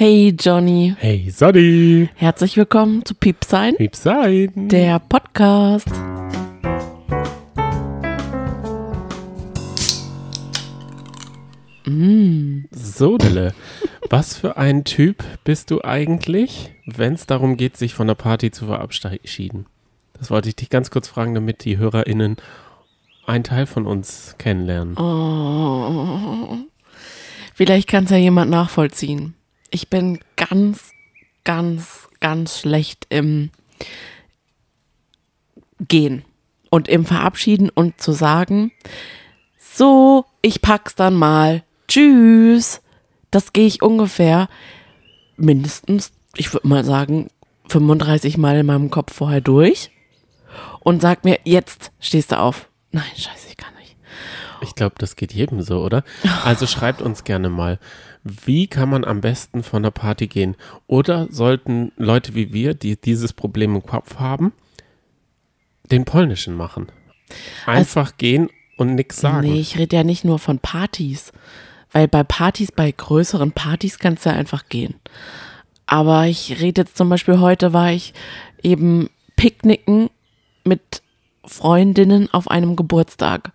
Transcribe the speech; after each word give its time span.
Hey 0.00 0.32
Johnny, 0.38 0.94
Hey 0.96 1.28
Sonny, 1.28 2.08
herzlich 2.14 2.56
willkommen 2.56 3.04
zu 3.04 3.16
Piepsein, 3.16 3.74
lieb 3.80 3.96
sein. 3.96 4.52
der 4.54 5.00
Podcast. 5.00 5.88
So, 12.70 13.18
Dille, 13.18 13.52
was 14.08 14.36
für 14.36 14.56
ein 14.56 14.84
Typ 14.84 15.24
bist 15.42 15.72
du 15.72 15.82
eigentlich, 15.82 16.70
wenn 16.86 17.14
es 17.14 17.26
darum 17.26 17.56
geht, 17.56 17.76
sich 17.76 17.92
von 17.94 18.06
der 18.06 18.14
Party 18.14 18.52
zu 18.52 18.66
verabschieden? 18.66 19.66
Das 20.16 20.30
wollte 20.30 20.48
ich 20.48 20.54
dich 20.54 20.70
ganz 20.70 20.92
kurz 20.92 21.08
fragen, 21.08 21.34
damit 21.34 21.64
die 21.64 21.76
HörerInnen 21.76 22.36
einen 23.26 23.42
Teil 23.42 23.66
von 23.66 23.84
uns 23.84 24.36
kennenlernen. 24.38 24.96
Oh. 24.96 26.56
Vielleicht 27.52 27.88
kann 27.88 28.04
es 28.04 28.10
ja 28.10 28.16
jemand 28.16 28.52
nachvollziehen. 28.52 29.34
Ich 29.70 29.88
bin 29.88 30.20
ganz, 30.36 30.92
ganz, 31.44 32.08
ganz 32.20 32.60
schlecht 32.60 33.06
im 33.10 33.50
Gehen 35.80 36.24
und 36.70 36.88
im 36.88 37.04
Verabschieden 37.04 37.70
und 37.70 38.00
zu 38.00 38.12
sagen, 38.12 38.72
so, 39.58 40.24
ich 40.42 40.60
pack's 40.60 40.94
dann 40.94 41.14
mal. 41.14 41.62
Tschüss. 41.86 42.80
Das 43.30 43.52
gehe 43.52 43.66
ich 43.66 43.82
ungefähr 43.82 44.48
mindestens, 45.36 46.12
ich 46.36 46.52
würde 46.52 46.66
mal 46.66 46.84
sagen, 46.84 47.28
35 47.68 48.38
Mal 48.38 48.56
in 48.56 48.66
meinem 48.66 48.90
Kopf 48.90 49.14
vorher 49.14 49.40
durch 49.40 49.90
und 50.80 51.02
sag 51.02 51.24
mir, 51.24 51.38
jetzt 51.44 51.92
stehst 52.00 52.32
du 52.32 52.38
auf. 52.38 52.68
Nein, 52.90 53.04
scheiße, 53.14 53.48
ich 53.50 53.56
kann 53.56 53.74
nicht. 53.78 53.96
Ich 54.62 54.74
glaube, 54.74 54.96
das 54.98 55.16
geht 55.16 55.32
jedem 55.32 55.62
so, 55.62 55.82
oder? 55.82 56.02
Also 56.44 56.66
schreibt 56.66 57.02
uns 57.02 57.24
gerne 57.24 57.48
mal, 57.50 57.78
wie 58.44 58.66
kann 58.66 58.90
man 58.90 59.04
am 59.04 59.20
besten 59.20 59.62
von 59.62 59.82
der 59.82 59.90
Party 59.90 60.26
gehen? 60.26 60.56
Oder 60.86 61.28
sollten 61.30 61.92
Leute 61.96 62.34
wie 62.34 62.52
wir, 62.52 62.74
die 62.74 62.96
dieses 62.96 63.32
Problem 63.32 63.74
im 63.74 63.82
Kopf 63.84 64.16
haben, 64.16 64.52
den 65.90 66.04
polnischen 66.04 66.54
machen? 66.54 66.88
Einfach 67.66 68.16
gehen 68.16 68.48
und 68.76 68.94
nichts 68.94 69.20
sagen. 69.20 69.48
Nee, 69.48 69.60
ich 69.60 69.78
rede 69.78 69.96
ja 69.96 70.04
nicht 70.04 70.24
nur 70.24 70.38
von 70.38 70.58
Partys. 70.58 71.32
Weil 71.92 72.08
bei 72.08 72.22
Partys, 72.22 72.70
bei 72.70 72.90
größeren 72.92 73.52
Partys 73.52 73.98
kannst 73.98 74.26
du 74.26 74.30
ja 74.30 74.36
einfach 74.36 74.68
gehen. 74.68 74.94
Aber 75.86 76.26
ich 76.26 76.60
rede 76.60 76.82
jetzt 76.82 76.96
zum 76.96 77.08
Beispiel, 77.08 77.40
heute 77.40 77.72
war 77.72 77.92
ich 77.92 78.12
eben 78.62 79.08
picknicken 79.36 80.10
mit 80.64 81.02
Freundinnen 81.44 82.28
auf 82.32 82.50
einem 82.50 82.76
Geburtstag. 82.76 83.52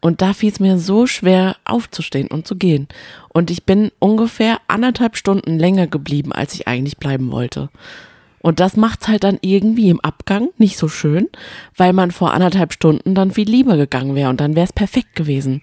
Und 0.00 0.22
da 0.22 0.32
fiel 0.32 0.50
es 0.50 0.60
mir 0.60 0.78
so 0.78 1.06
schwer 1.06 1.56
aufzustehen 1.64 2.28
und 2.28 2.46
zu 2.46 2.56
gehen. 2.56 2.86
Und 3.28 3.50
ich 3.50 3.64
bin 3.64 3.90
ungefähr 3.98 4.58
anderthalb 4.68 5.16
Stunden 5.16 5.58
länger 5.58 5.86
geblieben, 5.86 6.32
als 6.32 6.54
ich 6.54 6.68
eigentlich 6.68 6.98
bleiben 6.98 7.32
wollte. 7.32 7.68
Und 8.40 8.60
das 8.60 8.76
macht's 8.76 9.08
halt 9.08 9.24
dann 9.24 9.38
irgendwie 9.40 9.90
im 9.90 10.00
Abgang 10.00 10.50
nicht 10.58 10.78
so 10.78 10.88
schön, 10.88 11.28
weil 11.76 11.92
man 11.92 12.12
vor 12.12 12.32
anderthalb 12.32 12.72
Stunden 12.72 13.14
dann 13.14 13.32
viel 13.32 13.48
lieber 13.48 13.76
gegangen 13.76 14.14
wäre 14.14 14.30
und 14.30 14.40
dann 14.40 14.54
wäre 14.54 14.64
es 14.66 14.72
perfekt 14.72 15.16
gewesen. 15.16 15.60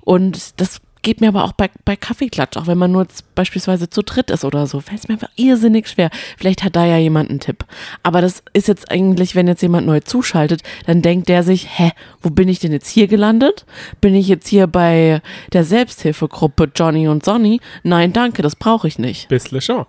Und 0.00 0.60
das 0.60 0.80
geht 1.02 1.20
mir 1.20 1.28
aber 1.28 1.44
auch 1.44 1.52
bei, 1.52 1.70
bei 1.84 1.96
Kaffeeklatsch, 1.96 2.56
auch 2.56 2.66
wenn 2.66 2.78
man 2.78 2.92
nur 2.92 3.06
beispielsweise 3.34 3.88
zu 3.88 4.02
dritt 4.02 4.30
ist 4.30 4.44
oder 4.44 4.66
so, 4.66 4.80
fällt 4.80 5.00
es 5.00 5.08
mir 5.08 5.14
einfach 5.14 5.30
irrsinnig 5.36 5.88
schwer. 5.88 6.10
Vielleicht 6.36 6.64
hat 6.64 6.76
da 6.76 6.84
ja 6.84 6.96
jemand 6.98 7.30
einen 7.30 7.40
Tipp. 7.40 7.64
Aber 8.02 8.20
das 8.20 8.42
ist 8.52 8.68
jetzt 8.68 8.90
eigentlich, 8.90 9.34
wenn 9.34 9.46
jetzt 9.48 9.62
jemand 9.62 9.86
neu 9.86 10.00
zuschaltet, 10.00 10.62
dann 10.86 11.02
denkt 11.02 11.28
der 11.28 11.42
sich, 11.42 11.78
hä, 11.78 11.92
wo 12.22 12.30
bin 12.30 12.48
ich 12.48 12.58
denn 12.58 12.72
jetzt 12.72 12.88
hier 12.88 13.06
gelandet? 13.06 13.66
Bin 14.00 14.14
ich 14.14 14.28
jetzt 14.28 14.48
hier 14.48 14.66
bei 14.66 15.22
der 15.52 15.64
Selbsthilfegruppe 15.64 16.70
Johnny 16.74 17.08
und 17.08 17.24
Sonny? 17.24 17.60
Nein, 17.82 18.12
danke, 18.12 18.42
das 18.42 18.56
brauche 18.56 18.88
ich 18.88 18.98
nicht. 18.98 19.28
Bisschen 19.28 19.60
schon. 19.60 19.86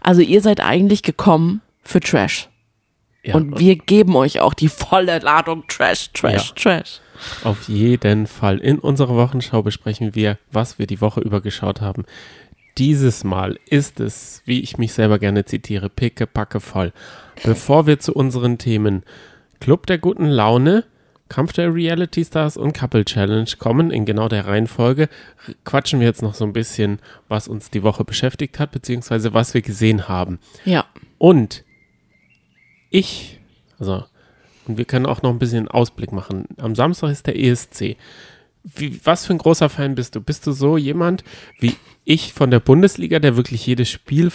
Also 0.00 0.20
ihr 0.20 0.40
seid 0.40 0.60
eigentlich 0.60 1.02
gekommen 1.02 1.62
für 1.82 2.00
Trash. 2.00 2.48
Ja, 3.22 3.36
und 3.36 3.58
wir 3.58 3.76
geben 3.76 4.16
euch 4.16 4.40
auch 4.40 4.52
die 4.52 4.68
volle 4.68 5.18
Ladung 5.20 5.64
Trash, 5.66 6.10
Trash, 6.12 6.48
Ja. 6.50 6.54
Trash. 6.62 7.00
Auf 7.42 7.68
jeden 7.68 8.26
Fall. 8.26 8.58
In 8.58 8.78
unserer 8.78 9.16
Wochenschau 9.16 9.62
besprechen 9.62 10.14
wir, 10.14 10.38
was 10.50 10.78
wir 10.78 10.86
die 10.86 11.00
Woche 11.00 11.20
über 11.20 11.40
geschaut 11.40 11.80
haben. 11.80 12.04
Dieses 12.78 13.22
Mal 13.22 13.58
ist 13.68 14.00
es, 14.00 14.42
wie 14.46 14.60
ich 14.60 14.78
mich 14.78 14.92
selber 14.92 15.18
gerne 15.18 15.44
zitiere, 15.44 15.88
picke, 15.88 16.26
packe 16.26 16.60
voll. 16.60 16.92
Bevor 17.44 17.86
wir 17.86 18.00
zu 18.00 18.12
unseren 18.12 18.58
Themen 18.58 19.04
Club 19.60 19.86
der 19.86 19.98
guten 19.98 20.26
Laune, 20.26 20.84
Kampf 21.28 21.52
der 21.52 21.72
Reality 21.72 22.24
Stars 22.24 22.56
und 22.56 22.74
Couple 22.74 23.04
Challenge 23.04 23.48
kommen, 23.58 23.90
in 23.90 24.04
genau 24.04 24.28
der 24.28 24.46
Reihenfolge, 24.46 25.08
quatschen 25.64 26.00
wir 26.00 26.06
jetzt 26.06 26.22
noch 26.22 26.34
so 26.34 26.44
ein 26.44 26.52
bisschen, 26.52 26.98
was 27.28 27.48
uns 27.48 27.70
die 27.70 27.82
Woche 27.82 28.04
beschäftigt 28.04 28.58
hat, 28.58 28.72
beziehungsweise 28.72 29.32
was 29.34 29.54
wir 29.54 29.62
gesehen 29.62 30.08
haben. 30.08 30.38
Ja. 30.64 30.84
Und 31.18 31.64
ich, 32.90 33.40
also, 33.78 34.04
und 34.66 34.78
wir 34.78 34.84
können 34.84 35.06
auch 35.06 35.22
noch 35.22 35.30
ein 35.30 35.38
bisschen 35.38 35.68
Ausblick 35.68 36.12
machen. 36.12 36.46
Am 36.58 36.74
Samstag 36.74 37.10
ist 37.10 37.26
der 37.26 37.38
ESC. 37.38 37.96
Wie, 38.62 38.98
was 39.04 39.26
für 39.26 39.34
ein 39.34 39.38
großer 39.38 39.68
Fan 39.68 39.94
bist 39.94 40.14
du? 40.14 40.20
Bist 40.20 40.46
du 40.46 40.52
so 40.52 40.76
jemand 40.76 41.22
wie 41.60 41.76
ich 42.04 42.32
von 42.32 42.50
der 42.50 42.60
Bundesliga, 42.60 43.18
der 43.18 43.36
wirklich 43.36 43.66
jedes 43.66 43.90
Spiel 43.90 44.30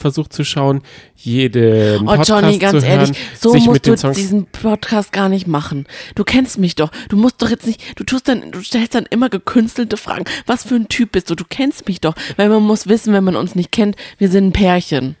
versucht 0.00 0.32
zu 0.32 0.44
schauen, 0.44 0.82
jeden 1.14 2.02
Oh 2.02 2.06
Podcast 2.06 2.28
Johnny, 2.28 2.58
ganz 2.58 2.84
hören, 2.84 3.00
ehrlich, 3.00 3.18
so 3.38 3.54
musst 3.54 3.86
du 3.86 3.94
diesen 4.12 4.46
Podcast 4.46 5.12
gar 5.12 5.28
nicht 5.28 5.46
machen. 5.46 5.86
Du 6.14 6.24
kennst 6.24 6.58
mich 6.58 6.74
doch. 6.74 6.90
Du 7.08 7.16
musst 7.16 7.40
doch 7.42 7.50
jetzt 7.50 7.66
nicht, 7.66 7.98
du 7.98 8.04
tust 8.04 8.26
dann, 8.26 8.50
du 8.50 8.62
stellst 8.62 8.94
dann 8.94 9.06
immer 9.06 9.28
gekünstelte 9.28 9.96
Fragen. 9.96 10.24
Was 10.46 10.64
für 10.64 10.74
ein 10.74 10.88
Typ 10.88 11.12
bist 11.12 11.30
du? 11.30 11.34
Du 11.34 11.44
kennst 11.48 11.86
mich 11.86 12.00
doch. 12.00 12.14
Weil 12.36 12.48
man 12.48 12.62
muss 12.62 12.88
wissen, 12.88 13.12
wenn 13.12 13.24
man 13.24 13.36
uns 13.36 13.54
nicht 13.54 13.72
kennt, 13.72 13.96
wir 14.18 14.30
sind 14.30 14.48
ein 14.48 14.52
Pärchen. 14.52 15.16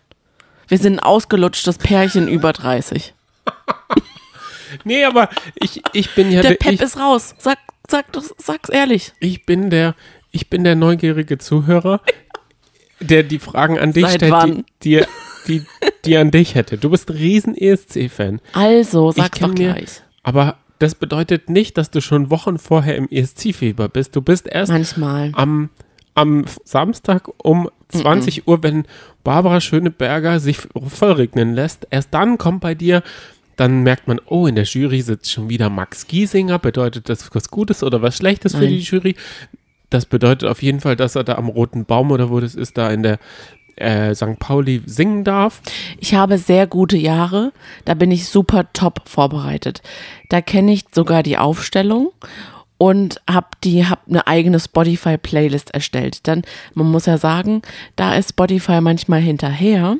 Wir 0.68 0.78
sind 0.78 0.94
ein 0.94 1.00
ausgelutschtes 1.00 1.78
Pärchen 1.78 2.28
über 2.28 2.52
30. 2.52 3.14
Nee, 4.84 5.04
aber 5.04 5.28
ich, 5.54 5.82
ich 5.92 6.14
bin 6.14 6.30
ja 6.30 6.42
Der 6.42 6.52
der, 6.52 6.56
Pep 6.58 6.72
ich, 6.74 6.80
ist 6.80 6.98
raus. 6.98 7.34
Sag, 7.38 7.58
sag 7.88 8.12
doch, 8.12 8.24
sag's 8.38 8.68
ehrlich. 8.68 9.12
ich 9.20 9.44
bin 9.46 9.70
der, 9.70 9.94
ich 10.32 10.48
bin 10.50 10.64
der 10.64 10.76
neugierige 10.76 11.38
Zuhörer, 11.38 12.00
der 13.00 13.22
die 13.22 13.38
Fragen 13.38 13.78
an 13.78 13.92
dich 13.92 14.04
Seit 14.04 14.14
stellt, 14.16 14.32
wann? 14.32 14.64
die, 14.82 14.98
die, 14.98 15.04
die, 15.48 15.62
die 16.04 16.16
an 16.16 16.30
dich 16.30 16.54
hätte. 16.54 16.76
Du 16.78 16.90
bist 16.90 17.08
ein 17.10 17.16
riesen 17.16 17.56
ESC-Fan. 17.56 18.40
Also, 18.52 19.10
sag's 19.12 19.38
doch 19.40 19.48
mir- 19.48 19.54
gleich. 19.72 20.02
Aber 20.22 20.56
das 20.78 20.94
bedeutet 20.94 21.48
nicht, 21.50 21.76
dass 21.78 21.90
du 21.90 22.00
schon 22.00 22.30
Wochen 22.30 22.58
vorher 22.58 22.96
im 22.96 23.08
ESC-Fieber 23.10 23.88
bist. 23.88 24.14
Du 24.16 24.22
bist 24.22 24.46
erst 24.46 24.70
Manchmal. 24.72 25.32
am, 25.34 25.70
am 26.14 26.44
Samstag 26.64 27.28
um 27.42 27.70
20 27.88 28.46
Uhr, 28.46 28.62
wenn 28.62 28.84
Barbara 29.24 29.60
Schöneberger 29.60 30.38
sich 30.40 30.58
vollregnen 30.88 31.54
lässt. 31.54 31.86
Erst 31.90 32.14
dann 32.14 32.38
kommt 32.38 32.60
bei 32.60 32.74
dir, 32.74 33.02
dann 33.60 33.82
merkt 33.82 34.08
man, 34.08 34.18
oh, 34.24 34.46
in 34.46 34.54
der 34.54 34.64
Jury 34.64 35.02
sitzt 35.02 35.30
schon 35.30 35.50
wieder 35.50 35.68
Max 35.68 36.06
Giesinger. 36.06 36.58
Bedeutet 36.58 37.10
das 37.10 37.28
was 37.34 37.50
Gutes 37.50 37.82
oder 37.82 38.00
was 38.00 38.16
Schlechtes 38.16 38.54
für 38.54 38.62
Nein. 38.62 38.70
die 38.70 38.78
Jury? 38.78 39.16
Das 39.90 40.06
bedeutet 40.06 40.48
auf 40.48 40.62
jeden 40.62 40.80
Fall, 40.80 40.96
dass 40.96 41.14
er 41.14 41.24
da 41.24 41.34
am 41.34 41.50
Roten 41.50 41.84
Baum 41.84 42.10
oder 42.10 42.30
wo 42.30 42.40
das 42.40 42.54
ist, 42.54 42.78
da 42.78 42.90
in 42.90 43.02
der 43.02 43.18
äh, 43.76 44.14
St. 44.14 44.38
Pauli 44.38 44.80
singen 44.86 45.24
darf. 45.24 45.60
Ich 45.98 46.14
habe 46.14 46.38
sehr 46.38 46.66
gute 46.66 46.96
Jahre. 46.96 47.52
Da 47.84 47.92
bin 47.92 48.10
ich 48.10 48.28
super 48.30 48.72
top 48.72 49.02
vorbereitet. 49.06 49.82
Da 50.30 50.40
kenne 50.40 50.72
ich 50.72 50.86
sogar 50.90 51.22
die 51.22 51.36
Aufstellung 51.36 52.12
und 52.78 53.20
habe 53.28 53.48
die 53.62 53.86
hab 53.86 54.08
eine 54.08 54.26
eigene 54.26 54.58
Spotify 54.58 55.18
Playlist 55.18 55.74
erstellt. 55.74 56.26
Dann 56.26 56.44
man 56.72 56.90
muss 56.90 57.04
ja 57.04 57.18
sagen, 57.18 57.60
da 57.96 58.14
ist 58.14 58.30
Spotify 58.30 58.80
manchmal 58.80 59.20
hinterher, 59.20 59.98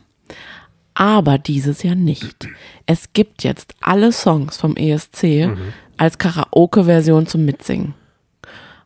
aber 0.94 1.38
dieses 1.38 1.82
Jahr 1.82 1.94
nicht. 1.94 2.48
Es 2.86 3.12
gibt 3.12 3.42
jetzt 3.44 3.74
alle 3.80 4.12
Songs 4.12 4.56
vom 4.56 4.76
ESC 4.76 5.48
als 5.96 6.18
Karaoke 6.18 6.84
Version 6.84 7.26
zum 7.26 7.44
Mitsingen. 7.44 7.94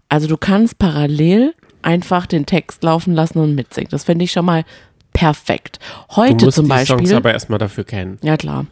Also 0.09 0.27
du 0.29 0.37
kannst 0.37 0.79
parallel 0.79 1.55
einfach 1.83 2.27
den 2.27 2.47
Text 2.47 2.83
laufen 2.85 3.15
lassen 3.15 3.39
und 3.39 3.55
mitsingen. 3.55 3.91
Das 3.91 4.05
finde 4.05 4.25
ich 4.25 4.33
schon 4.33 4.45
mal 4.45 4.65
perfekt. 5.13 5.79
Du 6.11 6.17
Heute 6.17 6.45
musst 6.47 6.57
zum 6.57 6.65
die 6.67 6.71
Beispiel. 6.71 6.99
Songs 6.99 7.13
aber 7.13 7.33
erstmal 7.33 7.59
dafür 7.59 7.85
kennen. 7.85 8.19
Ja, 8.23 8.37
klar. 8.37 8.67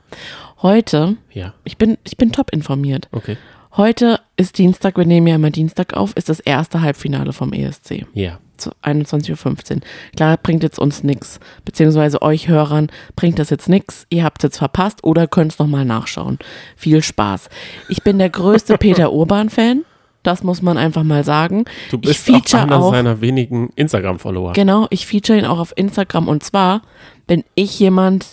Heute, 0.60 1.16
Ja, 1.32 1.54
ich 1.64 1.76
bin, 1.76 1.98
ich 2.04 2.16
bin 2.16 2.32
top 2.32 2.52
informiert. 2.52 3.08
okay. 3.12 3.36
Heute 3.74 4.20
ist 4.36 4.58
Dienstag, 4.58 4.98
wir 4.98 5.06
nehmen 5.06 5.26
ja 5.26 5.36
immer 5.36 5.50
Dienstag 5.50 5.94
auf, 5.94 6.14
ist 6.14 6.28
das 6.28 6.40
erste 6.40 6.82
Halbfinale 6.82 7.32
vom 7.32 7.54
ESC. 7.54 8.04
Ja. 8.12 8.38
Zu 8.62 8.70
21.15 8.82 9.74
Uhr. 9.74 9.80
Klar, 10.16 10.36
bringt 10.36 10.62
jetzt 10.62 10.78
uns 10.78 11.02
nix, 11.02 11.40
beziehungsweise 11.64 12.22
euch 12.22 12.48
Hörern 12.48 12.88
bringt 13.16 13.38
das 13.38 13.50
jetzt 13.50 13.68
nix. 13.68 14.06
Ihr 14.10 14.24
habt 14.24 14.42
es 14.42 14.48
jetzt 14.48 14.58
verpasst 14.58 15.04
oder 15.04 15.26
könnt 15.26 15.52
es 15.52 15.58
nochmal 15.58 15.84
nachschauen. 15.84 16.38
Viel 16.76 17.02
Spaß. 17.02 17.48
Ich 17.88 18.02
bin 18.02 18.18
der 18.18 18.30
größte 18.30 18.78
Peter 18.78 19.12
Urban-Fan. 19.12 19.84
Das 20.22 20.44
muss 20.44 20.62
man 20.62 20.78
einfach 20.78 21.02
mal 21.02 21.24
sagen. 21.24 21.64
Du 21.90 21.96
ich 21.96 22.02
bist 22.02 22.30
auch 22.30 22.34
feature 22.34 22.62
einer 22.62 22.78
auch 22.78 22.92
seiner 22.92 23.20
wenigen 23.20 23.70
Instagram-Follower. 23.74 24.52
Genau, 24.52 24.86
ich 24.90 25.06
feature 25.06 25.38
ihn 25.38 25.44
auch 25.44 25.58
auf 25.58 25.72
Instagram 25.76 26.28
und 26.28 26.44
zwar 26.44 26.82
bin 27.26 27.44
ich 27.54 27.78
jemand, 27.80 28.26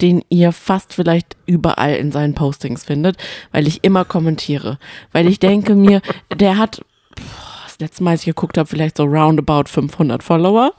den 0.00 0.22
ihr 0.28 0.52
fast 0.52 0.92
vielleicht 0.92 1.36
überall 1.46 1.94
in 1.94 2.12
seinen 2.12 2.34
Postings 2.34 2.84
findet, 2.84 3.16
weil 3.52 3.66
ich 3.66 3.82
immer 3.82 4.04
kommentiere. 4.04 4.78
Weil 5.12 5.26
ich 5.28 5.38
denke 5.38 5.74
mir, 5.74 6.00
der 6.32 6.58
hat 6.58 6.84
das 7.74 7.80
letzte 7.80 8.04
Mal, 8.04 8.12
als 8.12 8.20
ich 8.20 8.26
geguckt 8.26 8.56
habe, 8.58 8.68
vielleicht 8.68 8.96
so 8.96 9.04
roundabout 9.04 9.64
500 9.66 10.22
Follower. 10.22 10.72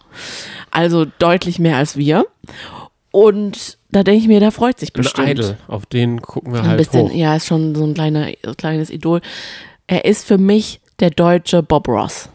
Also 0.71 1.05
deutlich 1.19 1.59
mehr 1.59 1.77
als 1.77 1.97
wir. 1.97 2.25
Und 3.11 3.77
da 3.91 4.03
denke 4.03 4.21
ich 4.21 4.27
mir, 4.27 4.39
da 4.39 4.51
freut 4.51 4.79
sich 4.79 4.93
bestimmt. 4.93 5.27
Ein 5.27 5.37
Idol, 5.37 5.57
auf 5.67 5.85
den 5.85 6.21
gucken 6.21 6.53
wir 6.53 6.61
Ein 6.61 6.67
halt 6.67 6.77
bisschen, 6.77 7.09
hoch. 7.09 7.15
ja, 7.15 7.35
ist 7.35 7.47
schon 7.47 7.75
so 7.75 7.85
ein 7.85 7.93
kleiner, 7.93 8.27
kleines 8.57 8.89
Idol. 8.89 9.21
Er 9.87 10.05
ist 10.05 10.25
für 10.25 10.37
mich 10.37 10.81
der 10.99 11.09
deutsche 11.09 11.63
Bob 11.63 11.87
Ross. 11.87 12.29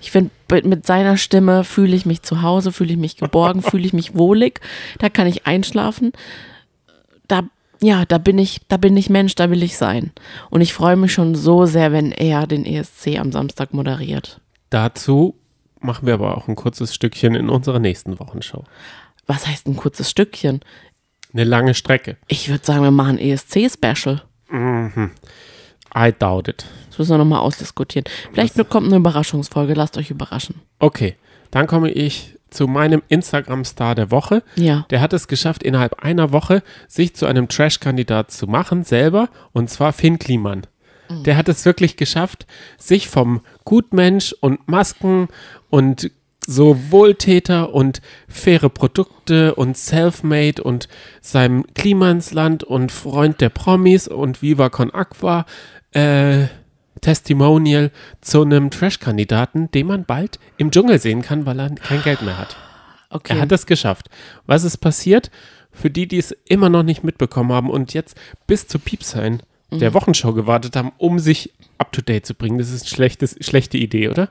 Ich 0.00 0.10
finde, 0.10 0.30
mit 0.64 0.86
seiner 0.86 1.16
Stimme 1.16 1.64
fühle 1.64 1.96
ich 1.96 2.06
mich 2.06 2.22
zu 2.22 2.42
Hause, 2.42 2.72
fühle 2.72 2.92
ich 2.92 2.98
mich 2.98 3.16
geborgen, 3.16 3.62
fühle 3.62 3.84
ich 3.84 3.92
mich 3.92 4.14
wohlig. 4.14 4.60
Da 4.98 5.08
kann 5.08 5.26
ich 5.26 5.46
einschlafen. 5.46 6.12
Ja, 7.80 8.04
da 8.04 8.18
bin 8.18 8.38
ich, 8.38 8.60
da 8.68 8.76
bin 8.76 8.96
ich 8.96 9.08
Mensch, 9.08 9.34
da 9.34 9.50
will 9.50 9.62
ich 9.62 9.76
sein. 9.76 10.12
Und 10.50 10.60
ich 10.60 10.72
freue 10.74 10.96
mich 10.96 11.12
schon 11.12 11.34
so 11.34 11.66
sehr, 11.66 11.92
wenn 11.92 12.10
er 12.12 12.46
den 12.46 12.66
ESC 12.66 13.18
am 13.18 13.30
Samstag 13.32 13.72
moderiert. 13.72 14.40
Dazu 14.70 15.36
machen 15.80 16.06
wir 16.06 16.14
aber 16.14 16.36
auch 16.36 16.48
ein 16.48 16.56
kurzes 16.56 16.94
Stückchen 16.94 17.34
in 17.34 17.48
unserer 17.48 17.78
nächsten 17.78 18.18
Wochenschau. 18.18 18.64
Was 19.26 19.46
heißt 19.46 19.66
ein 19.68 19.76
kurzes 19.76 20.10
Stückchen? 20.10 20.60
Eine 21.32 21.44
lange 21.44 21.74
Strecke. 21.74 22.16
Ich 22.26 22.48
würde 22.48 22.64
sagen, 22.64 22.82
wir 22.82 22.90
machen 22.90 23.18
ESC-Special. 23.18 24.22
I 24.50 26.12
doubt 26.18 26.48
it. 26.48 26.64
Das 26.88 26.98
müssen 26.98 27.12
wir 27.12 27.18
nochmal 27.18 27.40
ausdiskutieren. 27.40 28.04
Vielleicht 28.32 28.56
kommt 28.68 28.86
eine 28.86 28.96
Überraschungsfolge, 28.96 29.74
lasst 29.74 29.96
euch 29.98 30.10
überraschen. 30.10 30.56
Okay, 30.78 31.16
dann 31.50 31.66
komme 31.66 31.90
ich 31.90 32.37
zu 32.50 32.66
meinem 32.66 33.02
Instagram-Star 33.08 33.94
der 33.94 34.10
Woche. 34.10 34.42
Ja. 34.56 34.86
Der 34.90 35.00
hat 35.00 35.12
es 35.12 35.28
geschafft, 35.28 35.62
innerhalb 35.62 36.02
einer 36.02 36.32
Woche 36.32 36.62
sich 36.86 37.14
zu 37.14 37.26
einem 37.26 37.48
Trash-Kandidat 37.48 38.30
zu 38.30 38.46
machen, 38.46 38.84
selber, 38.84 39.28
und 39.52 39.70
zwar 39.70 39.92
Finn 39.92 40.18
Kliman. 40.18 40.66
Der 41.10 41.36
hat 41.36 41.48
es 41.48 41.64
wirklich 41.64 41.96
geschafft, 41.96 42.46
sich 42.76 43.08
vom 43.08 43.40
Gutmensch 43.64 44.34
und 44.40 44.68
Masken 44.68 45.28
und 45.70 46.10
so 46.46 46.78
Wohltäter 46.90 47.74
und 47.74 48.00
faire 48.28 48.70
Produkte 48.70 49.54
und 49.54 49.76
Selfmade 49.76 50.62
und 50.62 50.88
seinem 51.20 51.64
Klimansland 51.74 52.64
und 52.64 52.90
Freund 52.92 53.40
der 53.40 53.50
Promis 53.50 54.08
und 54.08 54.40
Viva 54.40 54.70
Con 54.70 54.92
Aqua 54.92 55.44
äh, 55.92 56.46
Testimonial 57.00 57.90
zu 58.20 58.42
einem 58.42 58.70
Trash-Kandidaten, 58.70 59.70
den 59.70 59.86
man 59.86 60.04
bald 60.04 60.38
im 60.56 60.70
Dschungel 60.70 60.98
sehen 60.98 61.22
kann, 61.22 61.46
weil 61.46 61.58
er 61.60 61.70
kein 61.70 62.02
Geld 62.02 62.22
mehr 62.22 62.38
hat. 62.38 62.56
Okay. 63.10 63.34
Er 63.36 63.42
hat 63.42 63.52
es 63.52 63.66
geschafft. 63.66 64.08
Was 64.46 64.64
ist 64.64 64.78
passiert? 64.78 65.30
Für 65.72 65.90
die, 65.90 66.06
die 66.08 66.18
es 66.18 66.32
immer 66.46 66.68
noch 66.68 66.82
nicht 66.82 67.04
mitbekommen 67.04 67.52
haben 67.52 67.70
und 67.70 67.94
jetzt 67.94 68.16
bis 68.46 68.66
zu 68.66 68.78
Piepsein 68.78 69.42
Mhm. 69.70 69.80
der 69.80 69.92
Wochenschau 69.92 70.32
gewartet 70.32 70.76
haben, 70.76 70.92
um 70.96 71.18
sich 71.18 71.52
up 71.76 71.92
to 71.92 72.00
date 72.00 72.24
zu 72.24 72.32
bringen. 72.34 72.56
Das 72.56 72.70
ist 72.70 72.84
eine 72.84 72.88
schlechtes, 72.88 73.36
schlechte 73.40 73.76
Idee, 73.76 74.08
oder? 74.08 74.30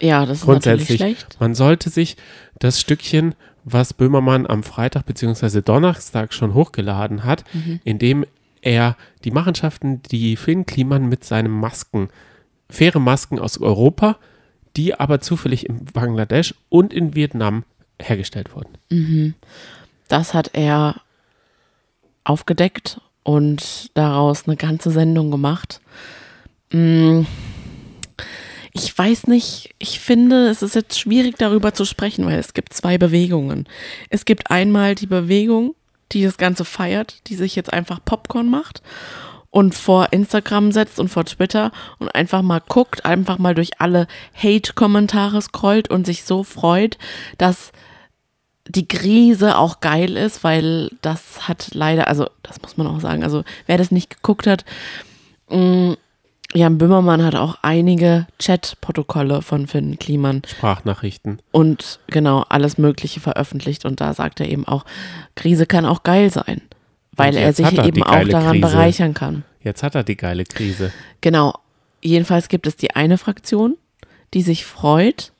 ja, 0.00 0.26
das 0.26 0.42
ist 0.42 0.46
natürlich 0.46 0.86
Grundsätzlich. 0.88 0.98
schlecht. 0.98 1.36
Man 1.40 1.54
sollte 1.54 1.88
sich 1.88 2.18
das 2.58 2.78
Stückchen, 2.78 3.34
was 3.64 3.94
Böhmermann 3.94 4.46
am 4.46 4.62
Freitag 4.62 5.06
bzw. 5.06 5.62
Donnerstag 5.62 6.34
schon 6.34 6.52
hochgeladen 6.52 7.24
hat, 7.24 7.44
Mhm. 7.54 7.80
in 7.84 7.98
dem 7.98 8.26
er 8.66 8.96
die 9.24 9.30
Machenschaften, 9.30 10.02
die 10.02 10.36
Finn 10.36 10.66
Kliman 10.66 11.08
mit 11.08 11.24
seinen 11.24 11.52
Masken, 11.52 12.08
faire 12.68 12.98
Masken 12.98 13.38
aus 13.38 13.58
Europa, 13.58 14.18
die 14.76 14.94
aber 14.98 15.20
zufällig 15.20 15.66
in 15.68 15.84
Bangladesch 15.86 16.54
und 16.68 16.92
in 16.92 17.14
Vietnam 17.14 17.64
hergestellt 18.02 18.54
wurden. 18.54 18.76
Das 20.08 20.34
hat 20.34 20.50
er 20.52 21.00
aufgedeckt 22.24 23.00
und 23.22 23.90
daraus 23.94 24.46
eine 24.46 24.56
ganze 24.56 24.90
Sendung 24.90 25.30
gemacht. 25.30 25.80
Mm, 26.72 27.22
Ich 28.72 28.96
weiß 28.98 29.28
nicht, 29.28 29.74
ich 29.78 30.00
finde, 30.00 30.48
es 30.48 30.60
ist 30.60 30.74
jetzt 30.74 30.98
schwierig 31.00 31.36
darüber 31.38 31.72
zu 31.72 31.86
sprechen, 31.86 32.26
weil 32.26 32.38
es 32.38 32.52
gibt 32.52 32.74
zwei 32.74 32.98
Bewegungen. 32.98 33.66
Es 34.10 34.26
gibt 34.26 34.50
einmal 34.50 34.94
die 34.94 35.06
Bewegung, 35.06 35.74
die 36.12 36.22
das 36.22 36.38
Ganze 36.38 36.64
feiert, 36.64 37.28
die 37.28 37.34
sich 37.34 37.56
jetzt 37.56 37.72
einfach 37.72 38.00
Popcorn 38.04 38.48
macht 38.48 38.82
und 39.50 39.74
vor 39.74 40.12
Instagram 40.12 40.72
setzt 40.72 41.00
und 41.00 41.08
vor 41.08 41.24
Twitter 41.24 41.72
und 41.98 42.14
einfach 42.14 42.42
mal 42.42 42.60
guckt, 42.66 43.04
einfach 43.04 43.38
mal 43.38 43.54
durch 43.54 43.80
alle 43.80 44.06
Hate-Kommentare 44.34 45.40
scrollt 45.40 45.90
und 45.90 46.06
sich 46.06 46.24
so 46.24 46.44
freut, 46.44 46.98
dass 47.38 47.72
die 48.68 48.86
Krise 48.86 49.56
auch 49.56 49.80
geil 49.80 50.16
ist, 50.16 50.44
weil 50.44 50.90
das 51.00 51.48
hat 51.48 51.68
leider, 51.72 52.08
also 52.08 52.28
das 52.42 52.60
muss 52.62 52.76
man 52.76 52.86
auch 52.86 53.00
sagen, 53.00 53.22
also 53.22 53.44
wer 53.66 53.78
das 53.78 53.90
nicht 53.90 54.10
geguckt 54.10 54.46
hat, 54.46 54.64
mh, 55.48 55.96
Jan 56.56 56.78
Böhmermann 56.78 57.22
hat 57.22 57.34
auch 57.34 57.58
einige 57.62 58.26
Chat-Protokolle 58.38 59.42
von 59.42 59.66
Finn 59.66 59.98
Kliman 59.98 60.42
Sprachnachrichten. 60.46 61.40
und 61.52 62.00
genau 62.06 62.44
alles 62.48 62.78
Mögliche 62.78 63.20
veröffentlicht 63.20 63.84
und 63.84 64.00
da 64.00 64.14
sagt 64.14 64.40
er 64.40 64.48
eben 64.48 64.66
auch, 64.66 64.84
Krise 65.34 65.66
kann 65.66 65.84
auch 65.84 66.02
geil 66.02 66.30
sein, 66.30 66.62
weil 67.12 67.36
er 67.36 67.52
sich 67.52 67.76
er 67.76 67.84
eben 67.84 68.02
auch 68.02 68.26
daran 68.26 68.52
Krise. 68.52 68.68
bereichern 68.68 69.14
kann. 69.14 69.44
Jetzt 69.62 69.82
hat 69.82 69.94
er 69.94 70.04
die 70.04 70.16
geile 70.16 70.44
Krise. 70.44 70.92
Genau. 71.20 71.54
Jedenfalls 72.02 72.48
gibt 72.48 72.66
es 72.66 72.76
die 72.76 72.94
eine 72.94 73.18
Fraktion, 73.18 73.76
die 74.32 74.42
sich 74.42 74.64
freut 74.64 75.32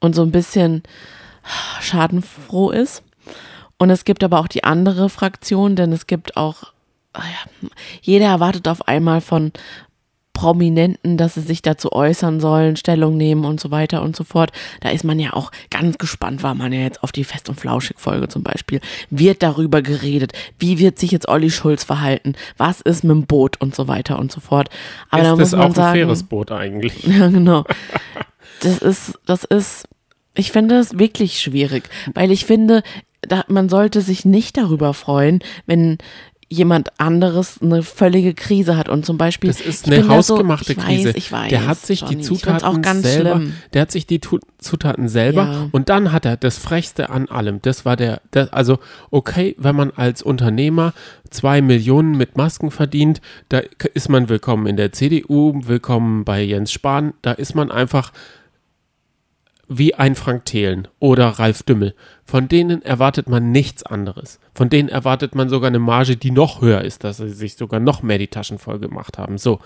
und 0.00 0.14
so 0.14 0.22
ein 0.22 0.32
bisschen 0.32 0.82
schadenfroh 1.80 2.70
ist. 2.70 3.02
Und 3.78 3.90
es 3.90 4.04
gibt 4.04 4.24
aber 4.24 4.40
auch 4.40 4.48
die 4.48 4.64
andere 4.64 5.08
Fraktion, 5.08 5.76
denn 5.76 5.92
es 5.92 6.06
gibt 6.06 6.36
auch, 6.36 6.72
ah 7.12 7.22
jeder 8.00 8.26
erwartet 8.26 8.68
auf 8.68 8.88
einmal 8.88 9.20
von 9.20 9.52
Prominenten, 10.32 11.16
dass 11.16 11.34
sie 11.34 11.40
sich 11.40 11.62
dazu 11.62 11.92
äußern 11.92 12.40
sollen, 12.40 12.76
Stellung 12.76 13.16
nehmen 13.16 13.44
und 13.44 13.60
so 13.60 13.70
weiter 13.70 14.02
und 14.02 14.16
so 14.16 14.24
fort. 14.24 14.50
Da 14.80 14.90
ist 14.90 15.04
man 15.04 15.18
ja 15.18 15.34
auch 15.34 15.52
ganz 15.70 15.98
gespannt, 15.98 16.42
war 16.42 16.54
man 16.54 16.72
ja 16.72 16.80
jetzt 16.80 17.02
auf 17.02 17.12
die 17.12 17.24
Fest- 17.24 17.48
und 17.48 17.60
Flauschig-Folge 17.60 18.28
zum 18.28 18.42
Beispiel. 18.42 18.80
Wird 19.10 19.42
darüber 19.42 19.82
geredet, 19.82 20.32
wie 20.58 20.78
wird 20.78 20.98
sich 20.98 21.10
jetzt 21.10 21.28
Olli 21.28 21.50
Schulz 21.50 21.84
verhalten, 21.84 22.34
was 22.56 22.80
ist 22.80 23.04
mit 23.04 23.10
dem 23.10 23.26
Boot 23.26 23.60
und 23.60 23.74
so 23.74 23.88
weiter 23.88 24.18
und 24.18 24.32
so 24.32 24.40
fort. 24.40 24.70
Aber 25.10 25.22
da 25.22 25.32
ist 25.32 25.38
muss 25.38 25.50
das 25.50 25.52
man 25.52 25.60
auch 25.60 25.66
ein 25.66 25.74
sagen, 25.74 26.00
faires 26.00 26.22
Boot 26.22 26.50
eigentlich? 26.50 27.02
ja, 27.04 27.28
genau. 27.28 27.64
Das 28.60 28.78
ist, 28.78 29.18
das 29.26 29.44
ist, 29.44 29.88
ich 30.34 30.50
finde 30.50 30.78
es 30.78 30.98
wirklich 30.98 31.40
schwierig, 31.40 31.88
weil 32.14 32.30
ich 32.30 32.46
finde, 32.46 32.82
da, 33.20 33.44
man 33.48 33.68
sollte 33.68 34.00
sich 34.00 34.24
nicht 34.24 34.56
darüber 34.56 34.94
freuen, 34.94 35.40
wenn 35.66 35.98
jemand 36.52 37.00
anderes 37.00 37.60
eine 37.62 37.82
völlige 37.82 38.34
Krise 38.34 38.76
hat 38.76 38.88
und 38.88 39.04
zum 39.06 39.18
Beispiel. 39.18 39.48
Das 39.50 39.60
ist 39.60 39.86
eine 39.86 39.96
da 39.96 40.02
so- 40.22 40.34
hausgemachte 40.34 40.72
ich 40.72 40.78
Krise. 40.78 41.08
Weiß, 41.08 41.16
ich 41.16 41.32
weiß, 41.32 41.48
der 41.48 41.66
hat 41.66 41.78
sich 41.78 42.00
Johnny, 42.02 42.16
die 42.16 42.22
Zutaten 42.22 43.02
selber, 43.02 43.36
schlimm. 43.36 43.52
der 43.72 43.82
hat 43.82 43.90
sich 43.90 44.06
die 44.06 44.20
Tu- 44.20 44.38
Zutaten 44.58 45.08
selber 45.08 45.42
Ja. 45.44 45.68
und 45.72 45.88
dann 45.88 46.12
hat 46.12 46.24
er 46.26 46.36
das 46.36 46.58
Frechste 46.58 47.10
an 47.10 47.28
allem. 47.28 47.60
Das 47.62 47.84
war 47.84 47.96
der, 47.96 48.20
der, 48.34 48.52
also 48.54 48.78
okay, 49.10 49.54
wenn 49.58 49.74
man 49.74 49.90
als 49.96 50.22
Unternehmer 50.22 50.92
zwei 51.30 51.62
Millionen 51.62 52.16
mit 52.16 52.36
Masken 52.36 52.70
verdient, 52.70 53.20
da 53.48 53.60
ist 53.94 54.08
man 54.08 54.28
willkommen 54.28 54.66
in 54.66 54.76
der 54.76 54.92
CDU, 54.92 55.54
willkommen 55.64 56.24
bei 56.24 56.42
Jens 56.42 56.70
Spahn, 56.72 57.14
da 57.22 57.32
ist 57.32 57.54
man 57.54 57.70
einfach 57.70 58.12
wie 59.78 59.94
ein 59.94 60.14
Frank 60.14 60.44
Thelen 60.44 60.88
oder 60.98 61.28
Ralf 61.28 61.62
Dümmel. 61.62 61.94
Von 62.24 62.48
denen 62.48 62.82
erwartet 62.82 63.28
man 63.28 63.52
nichts 63.52 63.82
anderes. 63.82 64.38
Von 64.54 64.70
denen 64.70 64.88
erwartet 64.88 65.34
man 65.34 65.48
sogar 65.48 65.68
eine 65.68 65.78
Marge, 65.78 66.16
die 66.16 66.30
noch 66.30 66.60
höher 66.60 66.82
ist, 66.82 67.04
dass 67.04 67.18
sie 67.18 67.30
sich 67.30 67.56
sogar 67.56 67.80
noch 67.80 68.02
mehr 68.02 68.18
die 68.18 68.28
Taschen 68.28 68.58
voll 68.58 68.78
gemacht 68.78 69.18
haben. 69.18 69.38
So. 69.38 69.60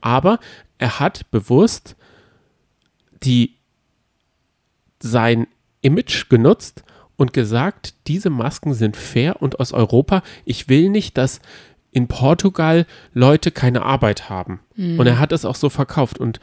Aber 0.00 0.38
er 0.78 1.00
hat 1.00 1.30
bewusst 1.30 1.96
die, 3.22 3.56
sein 5.00 5.46
Image 5.82 6.28
genutzt 6.28 6.84
und 7.16 7.32
gesagt, 7.32 7.94
diese 8.06 8.30
Masken 8.30 8.74
sind 8.74 8.96
fair 8.96 9.42
und 9.42 9.60
aus 9.60 9.72
Europa. 9.72 10.22
Ich 10.44 10.68
will 10.68 10.88
nicht, 10.88 11.18
dass 11.18 11.40
in 11.90 12.06
Portugal 12.06 12.86
Leute 13.12 13.50
keine 13.50 13.82
Arbeit 13.82 14.28
haben. 14.28 14.60
Und 14.98 15.06
er 15.06 15.18
hat 15.18 15.32
es 15.32 15.44
auch 15.44 15.56
so 15.56 15.68
verkauft. 15.68 16.18
Und 16.18 16.38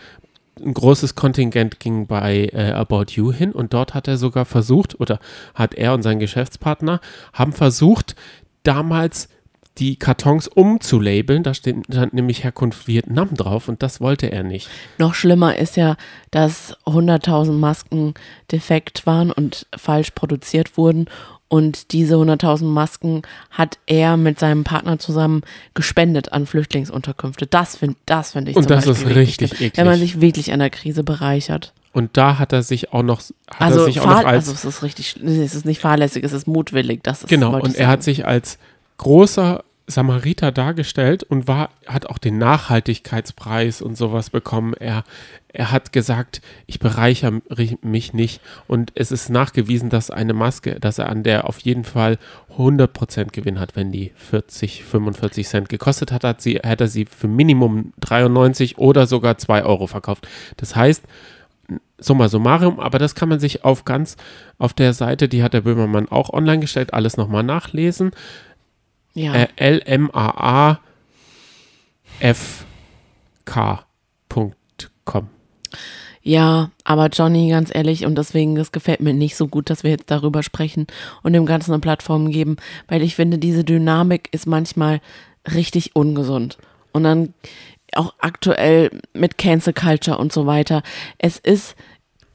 ein 0.64 0.74
großes 0.74 1.16
Kontingent 1.16 1.80
ging 1.80 2.08
bei 2.08 2.50
äh, 2.54 2.72
About 2.72 3.06
You 3.12 3.32
hin 3.32 3.52
und 3.52 3.74
dort 3.74 3.94
hat 3.94 4.08
er 4.08 4.18
sogar 4.18 4.46
versucht, 4.46 5.00
oder 5.00 5.20
hat 5.54 5.74
er 5.74 5.94
und 5.94 6.02
sein 6.02 6.20
Geschäftspartner, 6.20 7.02
haben 7.34 7.54
versucht, 7.54 8.16
damals 8.64 9.30
die 9.78 9.98
Kartons 9.98 10.48
umzulabeln. 10.48 11.44
Da 11.44 11.54
steht, 11.54 11.86
stand 11.90 12.14
nämlich 12.14 12.44
Herkunft 12.44 12.88
Vietnam 12.88 13.34
drauf 13.34 13.68
und 13.68 13.84
das 13.84 14.00
wollte 14.00 14.32
er 14.32 14.44
nicht. 14.44 14.70
Noch 14.98 15.14
schlimmer 15.14 15.58
ist 15.58 15.76
ja, 15.76 15.98
dass 16.32 16.78
100.000 16.86 17.52
Masken 17.52 18.14
defekt 18.52 19.06
waren 19.06 19.32
und 19.32 19.68
falsch 19.76 20.12
produziert 20.12 20.78
wurden. 20.78 21.08
Und 21.56 21.94
diese 21.94 22.16
100.000 22.16 22.66
Masken 22.66 23.22
hat 23.50 23.78
er 23.86 24.18
mit 24.18 24.40
seinem 24.40 24.66
Partner 24.66 25.00
zusammen 25.00 25.42
gespendet 25.74 26.34
an 26.34 26.48
Flüchtlingsunterkünfte. 26.48 27.48
Das 27.48 27.78
finde 27.78 27.96
das 28.06 28.34
find 28.34 28.50
ich 28.50 28.58
Und 28.58 28.70
das 28.70 28.86
Beispiel 28.86 29.12
ist 29.12 29.16
richtig 29.16 29.54
eklig. 29.54 29.78
Wenn 29.78 29.86
man 29.86 29.98
sich 29.98 30.20
wirklich 30.20 30.52
an 30.52 30.60
der 30.60 30.70
Krise 30.70 31.06
bereichert. 31.06 31.72
Und 31.94 32.18
da 32.18 32.40
hat 32.40 32.52
er 32.52 32.62
sich 32.62 32.92
auch 32.92 33.04
noch, 33.04 33.22
hat 33.22 33.62
Also, 33.62 33.80
er 33.80 33.86
sich 33.86 34.02
auch 34.02 34.06
noch 34.06 34.26
als, 34.26 34.50
also 34.50 34.52
es 34.52 34.66
ist 34.66 34.84
richtig, 34.84 35.16
es 35.24 35.56
ist 35.56 35.64
nicht 35.64 35.80
fahrlässig, 35.80 36.26
es 36.26 36.34
ist 36.34 36.46
mutwillig. 36.46 37.04
Das 37.04 37.24
ist, 37.24 37.30
genau, 37.30 37.58
und 37.58 37.74
er 37.78 37.88
hat 37.88 38.04
sich 38.04 38.26
als 38.26 38.58
großer 38.98 39.64
Samariter 39.88 40.52
dargestellt 40.52 41.24
und 41.24 41.48
war, 41.48 41.70
hat 41.86 42.08
auch 42.08 42.18
den 42.18 42.40
Nachhaltigkeitspreis 42.40 43.84
und 43.84 43.96
sowas 43.96 44.32
bekommen. 44.32 44.74
Er, 44.74 45.04
er 45.50 45.72
hat 45.72 45.92
gesagt, 45.92 46.42
ich 46.66 46.80
bereichere 46.80 47.42
mich 47.82 48.14
nicht. 48.14 48.42
Und 48.68 48.92
es 48.96 49.12
ist 49.12 49.30
nachgewiesen, 49.30 49.90
dass 49.90 50.10
eine 50.10 50.34
Maske, 50.34 50.80
dass 50.80 50.98
er 50.98 51.10
an 51.10 51.22
der 51.22 51.48
auf 51.48 51.60
jeden 51.60 51.84
Fall 51.84 52.18
100% 52.58 53.32
Gewinn 53.32 53.60
hat, 53.60 53.76
wenn 53.76 53.92
die 53.92 54.12
40, 54.16 54.84
45 54.84 55.48
Cent 55.48 55.70
gekostet 55.70 56.12
hat, 56.12 56.24
hat 56.24 56.42
sie, 56.42 56.56
hätte 56.64 56.86
er 56.86 56.88
sie 56.88 57.06
für 57.06 57.28
Minimum 57.28 57.94
93 58.00 58.80
oder 58.80 59.06
sogar 59.06 59.38
2 59.38 59.66
Euro 59.66 59.86
verkauft. 59.86 60.28
Das 60.58 60.76
heißt, 60.76 61.04
summa 62.00 62.28
summarum, 62.28 62.80
aber 62.80 63.00
das 63.00 63.16
kann 63.16 63.30
man 63.30 63.40
sich 63.40 63.64
auf 63.64 63.86
ganz, 63.86 64.18
auf 64.58 64.74
der 64.74 64.94
Seite, 64.94 65.28
die 65.28 65.44
hat 65.44 65.54
der 65.54 65.62
Böhmermann 65.62 66.10
auch 66.10 66.32
online 66.32 66.60
gestellt, 66.60 66.94
alles 66.94 67.18
nochmal 67.18 67.44
nachlesen. 67.44 68.12
Ja. 69.16 69.34
Äh, 69.34 69.48
L-M-A-A-F-K.com. 69.56 70.80
Ja, 76.28 76.72
aber 76.84 77.08
Johnny, 77.10 77.50
ganz 77.50 77.70
ehrlich, 77.74 78.06
und 78.06 78.18
deswegen, 78.18 78.56
das 78.56 78.72
gefällt 78.72 79.00
mir 79.00 79.14
nicht 79.14 79.36
so 79.36 79.48
gut, 79.48 79.70
dass 79.70 79.84
wir 79.84 79.92
jetzt 79.92 80.10
darüber 80.10 80.42
sprechen 80.42 80.88
und 81.22 81.34
dem 81.34 81.46
Ganzen 81.46 81.72
eine 81.72 81.82
Plattform 81.82 82.32
geben, 82.32 82.58
weil 82.88 83.04
ich 83.04 83.16
finde, 83.16 83.38
diese 83.38 83.64
Dynamik 83.64 84.30
ist 84.32 84.48
manchmal 84.48 85.02
richtig 85.54 85.96
ungesund. 85.96 86.58
Und 86.94 87.04
dann 87.04 87.34
auch 87.94 88.16
aktuell 88.20 88.90
mit 89.14 89.38
Cancel 89.38 89.74
Culture 89.74 90.18
und 90.18 90.34
so 90.34 90.48
weiter. 90.48 90.82
Es 91.20 91.38
ist, 91.38 91.76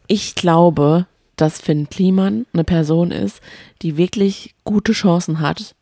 ich 0.06 0.36
glaube, 0.36 1.06
dass 1.34 1.60
Finn 1.60 1.90
Kliman 1.90 2.46
eine 2.52 2.64
Person 2.64 3.10
ist, 3.10 3.40
die 3.82 3.96
wirklich 3.96 4.54
gute 4.64 4.92
Chancen 4.92 5.40
hat, 5.40 5.74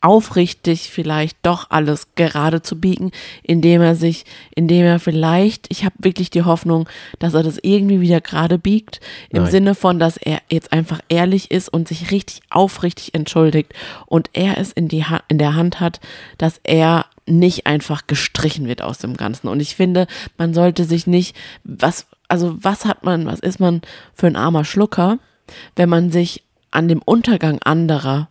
aufrichtig 0.00 0.90
vielleicht 0.90 1.38
doch 1.42 1.70
alles 1.70 2.14
gerade 2.14 2.62
zu 2.62 2.78
biegen, 2.78 3.10
indem 3.42 3.82
er 3.82 3.96
sich, 3.96 4.24
indem 4.54 4.84
er 4.84 5.00
vielleicht, 5.00 5.66
ich 5.70 5.84
habe 5.84 5.96
wirklich 5.98 6.30
die 6.30 6.44
Hoffnung, 6.44 6.88
dass 7.18 7.34
er 7.34 7.42
das 7.42 7.58
irgendwie 7.62 8.00
wieder 8.00 8.20
gerade 8.20 8.58
biegt, 8.58 9.00
im 9.30 9.42
Nein. 9.42 9.50
Sinne 9.50 9.74
von, 9.74 9.98
dass 9.98 10.16
er 10.16 10.40
jetzt 10.50 10.72
einfach 10.72 11.00
ehrlich 11.08 11.50
ist 11.50 11.68
und 11.68 11.88
sich 11.88 12.12
richtig 12.12 12.42
aufrichtig 12.50 13.14
entschuldigt 13.14 13.72
und 14.06 14.30
er 14.34 14.58
es 14.58 14.72
in, 14.72 14.88
die 14.88 15.04
ha 15.04 15.20
in 15.28 15.38
der 15.38 15.56
Hand 15.56 15.80
hat, 15.80 16.00
dass 16.38 16.60
er 16.62 17.06
nicht 17.26 17.66
einfach 17.66 18.06
gestrichen 18.06 18.66
wird 18.68 18.82
aus 18.82 18.98
dem 18.98 19.16
Ganzen. 19.16 19.48
Und 19.48 19.60
ich 19.60 19.74
finde, 19.74 20.06
man 20.38 20.54
sollte 20.54 20.84
sich 20.84 21.06
nicht, 21.06 21.36
was, 21.64 22.06
also 22.28 22.56
was 22.62 22.84
hat 22.84 23.04
man, 23.04 23.26
was 23.26 23.40
ist 23.40 23.58
man 23.58 23.82
für 24.14 24.28
ein 24.28 24.36
armer 24.36 24.64
Schlucker, 24.64 25.18
wenn 25.76 25.88
man 25.88 26.10
sich 26.10 26.44
an 26.70 26.88
dem 26.88 27.02
Untergang 27.02 27.58
anderer 27.62 28.28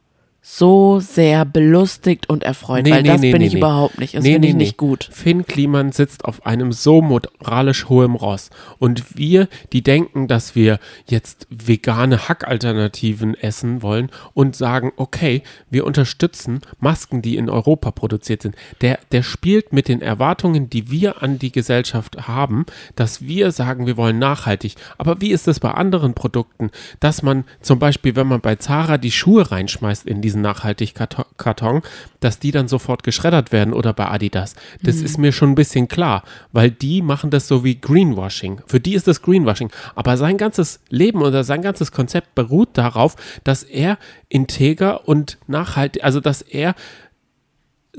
so 0.49 1.01
sehr 1.01 1.43
belustigt 1.43 2.29
und 2.29 2.41
erfreut, 2.41 2.85
Nee, 2.85 2.91
weil 2.91 3.01
nee, 3.03 3.09
das 3.09 3.19
nee, 3.19 3.33
bin 3.33 3.41
ich 3.41 3.53
überhaupt 3.53 3.99
nicht. 3.99 4.15
Das 4.15 4.23
finde 4.23 4.47
ich 4.47 4.55
nicht 4.55 4.77
gut. 4.77 5.09
Finn 5.11 5.45
Kliman 5.45 5.91
sitzt 5.91 6.23
auf 6.23 6.45
einem 6.45 6.71
so 6.71 7.01
moralisch 7.01 7.89
hohem 7.89 8.15
Ross. 8.15 8.49
Und 8.79 9.17
wir, 9.17 9.49
die 9.73 9.83
denken, 9.83 10.29
dass 10.29 10.55
wir 10.55 10.79
jetzt 11.05 11.47
vegane 11.49 12.29
Hackalternativen 12.29 13.35
essen 13.35 13.81
wollen 13.81 14.09
und 14.33 14.55
sagen, 14.55 14.93
okay, 14.95 15.43
wir 15.69 15.85
unterstützen 15.85 16.61
Masken, 16.79 17.21
die 17.21 17.35
in 17.35 17.49
Europa 17.49 17.91
produziert 17.91 18.41
sind. 18.41 18.55
Der, 18.79 18.99
der 19.11 19.23
spielt 19.23 19.73
mit 19.73 19.89
den 19.89 20.01
Erwartungen, 20.01 20.69
die 20.69 20.89
wir 20.89 21.21
an 21.21 21.39
die 21.39 21.51
Gesellschaft 21.51 22.27
haben, 22.29 22.65
dass 22.95 23.21
wir 23.21 23.51
sagen, 23.51 23.85
wir 23.85 23.97
wollen 23.97 24.17
nachhaltig. 24.17 24.75
Aber 24.97 25.19
wie 25.19 25.31
ist 25.31 25.49
es 25.49 25.59
bei 25.59 25.71
anderen 25.71 26.13
Produkten, 26.13 26.71
dass 27.01 27.21
man 27.21 27.43
zum 27.61 27.79
Beispiel, 27.79 28.15
wenn 28.15 28.27
man 28.27 28.39
bei 28.39 28.55
Zara 28.55 28.97
die 28.97 29.11
Schuhe 29.11 29.51
reinschmeißt 29.51 30.07
in 30.07 30.21
diesen 30.21 30.37
Nachhaltigkarton, 30.41 31.82
dass 32.20 32.39
die 32.39 32.51
dann 32.51 32.67
sofort 32.67 33.03
geschreddert 33.03 33.51
werden 33.51 33.74
oder 33.74 33.94
bei 33.94 34.08
Adidas. 34.08 34.56
Das 34.84 34.98
ist 34.98 35.17
mir 35.17 35.32
schon 35.32 35.51
ein 35.51 35.56
bisschen 35.56 35.88
klar, 35.88 36.24
weil 36.51 36.72
die 36.72 37.01
machen 37.01 37.29
das 37.29 37.48
so 37.48 37.63
wie 37.63 37.79
Greenwashing. 37.79 38.62
Für 38.65 38.79
die 38.79 38.96
ist 38.96 39.08
das 39.08 39.22
Greenwashing. 39.22 39.72
Aber 39.96 40.17
sein 40.17 40.38
ganzes 40.38 40.79
Leben 40.89 41.22
oder 41.22 41.44
sein 41.44 41.62
ganzes 41.62 41.91
Konzept 41.91 42.36
beruht 42.36 42.70
darauf, 42.74 43.15
dass 43.44 43.63
er 43.63 43.98
integer 44.29 45.08
und 45.08 45.38
nachhaltig, 45.48 46.03
also 46.03 46.20
dass 46.20 46.41
er 46.41 46.75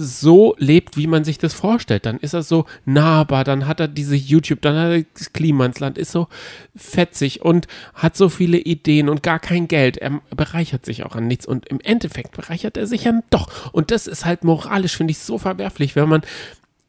so 0.00 0.54
lebt, 0.58 0.96
wie 0.96 1.08
man 1.08 1.24
sich 1.24 1.38
das 1.38 1.54
vorstellt. 1.54 2.06
Dann 2.06 2.18
ist 2.18 2.32
er 2.32 2.44
so 2.44 2.66
nahbar, 2.84 3.42
dann 3.42 3.66
hat 3.66 3.80
er 3.80 3.88
diese 3.88 4.14
YouTube, 4.14 4.62
dann 4.62 4.76
hat 4.76 4.92
er 4.92 5.04
das 5.12 5.32
Klimansland, 5.32 5.98
ist 5.98 6.12
so 6.12 6.28
fetzig 6.76 7.42
und 7.42 7.66
hat 7.94 8.16
so 8.16 8.28
viele 8.28 8.58
Ideen 8.58 9.08
und 9.08 9.24
gar 9.24 9.40
kein 9.40 9.66
Geld. 9.66 9.96
Er 9.96 10.20
bereichert 10.30 10.86
sich 10.86 11.04
auch 11.04 11.16
an 11.16 11.26
nichts 11.26 11.46
und 11.46 11.66
im 11.66 11.80
Endeffekt 11.80 12.36
bereichert 12.36 12.76
er 12.76 12.86
sich 12.86 13.04
ja 13.04 13.20
doch. 13.30 13.72
Und 13.72 13.90
das 13.90 14.06
ist 14.06 14.24
halt 14.24 14.44
moralisch, 14.44 14.96
finde 14.96 15.10
ich, 15.10 15.18
so 15.18 15.36
verwerflich, 15.36 15.96
wenn 15.96 16.08
man. 16.08 16.22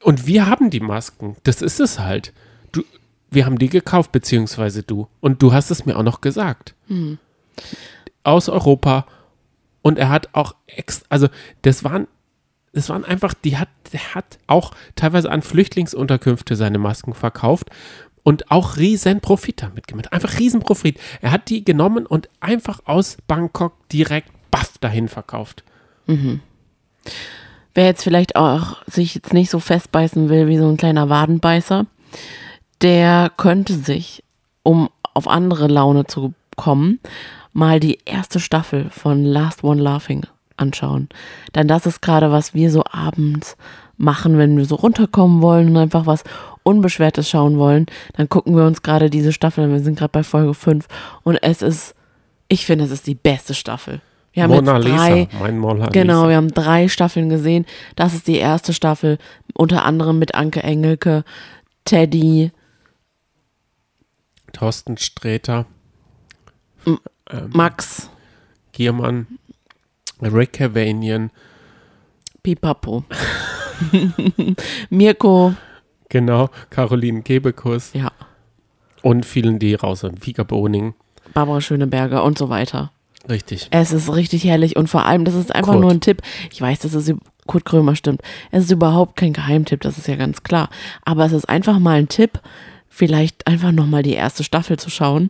Und 0.03 0.27
wir 0.27 0.45
haben 0.45 0.69
die 0.69 0.79
Masken, 0.79 1.35
das 1.43 1.63
ist 1.63 1.79
es 1.79 1.97
halt. 1.97 2.31
Du, 2.71 2.83
wir 3.31 3.47
haben 3.47 3.57
die 3.57 3.69
gekauft, 3.69 4.11
beziehungsweise 4.11 4.83
du. 4.83 5.07
Und 5.19 5.41
du 5.41 5.51
hast 5.51 5.71
es 5.71 5.83
mir 5.87 5.97
auch 5.97 6.03
noch 6.03 6.21
gesagt. 6.21 6.75
Aus 8.21 8.49
Europa. 8.49 9.07
Und 9.81 9.97
er 9.97 10.09
hat 10.09 10.29
auch 10.33 10.53
ex, 10.67 11.03
also 11.09 11.27
das 11.63 11.83
waren 11.83 12.07
es 12.73 12.89
waren 12.89 13.05
einfach, 13.05 13.33
die 13.33 13.57
hat, 13.57 13.69
der 13.93 14.15
hat 14.15 14.37
auch 14.47 14.71
teilweise 14.95 15.31
an 15.31 15.41
Flüchtlingsunterkünfte 15.41 16.55
seine 16.55 16.77
Masken 16.77 17.13
verkauft 17.13 17.69
und 18.23 18.51
auch 18.51 18.77
riesen 18.77 19.21
Profit 19.21 19.61
damit 19.61 19.87
gemacht. 19.87 20.13
Einfach 20.13 20.39
riesen 20.39 20.59
Profit. 20.59 20.99
Er 21.21 21.31
hat 21.31 21.49
die 21.49 21.63
genommen 21.63 22.05
und 22.05 22.29
einfach 22.39 22.81
aus 22.85 23.17
Bangkok 23.27 23.73
direkt 23.89 24.29
baff 24.51 24.77
dahin 24.79 25.07
verkauft. 25.07 25.63
Wer 27.73 27.85
jetzt 27.85 28.03
vielleicht 28.03 28.35
auch 28.35 28.77
sich 28.85 29.15
jetzt 29.15 29.33
nicht 29.33 29.49
so 29.49 29.59
festbeißen 29.59 30.29
will 30.29 30.47
wie 30.47 30.57
so 30.57 30.67
ein 30.67 30.77
kleiner 30.77 31.09
Wadenbeißer, 31.09 31.85
der 32.81 33.31
könnte 33.35 33.73
sich, 33.75 34.23
um 34.63 34.89
auf 35.13 35.27
andere 35.27 35.67
Laune 35.67 36.05
zu 36.05 36.33
kommen, 36.55 36.99
mal 37.53 37.79
die 37.79 37.99
erste 38.05 38.39
Staffel 38.39 38.89
von 38.89 39.23
Last 39.23 39.63
One 39.63 39.81
Laughing 39.81 40.25
anschauen. 40.59 41.09
Denn 41.55 41.67
das 41.67 41.85
ist 41.85 42.01
gerade, 42.01 42.31
was 42.31 42.53
wir 42.53 42.71
so 42.71 42.83
abends 42.89 43.57
machen, 43.97 44.37
wenn 44.37 44.57
wir 44.57 44.65
so 44.65 44.75
runterkommen 44.75 45.41
wollen 45.41 45.69
und 45.69 45.77
einfach 45.77 46.05
was 46.05 46.23
Unbeschwertes 46.63 47.29
schauen 47.29 47.57
wollen. 47.57 47.85
Dann 48.13 48.29
gucken 48.29 48.55
wir 48.55 48.65
uns 48.65 48.81
gerade 48.81 49.09
diese 49.09 49.33
Staffel 49.33 49.65
an. 49.65 49.71
Wir 49.71 49.79
sind 49.81 49.97
gerade 49.97 50.11
bei 50.11 50.23
Folge 50.23 50.53
5 50.53 50.87
und 51.23 51.35
es 51.41 51.61
ist, 51.61 51.95
ich 52.47 52.65
finde, 52.65 52.85
es 52.85 52.91
ist 52.91 53.07
die 53.07 53.15
beste 53.15 53.53
Staffel. 53.53 54.01
Wir 54.31 54.43
haben 54.43 54.51
Mona 54.51 54.77
jetzt 54.77 54.85
Lisa, 54.85 54.97
drei, 55.07 55.27
mein 55.39 55.57
Mona 55.57 55.87
Genau, 55.87 56.19
Lisa. 56.21 56.29
wir 56.29 56.35
haben 56.37 56.53
drei 56.53 56.87
Staffeln 56.87 57.29
gesehen. 57.29 57.65
Das 57.95 58.13
ist 58.13 58.27
die 58.27 58.37
erste 58.37 58.73
Staffel, 58.73 59.17
unter 59.53 59.83
anderem 59.83 60.19
mit 60.19 60.35
Anke 60.35 60.61
Engelke, 60.63 61.23
Teddy, 61.83 62.51
Thorsten 64.53 64.97
Sträter, 64.97 65.65
Max, 67.53 68.09
Giermann, 68.71 69.27
Rick 70.21 70.53
Cavanian, 70.53 71.31
Pipapo, 72.43 73.03
Mirko, 74.89 75.53
genau, 76.09 76.49
Caroline 76.69 77.21
Kebekus 77.21 77.93
ja, 77.93 78.11
und 79.01 79.25
vielen, 79.25 79.59
die 79.59 79.75
raus 79.75 80.01
sind. 80.01 80.25
Vika 80.25 80.43
Boning. 80.43 80.93
Barbara 81.33 81.61
Schöneberger 81.61 82.23
und 82.23 82.37
so 82.37 82.49
weiter. 82.49 82.91
Richtig. 83.29 83.67
Es 83.71 83.91
ist 83.91 84.13
richtig 84.13 84.43
herrlich 84.45 84.75
und 84.75 84.87
vor 84.89 85.05
allem, 85.05 85.25
das 85.25 85.35
ist 85.35 85.53
einfach 85.53 85.73
Kurt. 85.73 85.81
nur 85.81 85.91
ein 85.91 86.01
Tipp. 86.01 86.21
Ich 86.51 86.61
weiß, 86.61 86.79
dass 86.79 86.93
es 86.93 87.13
Kurt 87.47 87.65
Krömer 87.65 87.95
stimmt. 87.95 88.21
Es 88.51 88.65
ist 88.65 88.71
überhaupt 88.71 89.15
kein 89.15 89.33
Geheimtipp, 89.33 89.81
das 89.81 89.97
ist 89.97 90.07
ja 90.07 90.15
ganz 90.15 90.43
klar. 90.43 90.69
Aber 91.03 91.25
es 91.25 91.33
ist 91.33 91.49
einfach 91.49 91.79
mal 91.79 91.97
ein 91.97 92.07
Tipp, 92.07 92.39
vielleicht 92.87 93.47
einfach 93.47 93.71
nochmal 93.71 94.03
die 94.03 94.13
erste 94.13 94.43
Staffel 94.43 94.77
zu 94.77 94.89
schauen, 94.89 95.29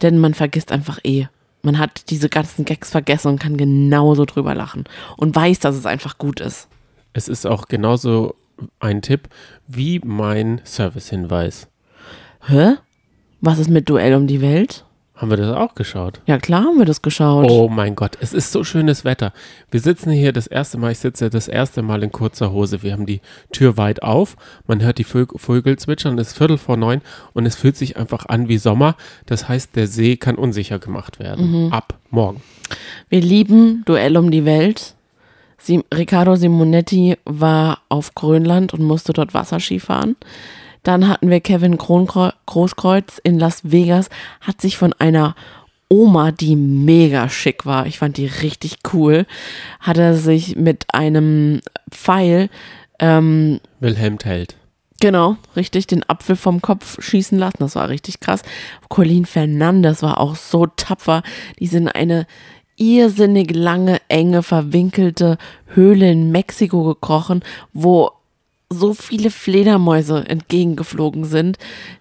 denn 0.00 0.18
man 0.18 0.34
vergisst 0.34 0.72
einfach 0.72 0.98
eh. 1.04 1.26
Man 1.62 1.78
hat 1.78 2.10
diese 2.10 2.28
ganzen 2.28 2.64
Gags 2.64 2.90
vergessen 2.90 3.28
und 3.28 3.40
kann 3.40 3.56
genauso 3.56 4.24
drüber 4.24 4.54
lachen 4.54 4.84
und 5.16 5.34
weiß, 5.34 5.58
dass 5.58 5.76
es 5.76 5.86
einfach 5.86 6.18
gut 6.18 6.40
ist. 6.40 6.68
Es 7.12 7.28
ist 7.28 7.46
auch 7.46 7.66
genauso 7.66 8.36
ein 8.80 9.02
Tipp 9.02 9.28
wie 9.66 10.00
mein 10.04 10.60
Servicehinweis. 10.64 11.68
Hä? 12.46 12.74
Was 13.40 13.58
ist 13.58 13.70
mit 13.70 13.88
Duell 13.88 14.14
um 14.14 14.26
die 14.26 14.40
Welt? 14.40 14.84
Haben 15.20 15.30
wir 15.30 15.36
das 15.36 15.52
auch 15.56 15.74
geschaut? 15.74 16.20
Ja, 16.26 16.38
klar 16.38 16.62
haben 16.62 16.78
wir 16.78 16.84
das 16.84 17.02
geschaut. 17.02 17.50
Oh 17.50 17.68
mein 17.68 17.96
Gott, 17.96 18.16
es 18.20 18.32
ist 18.32 18.52
so 18.52 18.62
schönes 18.62 19.04
Wetter. 19.04 19.32
Wir 19.68 19.80
sitzen 19.80 20.12
hier 20.12 20.32
das 20.32 20.46
erste 20.46 20.78
Mal, 20.78 20.92
ich 20.92 21.00
sitze 21.00 21.28
das 21.28 21.48
erste 21.48 21.82
Mal 21.82 22.04
in 22.04 22.12
kurzer 22.12 22.52
Hose. 22.52 22.84
Wir 22.84 22.92
haben 22.92 23.04
die 23.04 23.20
Tür 23.52 23.76
weit 23.76 24.02
auf, 24.04 24.36
man 24.68 24.80
hört 24.80 24.98
die 24.98 25.04
Vög- 25.04 25.36
Vögel 25.36 25.76
zwitschern, 25.76 26.16
es 26.20 26.28
ist 26.28 26.38
Viertel 26.38 26.56
vor 26.56 26.76
neun 26.76 27.00
und 27.32 27.46
es 27.46 27.56
fühlt 27.56 27.76
sich 27.76 27.96
einfach 27.96 28.26
an 28.26 28.48
wie 28.48 28.58
Sommer. 28.58 28.94
Das 29.26 29.48
heißt, 29.48 29.74
der 29.74 29.88
See 29.88 30.16
kann 30.16 30.36
unsicher 30.36 30.78
gemacht 30.78 31.18
werden. 31.18 31.72
Ab 31.72 31.94
morgen. 32.10 32.40
Wir 33.08 33.20
lieben 33.20 33.82
Duell 33.86 34.16
um 34.16 34.30
die 34.30 34.44
Welt. 34.44 34.94
Sim 35.60 35.82
Riccardo 35.92 36.36
Simonetti 36.36 37.16
war 37.24 37.80
auf 37.88 38.14
Grönland 38.14 38.72
und 38.72 38.82
musste 38.84 39.12
dort 39.12 39.34
Wasserski 39.34 39.80
fahren. 39.80 40.14
Dann 40.82 41.08
hatten 41.08 41.30
wir 41.30 41.40
Kevin 41.40 41.76
Großkreuz 41.76 43.18
in 43.22 43.38
Las 43.38 43.70
Vegas, 43.70 44.08
hat 44.40 44.60
sich 44.60 44.76
von 44.76 44.92
einer 44.94 45.34
Oma, 45.88 46.32
die 46.32 46.54
mega 46.56 47.28
schick 47.28 47.64
war, 47.64 47.86
ich 47.86 47.98
fand 47.98 48.18
die 48.18 48.26
richtig 48.26 48.78
cool, 48.92 49.26
hat 49.80 49.96
er 49.96 50.14
sich 50.14 50.56
mit 50.56 50.84
einem 50.92 51.60
Pfeil, 51.90 52.50
ähm, 52.98 53.60
Wilhelm 53.80 54.18
Telt. 54.18 54.56
genau, 55.00 55.36
richtig, 55.56 55.86
den 55.86 56.08
Apfel 56.08 56.36
vom 56.36 56.60
Kopf 56.60 57.02
schießen 57.02 57.38
lassen. 57.38 57.58
Das 57.60 57.76
war 57.76 57.88
richtig 57.88 58.20
krass. 58.20 58.42
Colleen 58.88 59.24
Fernandes 59.24 60.02
war 60.02 60.20
auch 60.20 60.36
so 60.36 60.66
tapfer. 60.66 61.22
Die 61.58 61.68
sind 61.68 61.88
eine 61.88 62.26
irrsinnig 62.76 63.54
lange, 63.54 64.00
enge, 64.08 64.42
verwinkelte 64.42 65.38
Höhle 65.66 66.10
in 66.10 66.30
Mexiko 66.30 66.84
gekrochen, 66.84 67.42
wo 67.72 68.10
so 68.70 68.94
viele 68.94 69.30
Fledermäuse 69.30 70.28
entgegengeflogen 70.28 71.24
sind. 71.24 71.58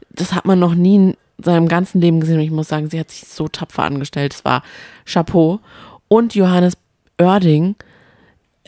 Das 0.09 0.33
hat 0.33 0.45
man 0.45 0.59
noch 0.59 0.75
nie 0.75 0.95
in 0.95 1.17
seinem 1.37 1.67
ganzen 1.67 2.01
Leben 2.01 2.19
gesehen. 2.19 2.37
Und 2.39 2.43
ich 2.43 2.51
muss 2.51 2.67
sagen, 2.67 2.89
sie 2.89 2.99
hat 2.99 3.11
sich 3.11 3.27
so 3.27 3.47
tapfer 3.47 3.83
angestellt. 3.83 4.33
Es 4.33 4.43
war 4.45 4.63
Chapeau. 5.05 5.59
Und 6.07 6.35
Johannes 6.35 6.73
Oerding 7.21 7.75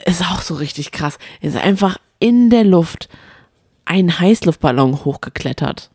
ist 0.05 0.21
auch 0.21 0.41
so 0.41 0.55
richtig 0.55 0.91
krass. 0.91 1.17
Er 1.41 1.49
ist 1.49 1.57
einfach 1.57 1.97
in 2.19 2.49
der 2.49 2.63
Luft 2.63 3.09
einen 3.85 4.19
Heißluftballon 4.19 5.03
hochgeklettert 5.03 5.89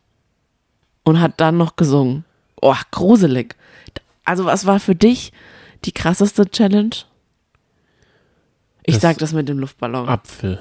und 1.03 1.21
hat 1.21 1.39
dann 1.39 1.57
noch 1.57 1.75
gesungen. 1.75 2.25
Oh, 2.61 2.75
gruselig. 2.91 3.55
Also, 4.25 4.45
was 4.45 4.65
war 4.65 4.79
für 4.79 4.95
dich 4.95 5.31
die 5.85 5.91
krasseste 5.91 6.49
Challenge? 6.49 6.95
Ich 8.83 8.95
Das- 8.95 9.01
sag 9.01 9.17
das 9.19 9.33
mit 9.33 9.47
dem 9.49 9.59
Luftballon. 9.59 10.07
Apfel. 10.09 10.59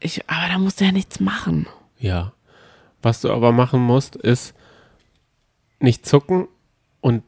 Ich, 0.00 0.28
aber 0.28 0.48
da 0.52 0.58
musst 0.58 0.80
du 0.80 0.84
ja 0.84 0.92
nichts 0.92 1.20
machen. 1.20 1.66
Ja. 1.98 2.32
Was 3.02 3.20
du 3.20 3.30
aber 3.32 3.52
machen 3.52 3.80
musst, 3.80 4.16
ist 4.16 4.54
nicht 5.80 6.06
zucken 6.06 6.48
und 7.00 7.22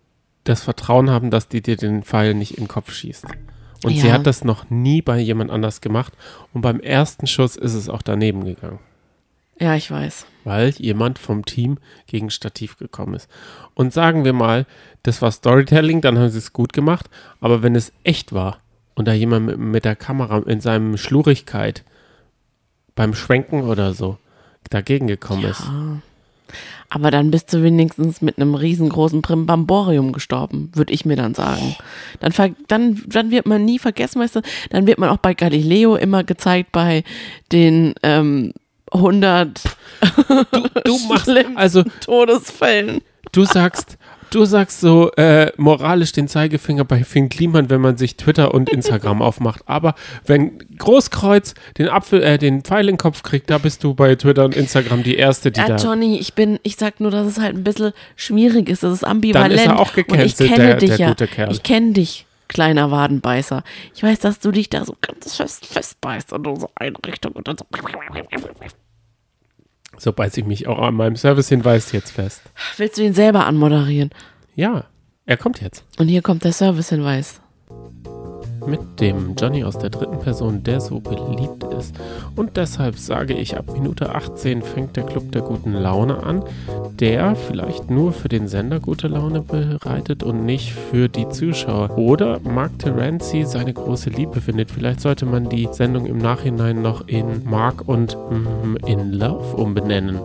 das 0.44 0.62
Vertrauen 0.62 1.10
haben, 1.10 1.30
dass 1.30 1.48
die 1.48 1.60
dir 1.60 1.76
den 1.76 2.02
Pfeil 2.02 2.34
nicht 2.34 2.52
in 2.52 2.64
den 2.64 2.68
Kopf 2.68 2.92
schießt. 2.92 3.26
Und 3.84 3.92
sie 3.98 4.06
Ja. 4.08 4.14
hat 4.14 4.26
das 4.26 4.44
noch 4.44 4.70
nie 4.70 5.02
bei 5.02 5.18
jemand 5.18 5.50
anders 5.50 5.80
gemacht. 5.80 6.12
Und 6.54 6.62
beim 6.62 6.80
ersten 6.80 7.26
Schuss 7.26 7.56
ist 7.56 7.74
es 7.74 7.88
auch 7.88 8.00
daneben 8.02 8.44
gegangen, 8.44 8.78
Ja, 9.60 9.74
ich 9.74 9.90
weiß. 9.90 10.26
weil 10.44 10.70
jemand 10.78 11.18
vom 11.18 11.44
Team 11.44 11.78
gegen 12.06 12.30
Stativ 12.30 12.78
gekommen 12.78 13.14
ist. 13.14 13.28
Und 13.74 13.92
sagen 13.92 14.24
wir 14.24 14.32
mal, 14.32 14.66
das 15.02 15.20
war 15.20 15.30
Storytelling, 15.30 16.00
dann 16.00 16.18
haben 16.18 16.30
sie 16.30 16.38
es 16.38 16.52
gut 16.52 16.72
gemacht. 16.72 17.10
Aber 17.40 17.62
wenn 17.62 17.74
es 17.74 17.92
echt 18.02 18.32
war 18.32 18.60
und 18.94 19.06
da 19.08 19.12
jemand 19.12 19.46
mit, 19.46 19.58
mit 19.58 19.84
der 19.84 19.96
Kamera 19.96 20.38
in 20.46 20.60
seinem 20.60 20.96
Schlurigkeit 20.96 21.84
beim 22.96 23.14
Schwenken 23.14 23.62
oder 23.62 23.94
so 23.94 24.18
dagegen 24.70 25.06
gekommen 25.06 25.44
ist, 25.44 25.62
Aber 26.88 27.12
dann 27.12 27.30
bist 27.30 27.52
du 27.52 27.62
wenigstens 27.62 28.20
mit 28.20 28.38
einem 28.38 28.56
riesengroßen 28.56 29.22
Primbamborium 29.22 30.12
gestorben, 30.12 30.70
würde 30.74 30.92
ich 30.92 31.04
mir 31.04 31.16
dann 31.16 31.34
sagen. 31.34 31.76
Dann, 32.18 32.32
dann, 32.66 33.02
dann 33.06 33.30
wird 33.30 33.46
man 33.46 33.64
nie 33.64 33.78
vergessen, 33.78 34.20
weißt 34.20 34.36
du, 34.36 34.42
dann 34.70 34.88
wird 34.88 34.98
man 34.98 35.10
auch 35.10 35.18
bei 35.18 35.34
Galileo 35.34 35.94
immer 35.94 36.24
gezeigt 36.24 36.72
bei 36.72 37.04
den 37.52 37.94
ähm, 38.02 38.52
100 38.92 39.60
du 40.84 40.98
machst 41.08 41.24
schlimmsten 41.24 41.56
also 41.56 41.82
Todesfällen. 42.00 43.00
Du 43.32 43.44
sagst, 43.44 43.98
du 44.30 44.44
sagst 44.44 44.80
so 44.80 45.10
äh, 45.12 45.52
moralisch 45.56 46.12
den 46.12 46.28
Zeigefinger 46.28 46.84
bei 46.84 47.04
Finn 47.04 47.28
Kliman, 47.28 47.70
wenn 47.70 47.80
man 47.80 47.96
sich 47.96 48.16
Twitter 48.16 48.52
und 48.54 48.68
Instagram 48.70 49.22
aufmacht. 49.22 49.62
Aber 49.66 49.94
wenn 50.24 50.58
Großkreuz 50.78 51.54
den 51.78 51.88
Apfel, 51.88 52.22
äh, 52.22 52.38
den 52.38 52.62
Pfeil 52.62 52.88
in 52.88 52.94
den 52.94 52.98
Kopf 52.98 53.22
kriegt, 53.22 53.50
da 53.50 53.58
bist 53.58 53.82
du 53.84 53.94
bei 53.94 54.14
Twitter 54.14 54.44
und 54.44 54.54
Instagram 54.56 55.02
die 55.02 55.16
erste, 55.16 55.50
die 55.50 55.60
Ja, 55.60 55.68
da. 55.68 55.76
Johnny, 55.76 56.18
ich 56.18 56.34
bin, 56.34 56.58
ich 56.62 56.76
sag 56.76 57.00
nur, 57.00 57.10
dass 57.10 57.26
es 57.26 57.38
halt 57.38 57.56
ein 57.56 57.64
bisschen 57.64 57.92
schwierig 58.16 58.68
ist. 58.68 58.82
Das 58.82 58.92
ist 58.92 59.04
ambivalent. 59.04 59.52
Dann 59.52 59.58
ist 59.58 59.66
er 59.66 59.78
auch 59.78 59.96
Und 59.96 59.98
ich 59.98 60.06
gecancelt, 60.36 60.50
kenne 60.50 60.64
der- 60.66 60.76
dich 60.76 60.96
der 60.96 61.28
ja. 61.46 61.50
Ich 61.50 61.62
kenne 61.62 61.92
dich, 61.92 62.26
kleiner 62.48 62.90
Wadenbeißer. 62.90 63.62
Ich 63.94 64.02
weiß, 64.02 64.20
dass 64.20 64.38
du 64.40 64.50
dich 64.52 64.70
da 64.70 64.84
so 64.84 64.94
ganz 65.00 65.34
fest 65.36 65.66
festbeißt 65.66 66.32
und 66.32 66.44
so 66.60 66.70
eine 66.76 66.94
Richtung 67.06 67.32
und 67.32 67.48
dann 67.48 67.56
so. 67.58 67.64
So 69.98 70.12
beiß 70.12 70.36
ich 70.36 70.44
mich 70.44 70.66
auch 70.66 70.78
an 70.78 70.94
meinem 70.94 71.16
Servicehinweis 71.16 71.92
jetzt 71.92 72.12
fest. 72.12 72.42
Willst 72.76 72.98
du 72.98 73.02
ihn 73.02 73.14
selber 73.14 73.46
anmoderieren? 73.46 74.10
Ja, 74.54 74.84
er 75.24 75.36
kommt 75.36 75.60
jetzt. 75.60 75.84
Und 75.98 76.08
hier 76.08 76.22
kommt 76.22 76.44
der 76.44 76.52
Servicehinweis. 76.52 77.40
Mit 78.66 79.00
dem 79.00 79.34
Johnny 79.36 79.64
aus 79.64 79.78
der 79.78 79.90
dritten 79.90 80.18
Person, 80.18 80.62
der 80.62 80.80
so 80.80 81.00
beliebt 81.00 81.64
ist. 81.78 81.94
Und 82.34 82.56
deshalb 82.56 82.98
sage 82.98 83.34
ich, 83.34 83.56
ab 83.56 83.72
Minute 83.72 84.14
18 84.14 84.62
fängt 84.62 84.96
der 84.96 85.04
Club 85.04 85.32
der 85.32 85.42
guten 85.42 85.72
Laune 85.72 86.22
an, 86.22 86.42
der 86.98 87.36
vielleicht 87.36 87.90
nur 87.90 88.12
für 88.12 88.28
den 88.28 88.48
Sender 88.48 88.80
gute 88.80 89.08
Laune 89.08 89.42
bereitet 89.42 90.22
und 90.22 90.44
nicht 90.44 90.72
für 90.72 91.08
die 91.08 91.28
Zuschauer. 91.28 91.96
Oder 91.96 92.40
Mark 92.40 92.78
Terenzi 92.78 93.44
seine 93.44 93.72
große 93.72 94.10
Liebe 94.10 94.40
findet. 94.40 94.70
Vielleicht 94.70 95.00
sollte 95.00 95.26
man 95.26 95.48
die 95.48 95.68
Sendung 95.70 96.06
im 96.06 96.18
Nachhinein 96.18 96.82
noch 96.82 97.06
in 97.06 97.44
Mark 97.44 97.86
und 97.86 98.16
mm, 98.16 98.76
in 98.86 99.12
Love 99.12 99.56
umbenennen. 99.56 100.18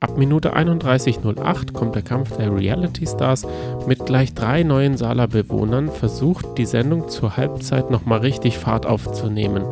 Ab 0.00 0.18
Minute 0.18 0.56
31.08 0.56 1.72
kommt 1.72 1.94
der 1.94 2.02
Kampf 2.02 2.36
der 2.36 2.52
Reality 2.54 3.06
Stars 3.06 3.46
mit 3.86 4.04
gleich 4.06 4.34
drei 4.34 4.62
neuen 4.62 4.96
Sala-Bewohnern, 4.96 5.90
versucht 5.90 6.58
die 6.58 6.66
Sendung 6.66 7.08
zur 7.08 7.36
Halbzeit 7.36 7.90
nochmal 7.90 8.20
richtig 8.20 8.58
Fahrt 8.58 8.86
aufzunehmen. 8.86 9.64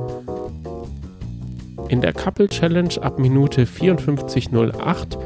In 1.88 2.00
der 2.00 2.14
Couple 2.14 2.48
Challenge 2.48 2.94
ab 3.02 3.18
Minute 3.18 3.64
54.08 3.64 5.18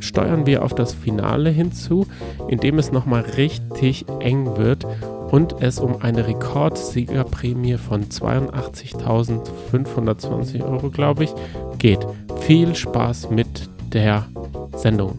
steuern 0.00 0.44
wir 0.44 0.64
auf 0.64 0.74
das 0.74 0.92
Finale 0.92 1.50
hinzu, 1.50 2.06
indem 2.48 2.78
es 2.78 2.92
nochmal 2.92 3.22
richtig 3.22 4.04
eng 4.18 4.58
wird 4.58 4.86
und 5.30 5.56
es 5.60 5.78
um 5.78 6.02
eine 6.02 6.26
Rekordsiegerprämie 6.26 7.78
von 7.78 8.04
82.520 8.04 10.62
Euro, 10.62 10.90
glaube 10.90 11.24
ich, 11.24 11.32
geht. 11.78 12.06
Viel 12.40 12.74
Spaß 12.74 13.30
mit 13.30 13.70
der 13.92 14.26
Sendung. 14.76 15.18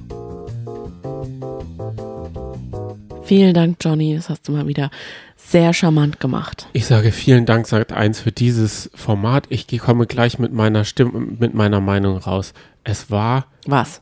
Vielen 3.23 3.53
Dank, 3.53 3.77
Johnny. 3.81 4.15
Das 4.15 4.29
hast 4.29 4.47
du 4.47 4.51
mal 4.51 4.67
wieder 4.67 4.89
sehr 5.37 5.73
charmant 5.73 6.19
gemacht. 6.19 6.67
Ich 6.73 6.85
sage 6.85 7.11
vielen 7.11 7.45
Dank, 7.45 7.67
sagt 7.67 7.91
eins 7.93 8.19
für 8.19 8.31
dieses 8.31 8.89
Format. 8.93 9.45
Ich 9.49 9.67
komme 9.79 10.05
gleich 10.07 10.39
mit 10.39 10.53
meiner 10.53 10.83
Stimme, 10.85 11.19
mit 11.39 11.53
meiner 11.53 11.79
Meinung 11.81 12.17
raus. 12.17 12.53
Es 12.83 13.09
war 13.11 13.45
Was? 13.65 14.01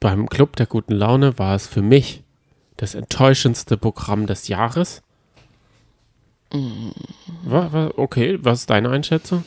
beim 0.00 0.28
Club 0.28 0.56
der 0.56 0.66
guten 0.66 0.94
Laune 0.94 1.38
war 1.38 1.54
es 1.54 1.66
für 1.66 1.82
mich 1.82 2.22
das 2.76 2.94
enttäuschendste 2.94 3.76
Programm 3.76 4.26
des 4.26 4.48
Jahres. 4.48 5.02
Wa- 7.44 7.90
Okay, 7.96 8.38
was 8.42 8.60
ist 8.60 8.70
deine 8.70 8.90
Einschätzung? 8.90 9.44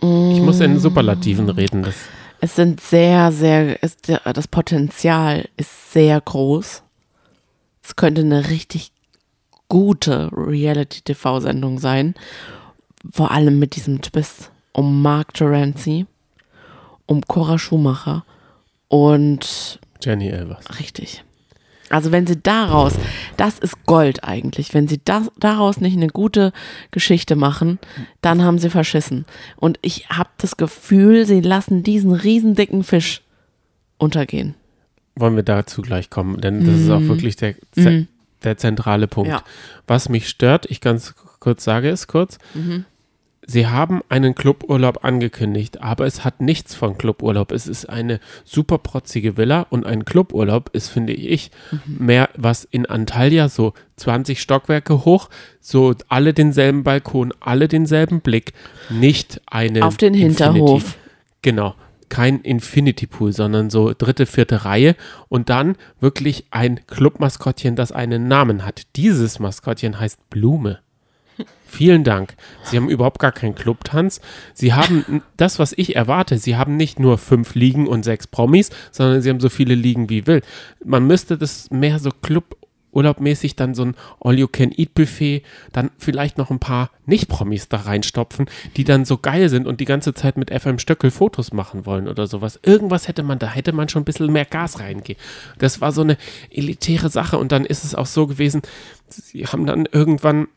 Ich 0.00 0.40
muss 0.40 0.60
in 0.60 0.78
Superlativen 0.78 1.48
reden. 1.50 1.82
Das, 1.82 1.94
Es 2.40 2.56
sind 2.56 2.80
sehr, 2.80 3.32
sehr, 3.32 3.78
der- 4.06 4.32
das 4.32 4.48
Potenzial 4.48 5.48
ist 5.56 5.92
sehr 5.92 6.20
groß. 6.20 6.82
Es 7.82 7.96
könnte 7.96 8.22
eine 8.22 8.48
richtig 8.48 8.92
gute 9.68 10.30
Reality-TV-Sendung 10.32 11.78
sein. 11.78 12.14
Vor 13.12 13.30
allem 13.30 13.58
mit 13.58 13.76
diesem 13.76 14.00
Twist 14.02 14.50
um 14.72 15.02
Mark 15.02 15.34
Terenzi, 15.34 16.06
um 17.06 17.22
Cora 17.22 17.58
Schumacher 17.58 18.24
und 18.88 19.78
Jenny 20.02 20.28
Elvers. 20.28 20.78
Richtig. 20.78 21.24
Also 21.90 22.12
wenn 22.12 22.26
sie 22.26 22.40
daraus, 22.40 22.94
das 23.36 23.58
ist 23.58 23.84
Gold 23.84 24.24
eigentlich, 24.24 24.74
wenn 24.74 24.88
sie 24.88 25.00
das, 25.04 25.30
daraus 25.38 25.80
nicht 25.80 25.96
eine 25.96 26.06
gute 26.06 26.52
Geschichte 26.92 27.36
machen, 27.36 27.78
dann 28.22 28.42
haben 28.42 28.58
sie 28.58 28.70
verschissen. 28.70 29.26
Und 29.56 29.78
ich 29.82 30.08
habe 30.08 30.30
das 30.38 30.56
Gefühl, 30.56 31.26
sie 31.26 31.40
lassen 31.40 31.82
diesen 31.82 32.12
riesen 32.12 32.56
Fisch 32.84 33.22
untergehen. 33.98 34.54
Wollen 35.16 35.36
wir 35.36 35.42
dazu 35.42 35.82
gleich 35.82 36.08
kommen, 36.08 36.40
denn 36.40 36.64
das 36.64 36.80
ist 36.80 36.90
auch 36.90 37.02
wirklich 37.02 37.36
der, 37.36 37.54
der 38.44 38.56
zentrale 38.56 39.08
Punkt. 39.08 39.30
Ja. 39.30 39.42
Was 39.86 40.08
mich 40.08 40.28
stört, 40.28 40.66
ich 40.70 40.80
ganz 40.80 41.14
kurz 41.40 41.64
sage 41.64 41.88
es 41.90 42.06
kurz, 42.06 42.38
Sie 43.50 43.66
haben 43.66 44.00
einen 44.08 44.36
Cluburlaub 44.36 45.04
angekündigt, 45.04 45.82
aber 45.82 46.06
es 46.06 46.22
hat 46.22 46.40
nichts 46.40 46.76
von 46.76 46.96
Cluburlaub. 46.96 47.50
Es 47.50 47.66
ist 47.66 47.84
eine 47.86 48.20
super 48.44 48.78
protzige 48.78 49.36
Villa 49.36 49.66
und 49.70 49.86
ein 49.86 50.04
Cluburlaub 50.04 50.70
ist, 50.72 50.86
finde 50.86 51.14
ich, 51.14 51.50
mehr 51.84 52.28
was 52.36 52.62
in 52.62 52.86
Antalya, 52.86 53.48
so 53.48 53.72
20 53.96 54.40
Stockwerke 54.40 55.04
hoch, 55.04 55.30
so 55.60 55.96
alle 56.06 56.32
denselben 56.32 56.84
Balkon, 56.84 57.34
alle 57.40 57.66
denselben 57.66 58.20
Blick, 58.20 58.52
nicht 58.88 59.40
eine 59.46 59.84
Auf 59.84 59.96
den 59.96 60.14
Infinity- 60.14 60.52
Hinterhof. 60.52 60.96
Genau, 61.42 61.74
kein 62.08 62.42
Infinity 62.42 63.08
Pool, 63.08 63.32
sondern 63.32 63.68
so 63.68 63.92
dritte, 63.98 64.26
vierte 64.26 64.64
Reihe 64.64 64.94
und 65.28 65.50
dann 65.50 65.74
wirklich 65.98 66.44
ein 66.52 66.86
Clubmaskottchen, 66.86 67.74
das 67.74 67.90
einen 67.90 68.28
Namen 68.28 68.64
hat. 68.64 68.82
Dieses 68.94 69.40
Maskottchen 69.40 69.98
heißt 69.98 70.30
Blume. 70.30 70.78
Vielen 71.70 72.02
Dank. 72.02 72.34
Sie 72.64 72.76
haben 72.76 72.88
überhaupt 72.88 73.20
gar 73.20 73.30
keinen 73.30 73.54
Clubtanz. 73.54 74.20
Sie 74.54 74.74
haben 74.74 75.22
das, 75.36 75.60
was 75.60 75.72
ich 75.72 75.94
erwarte. 75.94 76.36
Sie 76.36 76.56
haben 76.56 76.76
nicht 76.76 76.98
nur 76.98 77.16
fünf 77.16 77.54
Ligen 77.54 77.86
und 77.86 78.04
sechs 78.04 78.26
Promis, 78.26 78.70
sondern 78.90 79.22
sie 79.22 79.30
haben 79.30 79.40
so 79.40 79.48
viele 79.48 79.76
Ligen 79.76 80.10
wie 80.10 80.26
will. 80.26 80.42
Man 80.84 81.06
müsste 81.06 81.38
das 81.38 81.70
mehr 81.70 82.00
so 82.00 82.10
Club-Urlaubmäßig 82.10 83.54
dann 83.54 83.74
so 83.74 83.84
ein 83.84 83.94
All-You-Can-Eat-Buffet, 84.18 85.44
dann 85.72 85.90
vielleicht 85.96 86.38
noch 86.38 86.50
ein 86.50 86.58
paar 86.58 86.90
Nicht-Promis 87.06 87.68
da 87.68 87.78
reinstopfen, 87.78 88.46
die 88.76 88.82
dann 88.82 89.04
so 89.04 89.18
geil 89.18 89.48
sind 89.48 89.68
und 89.68 89.78
die 89.78 89.84
ganze 89.84 90.12
Zeit 90.12 90.36
mit 90.36 90.50
FM 90.50 90.80
Stöckel 90.80 91.12
Fotos 91.12 91.52
machen 91.52 91.86
wollen 91.86 92.08
oder 92.08 92.26
sowas. 92.26 92.58
Irgendwas 92.64 93.06
hätte 93.06 93.22
man, 93.22 93.38
da 93.38 93.46
hätte 93.46 93.72
man 93.72 93.88
schon 93.88 94.02
ein 94.02 94.06
bisschen 94.06 94.32
mehr 94.32 94.44
Gas 94.44 94.80
reingehen. 94.80 95.18
Das 95.58 95.80
war 95.80 95.92
so 95.92 96.00
eine 96.02 96.16
elitäre 96.50 97.10
Sache 97.10 97.38
und 97.38 97.52
dann 97.52 97.64
ist 97.64 97.84
es 97.84 97.94
auch 97.94 98.06
so 98.06 98.26
gewesen, 98.26 98.62
sie 99.08 99.46
haben 99.46 99.66
dann 99.66 99.86
irgendwann 99.86 100.48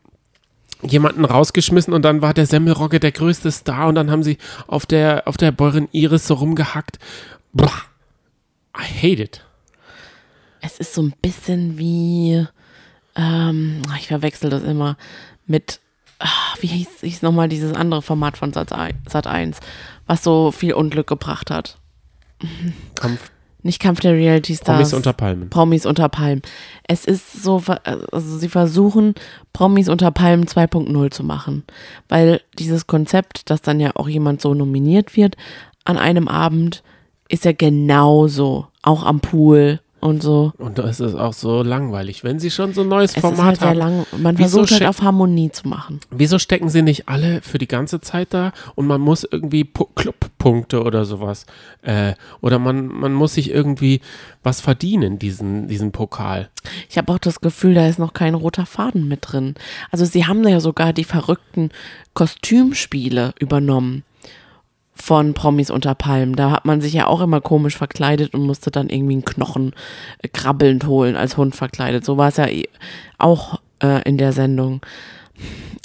jemanden 0.86 1.24
rausgeschmissen 1.24 1.92
und 1.92 2.02
dann 2.02 2.22
war 2.22 2.34
der 2.34 2.46
Semmelrogge 2.46 3.00
der 3.00 3.12
größte 3.12 3.50
Star 3.50 3.88
und 3.88 3.94
dann 3.94 4.10
haben 4.10 4.22
sie 4.22 4.38
auf 4.66 4.86
der, 4.86 5.26
auf 5.26 5.36
der 5.36 5.52
Bäuerin 5.52 5.88
Iris 5.92 6.26
so 6.26 6.34
rumgehackt. 6.34 6.98
Blah. 7.52 7.82
I 8.76 8.84
hate 8.84 9.22
it. 9.22 9.44
Es 10.60 10.78
ist 10.78 10.94
so 10.94 11.02
ein 11.02 11.14
bisschen 11.20 11.78
wie, 11.78 12.46
ähm, 13.16 13.82
ich 13.98 14.08
verwechsel 14.08 14.50
das 14.50 14.62
immer 14.62 14.96
mit, 15.46 15.80
ah, 16.18 16.28
wie 16.60 16.68
hieß, 16.68 17.00
hieß 17.00 17.22
nochmal 17.22 17.48
dieses 17.48 17.74
andere 17.74 18.02
Format 18.02 18.36
von 18.36 18.52
Sat, 18.52 18.70
Sat 19.08 19.26
1, 19.26 19.58
was 20.06 20.24
so 20.24 20.50
viel 20.50 20.72
Unglück 20.72 21.06
gebracht 21.06 21.50
hat. 21.50 21.78
Kampf 22.94 23.30
Nicht 23.64 23.80
Kampf 23.80 24.00
der 24.00 24.12
Reality 24.12 24.54
Stars. 24.54 24.76
Promis 24.76 24.92
unter 24.92 25.14
Palmen. 25.14 25.48
Promis 25.48 25.86
unter 25.86 26.10
Palmen. 26.10 26.42
Es 26.86 27.06
ist 27.06 27.42
so, 27.42 27.62
also 28.12 28.36
sie 28.38 28.50
versuchen, 28.50 29.14
Promis 29.54 29.88
unter 29.88 30.10
Palmen 30.10 30.44
2.0 30.44 31.10
zu 31.10 31.24
machen. 31.24 31.64
Weil 32.10 32.42
dieses 32.58 32.86
Konzept, 32.86 33.48
dass 33.48 33.62
dann 33.62 33.80
ja 33.80 33.92
auch 33.94 34.06
jemand 34.06 34.42
so 34.42 34.52
nominiert 34.52 35.16
wird 35.16 35.38
an 35.86 35.96
einem 35.96 36.28
Abend, 36.28 36.82
ist 37.30 37.46
ja 37.46 37.52
genauso. 37.52 38.66
Auch 38.82 39.02
am 39.02 39.20
Pool 39.20 39.80
und 40.04 40.22
so. 40.22 40.52
Und 40.58 40.78
da 40.78 40.82
ist 40.84 41.00
es 41.00 41.14
auch 41.14 41.32
so 41.32 41.62
langweilig. 41.62 42.24
Wenn 42.24 42.38
sie 42.38 42.50
schon 42.50 42.74
so 42.74 42.82
ein 42.82 42.88
neues 42.88 43.12
Es 43.12 43.16
ist 43.16 43.20
Format 43.22 43.44
halt 43.46 43.58
sehr 43.60 43.68
haben, 43.70 43.78
lang. 43.78 44.06
Man 44.18 44.36
wieso 44.38 44.58
versucht 44.58 44.80
halt 44.80 44.88
auf 44.90 45.00
Harmonie 45.00 45.50
zu 45.50 45.66
machen. 45.66 46.00
wieso 46.10 46.38
stecken 46.38 46.68
sie 46.68 46.82
nicht 46.82 47.08
alle 47.08 47.40
für 47.40 47.56
die 47.58 47.66
ganze 47.68 48.00
Zeit 48.02 48.34
da 48.34 48.52
und 48.74 48.86
man 48.86 49.00
muss 49.00 49.24
irgendwie 49.24 49.62
Pu- 49.64 49.88
Clubpunkte 49.94 50.82
oder 50.82 51.06
sowas 51.06 51.46
äh, 51.82 52.12
oder 52.42 52.58
man, 52.58 52.86
man 52.88 53.14
muss 53.14 53.34
sich 53.34 53.50
irgendwie 53.50 54.02
was 54.42 54.60
verdienen, 54.60 55.18
diesen, 55.18 55.68
diesen 55.68 55.90
Pokal. 55.90 56.50
Ich 56.90 56.98
habe 56.98 57.10
auch 57.10 57.18
das 57.18 57.40
Gefühl, 57.40 57.72
da 57.72 57.86
ist 57.88 57.98
noch 57.98 58.12
kein 58.12 58.34
roter 58.34 58.66
Faden 58.66 59.08
mit 59.08 59.20
drin. 59.22 59.54
Also 59.90 60.04
sie 60.04 60.26
haben 60.26 60.46
ja 60.46 60.60
sogar 60.60 60.92
die 60.92 61.04
verrückten 61.04 61.70
Kostümspiele 62.12 63.32
übernommen 63.38 64.02
von 64.94 65.34
Promis 65.34 65.70
unter 65.70 65.94
Palmen. 65.94 66.36
Da 66.36 66.50
hat 66.50 66.64
man 66.64 66.80
sich 66.80 66.92
ja 66.92 67.06
auch 67.06 67.20
immer 67.20 67.40
komisch 67.40 67.76
verkleidet 67.76 68.34
und 68.34 68.42
musste 68.42 68.70
dann 68.70 68.88
irgendwie 68.88 69.14
einen 69.14 69.24
Knochen 69.24 69.72
äh, 70.22 70.28
krabbelnd 70.28 70.86
holen 70.86 71.16
als 71.16 71.36
Hund 71.36 71.54
verkleidet. 71.56 72.04
So 72.04 72.16
war 72.16 72.28
es 72.28 72.36
ja 72.36 72.46
eh 72.46 72.68
auch 73.18 73.60
äh, 73.82 74.02
in 74.08 74.18
der 74.18 74.32
Sendung. 74.32 74.80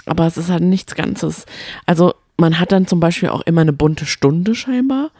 Aber 0.06 0.26
es 0.28 0.38
ist 0.38 0.50
halt 0.50 0.63
nichts 0.63 0.95
Ganzes. 0.95 1.45
Also 1.86 2.13
man 2.38 2.60
hat 2.60 2.72
dann 2.72 2.88
zum 2.88 3.00
Beispiel 3.00 3.30
auch 3.30 3.41
immer 3.41 3.62
eine 3.62 3.74
bunte 3.74 4.06
Stunde 4.06 4.56
scheinbar. 4.56 5.12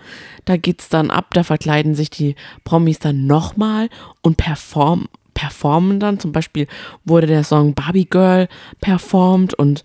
Da 0.45 0.56
geht's 0.58 0.89
dann 0.89 1.12
ab, 1.12 1.34
da 1.34 1.43
verkleiden 1.43 1.93
sich 1.93 2.10
die 2.10 2.36
Promis 2.63 2.99
dann 2.99 3.28
nochmal 3.28 3.89
und 4.21 4.38
perform, 4.38 5.10
performen 5.34 5.99
dann. 5.99 6.19
Zum 6.19 6.32
Beispiel 6.32 6.67
wurde 7.04 7.28
der 7.28 7.43
Song 7.43 7.73
Barbie 7.73 8.06
Girl 8.06 8.47
performt 8.80 9.54
und 9.54 9.84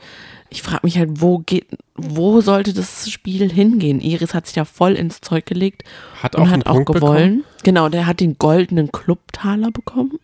ich 0.55 0.63
frage 0.63 0.81
mich 0.85 0.99
halt, 0.99 1.21
wo 1.21 1.39
geht, 1.39 1.67
wo 1.97 2.41
sollte 2.41 2.73
das 2.73 3.11
Spiel 3.11 3.51
hingehen? 3.53 4.01
Iris 4.01 4.35
hat 4.35 4.47
sich 4.47 4.55
da 4.55 4.65
voll 4.65 4.93
ins 4.93 5.21
Zeug 5.21 5.47
gelegt 5.47 5.83
Hat 6.23 6.37
und 6.37 6.43
auch 6.45 6.51
hat 6.51 6.67
auch 6.67 6.75
Punkt 6.75 6.93
bekommen. 6.93 7.13
gewollen. 7.13 7.45
Genau, 7.65 7.89
der 7.89 8.07
hat 8.07 8.21
den 8.21 8.39
goldenen 8.39 8.93
Clubtaler 8.93 9.71
bekommen. 9.71 10.19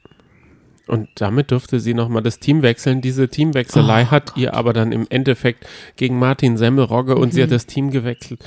Und 0.86 1.08
damit 1.16 1.50
durfte 1.52 1.78
sie 1.78 1.94
nochmal 1.94 2.22
das 2.22 2.38
Team 2.40 2.62
wechseln. 2.62 3.00
Diese 3.00 3.28
Teamwechselei 3.28 4.04
Oh 4.08 4.10
hat 4.10 4.32
ihr 4.36 4.54
aber 4.54 4.72
dann 4.72 4.90
im 4.92 5.06
Endeffekt 5.08 5.66
gegen 5.96 6.18
Martin 6.18 6.56
Semmelrogge 6.56 7.14
und 7.16 7.28
Mhm. 7.28 7.32
sie 7.32 7.42
hat 7.44 7.50
das 7.52 7.66
Team 7.66 7.90
gewechselt. 7.90 8.40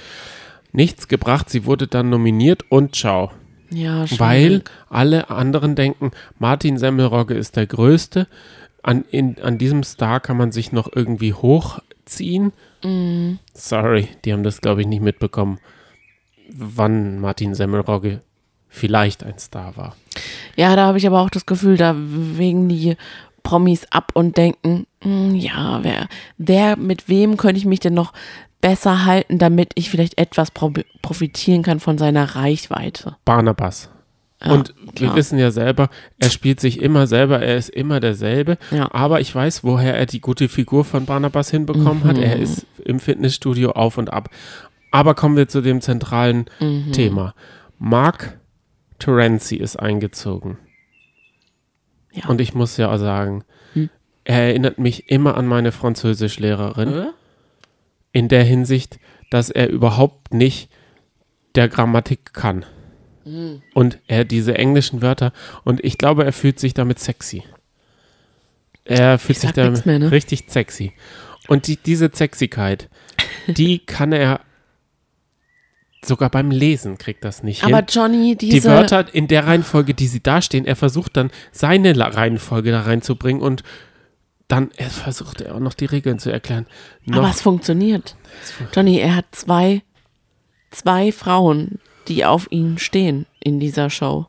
Nichts 0.74 1.08
gebracht. 1.08 1.50
Sie 1.50 1.66
wurde 1.66 1.88
dann 1.88 2.10
nominiert 2.10 2.64
und 2.70 2.96
ciao. 2.96 3.32
Ja, 3.70 4.06
Weil 4.18 4.64
alle 4.90 5.30
anderen 5.30 5.76
denken, 5.76 6.12
Martin 6.38 6.78
Semmelrogge 6.78 7.34
ist 7.34 7.56
der 7.56 7.66
Größte. 7.66 8.28
An, 8.84 9.06
in, 9.10 9.42
an 9.42 9.58
diesem 9.58 9.84
Star 9.84 10.20
kann 10.20 10.38
man 10.38 10.52
sich 10.52 10.72
noch 10.72 10.90
irgendwie 10.94 11.34
hochziehen. 11.34 12.52
Mhm. 12.84 13.40
Sorry, 13.54 14.10
die 14.24 14.34
haben 14.34 14.44
das, 14.44 14.62
glaube 14.62 14.82
ich, 14.82 14.88
nicht 14.88 15.02
mitbekommen, 15.02 15.60
wann 16.50 17.20
Martin 17.20 17.56
Semmelrogge 17.56 18.22
vielleicht 18.68 19.24
ein 19.24 19.40
Star 19.40 19.78
war. 19.78 19.96
Ja, 20.56 20.76
da 20.76 20.88
habe 20.88 20.98
ich 20.98 21.08
aber 21.08 21.22
auch 21.22 21.30
das 21.30 21.46
Gefühl, 21.46 21.78
da 21.78 21.96
wegen 21.98 22.68
die 22.68 22.98
Promis 23.44 23.86
ab 23.90 24.12
und 24.14 24.38
denken, 24.38 24.86
hm, 25.02 25.36
ja, 25.36 25.80
wer, 25.84 26.08
wer, 26.38 26.78
mit 26.78 27.10
wem 27.10 27.38
könnte 27.38 27.58
ich 27.58 27.66
mich 27.66 27.80
denn 27.80 27.94
noch 27.94 28.14
besser 28.62 29.06
halten, 29.06 29.38
damit 29.38 29.72
ich 29.76 29.90
vielleicht 29.90 30.18
etwas 30.18 30.50
pro 30.50 30.72
profitieren 31.02 31.64
kann 31.64 31.80
von 31.80 31.98
seiner 31.98 32.36
Reichweite. 32.36 33.18
Barnabas. 33.26 33.90
Ja, 34.46 34.52
und 34.52 34.74
wir 34.84 34.92
klar. 34.94 35.16
wissen 35.16 35.40
ja 35.40 35.52
selber, 35.52 35.90
er 36.20 36.30
spielt 36.30 36.60
sich 36.60 36.82
immer 36.82 37.08
selber, 37.08 37.42
er 37.42 37.56
ist 37.58 37.70
immer 37.70 38.00
derselbe. 38.00 38.58
Ja. 38.72 38.94
Aber 38.94 39.22
ich 39.22 39.34
weiß, 39.34 39.64
woher 39.64 39.96
er 39.96 40.06
die 40.06 40.20
gute 40.22 40.50
Figur 40.50 40.84
von 40.86 41.06
Barnabas 41.06 41.50
hinbekommen 41.50 42.04
hat. 42.04 42.18
Mhm. 42.18 42.24
Er 42.24 42.38
ist 42.40 42.66
im 42.84 43.00
Fitnessstudio 43.00 43.72
auf 43.72 43.98
und 43.98 44.12
ab. 44.12 44.30
Aber 44.92 45.16
kommen 45.16 45.38
wir 45.38 45.48
zu 45.48 45.62
dem 45.62 45.80
zentralen 45.82 46.46
Mhm. 46.60 46.92
Thema. 46.92 47.34
Mark 47.80 48.38
Terenzi 49.00 49.56
ist 49.56 49.78
eingezogen. 49.78 50.58
Ja. 52.14 52.28
Und 52.30 52.42
ich 52.42 52.54
muss 52.54 52.78
ja 52.78 52.92
auch 52.92 52.98
sagen, 52.98 53.44
Hm. 53.74 53.90
er 54.24 54.40
erinnert 54.44 54.78
mich 54.78 55.10
immer 55.10 55.36
an 55.36 55.48
meine 55.48 55.72
Französischlehrerin 55.72 56.94
Äh? 56.94 57.06
in 58.12 58.28
der 58.28 58.44
Hinsicht, 58.44 59.00
dass 59.32 59.50
er 59.50 59.70
überhaupt 59.70 60.34
nicht 60.34 60.70
der 61.56 61.68
Grammatik 61.70 62.34
kann. 62.34 62.66
Hm. 63.24 63.62
Und 63.74 64.00
er 64.08 64.26
diese 64.26 64.58
englischen 64.58 65.02
Wörter 65.02 65.34
und 65.64 65.84
ich 65.84 65.98
glaube, 65.98 66.26
er 66.26 66.34
fühlt 66.34 66.60
sich 66.60 66.74
damit 66.74 67.00
sexy. 67.00 67.44
Er 68.86 69.18
fühlt 69.18 69.38
Ich 69.38 69.42
sich 69.42 69.52
damit 69.52 69.86
mehr, 69.86 70.00
ne? 70.00 70.12
richtig 70.12 70.46
sexy. 70.48 70.94
Und 71.48 71.68
die, 71.68 71.78
diese 71.78 72.10
Sexigkeit, 72.14 72.90
die 73.48 73.80
kann 73.86 74.12
er 74.12 74.42
sogar 76.06 76.30
beim 76.30 76.52
Lesen 76.52 76.98
kriegt 76.98 77.24
das 77.24 77.44
nicht 77.44 77.64
hin 77.64 77.74
Aber 77.74 77.86
Johnny, 77.86 78.36
diese, 78.36 78.60
die 78.60 78.64
Wörter 78.66 79.06
in 79.14 79.28
der 79.28 79.48
Reihenfolge, 79.48 79.94
die 79.94 80.08
sie 80.08 80.22
dastehen, 80.22 80.66
er 80.66 80.76
versucht 80.76 81.18
dann 81.18 81.32
seine 81.52 81.98
Reihenfolge 81.98 82.72
da 82.72 82.82
reinzubringen 82.82 83.42
und 83.42 83.64
dann 84.48 84.72
er 84.76 84.90
versucht 84.90 85.42
er 85.42 85.56
auch 85.56 85.60
noch 85.60 85.74
die 85.74 85.86
Regeln 85.86 86.20
zu 86.20 86.30
erklären. 86.30 86.68
aber 87.08 87.22
Noch, 87.22 87.30
es 87.30 87.42
funktioniert. 87.42 88.16
Johnny, 88.74 89.00
er 89.00 89.16
hat 89.16 89.26
zwei, 89.32 89.82
zwei 90.72 91.12
Frauen, 91.12 91.80
die 92.08 92.26
auf 92.26 92.48
ihn 92.52 92.78
stehen 92.78 93.26
in 93.40 93.60
dieser 93.60 93.90
Show. 93.90 94.28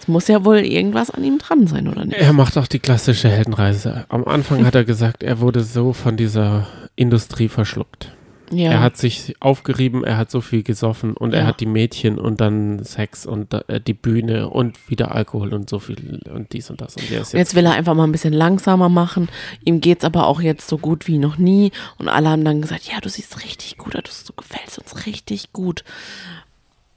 Es 0.00 0.08
muss 0.08 0.26
ja 0.26 0.44
wohl 0.44 0.58
irgendwas 0.58 1.10
an 1.10 1.22
ihm 1.22 1.38
dran 1.38 1.66
sein, 1.68 1.86
oder 1.86 2.04
nicht? 2.04 2.18
er 2.18 2.32
macht 2.32 2.58
auch 2.58 2.66
die 2.66 2.80
klassische 2.80 3.28
Heldenreise. 3.28 4.04
Am 4.08 4.24
Anfang 4.24 4.66
hat 4.66 4.74
er 4.74 4.84
gesagt, 4.84 5.22
er 5.22 5.38
wurde 5.40 5.62
so 5.62 5.92
von 5.92 6.16
dieser 6.16 6.66
Industrie 6.96 7.48
verschluckt. 7.48 8.12
Ja. 8.50 8.72
Er 8.72 8.80
hat 8.82 8.98
sich 8.98 9.34
aufgerieben, 9.40 10.04
er 10.04 10.18
hat 10.18 10.30
so 10.30 10.42
viel 10.42 10.62
gesoffen 10.62 11.16
und 11.16 11.32
er 11.32 11.42
Ja. 11.42 11.46
hat 11.46 11.60
die 11.60 11.66
Mädchen 11.66 12.18
und 12.18 12.40
dann 12.42 12.84
Sex 12.84 13.24
und 13.24 13.54
äh, 13.54 13.80
die 13.80 13.94
Bühne 13.94 14.50
und 14.50 14.90
wieder 14.90 15.14
Alkohol 15.14 15.54
und 15.54 15.70
so 15.70 15.78
viel 15.78 16.20
und 16.30 16.52
dies 16.52 16.68
und 16.68 16.82
das. 16.82 16.96
Und 16.96 17.10
er 17.10 17.20
Und 17.20 17.32
Jetzt 17.32 17.54
will 17.54 17.64
er 17.64 17.72
einfach 17.72 17.94
mal 17.94 18.04
ein 18.04 18.12
bisschen 18.12 18.34
langsamer 18.34 18.90
machen. 18.90 19.28
Ihm 19.64 19.80
geht's 19.80 20.04
aber 20.04 20.26
auch 20.26 20.42
jetzt 20.42 20.68
so 20.68 20.76
gut 20.76 21.06
wie 21.06 21.16
noch 21.16 21.38
nie. 21.38 21.70
Und 21.96 22.08
alle 22.08 22.28
haben 22.28 22.44
dann 22.44 22.60
gesagt, 22.60 22.84
ja, 22.92 23.00
du 23.00 23.08
siehst 23.08 23.42
richtig 23.42 23.78
gut 23.78 23.94
du 23.94 24.32
gefällst 24.36 24.78
uns 24.78 25.06
richtig 25.06 25.52
gut. 25.54 25.82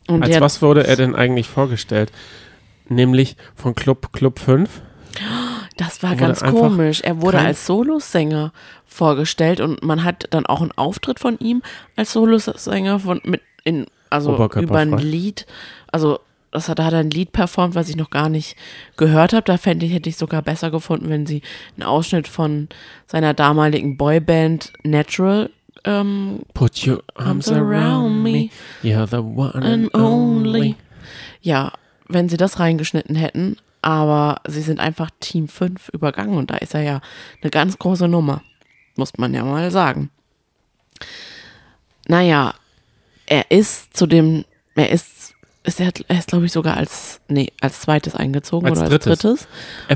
Und 0.08 0.24
Als 0.24 0.40
was 0.40 0.62
wurde 0.62 0.86
er 0.86 0.96
denn 0.96 1.16
eigentlich 1.16 1.48
vorgestellt? 1.48 2.12
Nämlich 2.88 3.36
von 3.56 3.74
Club 3.74 4.14
Club 4.14 4.40
5. 4.40 4.70
das 5.78 6.04
war 6.04 6.16
ganz 6.16 6.44
komisch. 6.44 7.02
Er 7.02 7.22
wurde 7.22 7.40
als 7.40 7.66
Solosänger 7.66 8.54
vorgestellt 8.86 9.60
und 9.60 9.84
man 9.84 10.04
hat 10.04 10.28
dann 10.30 10.46
auch 10.46 10.62
einen 10.62 10.72
Auftritt 10.74 11.20
von 11.20 11.38
ihm 11.40 11.62
als 11.96 12.14
Solosänger 12.14 13.00
von 13.00 13.22
mit 13.24 13.42
in 13.64 13.88
also 14.10 14.36
über 14.56 14.78
ein 14.78 14.98
Lied. 14.98 15.46
Also 15.92 16.20
das 16.52 16.70
hat, 16.70 16.80
da 16.80 16.86
hat 16.86 16.94
er 16.94 17.00
ein 17.00 17.10
Lied 17.10 17.34
performt, 17.34 17.76
was 17.76 17.90
ich 17.90 17.98
noch 17.98 18.10
gar 18.10 18.30
nicht 18.30 18.56
gehört 18.96 19.34
habe. 19.34 19.44
Da 19.44 19.58
fände 19.58 19.86
ich, 19.86 19.94
hätte 19.94 20.10
ich 20.10 20.18
sogar 20.18 20.42
besser 20.42 20.72
gefunden, 20.72 21.10
wenn 21.10 21.26
sie 21.26 21.42
einen 21.76 21.84
Ausschnitt 21.84 22.28
von 22.28 22.70
seiner 23.08 23.34
damaligen 23.34 23.98
Boyband 23.98 24.72
Natural 24.84 25.50
ähm, 25.86 26.42
Put 26.54 26.86
your 26.88 27.04
arms 27.16 27.50
around 27.52 28.22
me. 28.24 28.50
You're 28.84 29.08
the 29.08 29.18
one 29.18 29.54
and 29.56 29.94
only. 29.96 30.76
Ja, 31.42 31.72
wenn 32.08 32.28
sie 32.30 32.38
das 32.38 32.60
reingeschnitten 32.60 33.16
hätten, 33.16 33.58
aber 33.82 34.42
sie 34.48 34.62
sind 34.62 34.80
einfach 34.80 35.10
Team 35.20 35.48
5 35.48 35.90
übergangen 35.90 36.38
und 36.38 36.50
da 36.52 36.58
ist 36.58 36.74
er 36.74 36.82
ja 36.82 37.02
eine 37.42 37.52
ganz 37.52 37.78
große 37.78 38.08
Nummer. 38.08 38.42
muss 38.96 39.18
man 39.18 39.34
ja 39.34 39.44
mal 39.44 39.70
sagen. 39.72 40.10
Naja, 42.08 42.54
er 43.26 43.50
ist 43.52 43.96
zu 43.98 44.06
dem, 44.08 44.46
er 44.76 44.90
ist, 44.92 45.34
ist 45.64 45.80
er, 45.80 45.92
er 46.08 46.20
ist 46.20 46.28
glaube 46.28 46.46
ich 46.46 46.52
sogar 46.52 46.78
als, 46.78 47.20
nee, 47.28 47.52
als 47.62 47.82
zweites 47.82 48.16
eingezogen 48.16 48.68
Als 48.68 48.80
oder 48.80 48.90
drittes. 48.90 49.08
als 49.08 49.20
drittes. 49.22 49.48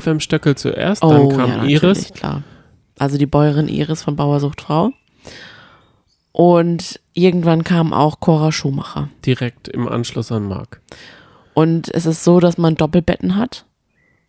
FM 0.04 0.20
Stöckel 0.20 0.56
zuerst, 0.56 1.02
Oh, 1.02 1.10
dann 1.10 1.36
kam 1.36 1.48
ja, 1.50 1.64
Iris. 1.64 2.12
klar. 2.12 2.42
Also 2.98 3.16
die 3.16 3.26
Bäuerin 3.26 3.68
Iris 3.68 4.02
von 4.02 4.16
Bauersucht 4.16 4.60
Frau. 4.60 4.90
Und 6.32 7.00
irgendwann 7.12 7.64
kam 7.64 7.92
auch 7.92 8.20
Cora 8.20 8.52
Schumacher. 8.52 9.08
Direkt 9.26 9.68
im 9.68 9.88
Anschluss 9.88 10.30
an 10.30 10.46
Marc. 10.46 10.80
Und 11.54 11.92
es 11.92 12.06
ist 12.06 12.24
so, 12.24 12.40
dass 12.40 12.58
man 12.58 12.76
Doppelbetten 12.76 13.36
hat. 13.36 13.64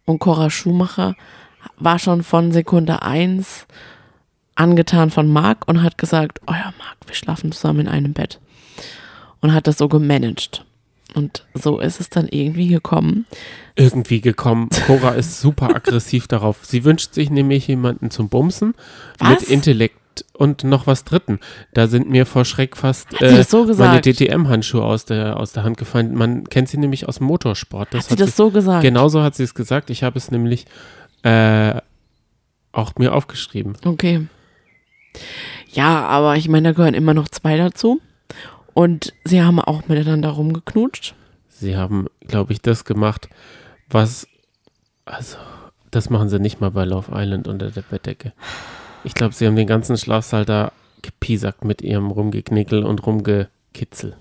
Und 0.06 0.20
Cora 0.20 0.50
Schumacher 0.50 1.16
war 1.78 2.00
schon 2.00 2.24
von 2.24 2.52
Sekunde 2.52 3.02
eins 3.04 3.68
angetan 4.56 5.12
von 5.12 5.32
Marc 5.32 5.68
und 5.68 5.84
hat 5.84 5.98
gesagt, 5.98 6.40
oh 6.48 6.54
ja, 6.54 6.74
Marc, 6.78 6.98
wir 7.06 7.16
schlafen 7.16 7.52
zusammen 7.52 7.82
in 7.82 7.88
einem 7.88 8.14
Bett. 8.14 8.40
Und 9.40 9.54
hat 9.54 9.68
das 9.68 9.78
so 9.78 9.88
gemanagt. 9.88 10.66
Und 11.14 11.46
so 11.54 11.80
ist 11.80 12.00
es 12.00 12.10
dann 12.10 12.28
irgendwie 12.28 12.68
gekommen. 12.68 13.26
Irgendwie 13.76 14.22
gekommen. 14.22 14.70
Cora 14.88 15.12
ist 15.12 15.42
super 15.42 15.76
aggressiv 15.76 16.28
darauf. 16.28 16.60
Sie 16.64 16.84
wünscht 16.84 17.14
sich 17.14 17.30
nämlich 17.30 17.68
jemanden 17.68 18.12
zum 18.12 18.30
Bumsen 18.30 18.76
Was? 19.20 19.42
mit 19.42 19.50
Intellekt 19.50 20.01
und 20.34 20.63
noch 20.63 20.88
was 20.88 21.04
Dritten. 21.04 21.39
Da 21.74 21.88
sind 21.88 22.10
mir 22.10 22.26
vor 22.26 22.45
Schreck 22.45 22.78
fast 22.78 23.12
Hat 23.13 23.21
äh, 23.21 23.43
so 23.43 23.65
meine? 23.65 24.02
DTM-Handschuhe 24.02 24.84
aus 24.84 25.06
der, 25.06 25.38
aus 25.38 25.54
der 25.54 25.63
Hand 25.63 25.78
gefallen. 25.78 26.13
Man 26.15 26.45
kennt 26.45 26.69
sie 26.69 26.78
nämlich 26.78 27.08
aus 27.08 27.17
dem 27.17 27.28
Motorsport. 27.28 27.93
Das 27.93 28.04
Hat 28.04 28.17
sie 28.17 28.24
das 28.24 28.36
so 28.36 28.52
gesagt? 28.52 28.84
Genauso 28.84 29.21
hat 29.21 29.36
sie 29.36 29.43
es 29.43 29.54
gesagt. 29.54 29.89
Ich 29.89 30.04
habe 30.04 30.17
es 30.17 30.32
nämlich 30.32 30.65
äh, 31.24 31.76
auch 32.71 32.95
mir 32.97 33.13
aufgeschrieben. 33.13 33.78
Okay. 33.86 34.28
Ja, 35.71 36.06
aber 36.08 36.36
ich 36.36 36.50
meine, 36.50 36.69
da 36.69 36.74
gehören 36.74 36.93
immer 36.93 37.13
noch 37.13 37.28
zwei 37.28 37.58
dazu. 37.58 38.02
Und 38.74 39.13
sie 39.26 39.41
haben 39.41 39.60
auch 39.60 39.88
miteinander 39.88 40.30
rumgeknutscht. 40.30 41.15
Sie 41.50 41.76
haben, 41.76 42.08
glaube 42.21 42.54
ich, 42.54 42.62
das 42.62 42.86
gemacht, 42.86 43.30
was, 43.89 44.28
also, 45.06 45.38
das 45.91 46.10
machen 46.10 46.30
sie 46.30 46.39
nicht 46.39 46.62
mal 46.62 46.71
bei 46.71 46.86
Love 46.86 47.12
Island 47.13 47.47
unter 47.47 47.69
der 47.69 47.82
Bettdecke. 47.82 48.34
Ich 49.04 49.14
glaube, 49.14 49.34
sie 49.34 49.48
haben 49.48 49.56
den 49.56 49.68
ganzen 49.68 49.98
Schlafsaal 49.98 50.46
da 50.46 50.72
gepiesackt 51.02 51.66
mit 51.66 51.82
ihrem 51.82 52.12
Rumgeknickel 52.12 52.84
und 52.84 53.06
Rumgekitzel. 53.06 54.16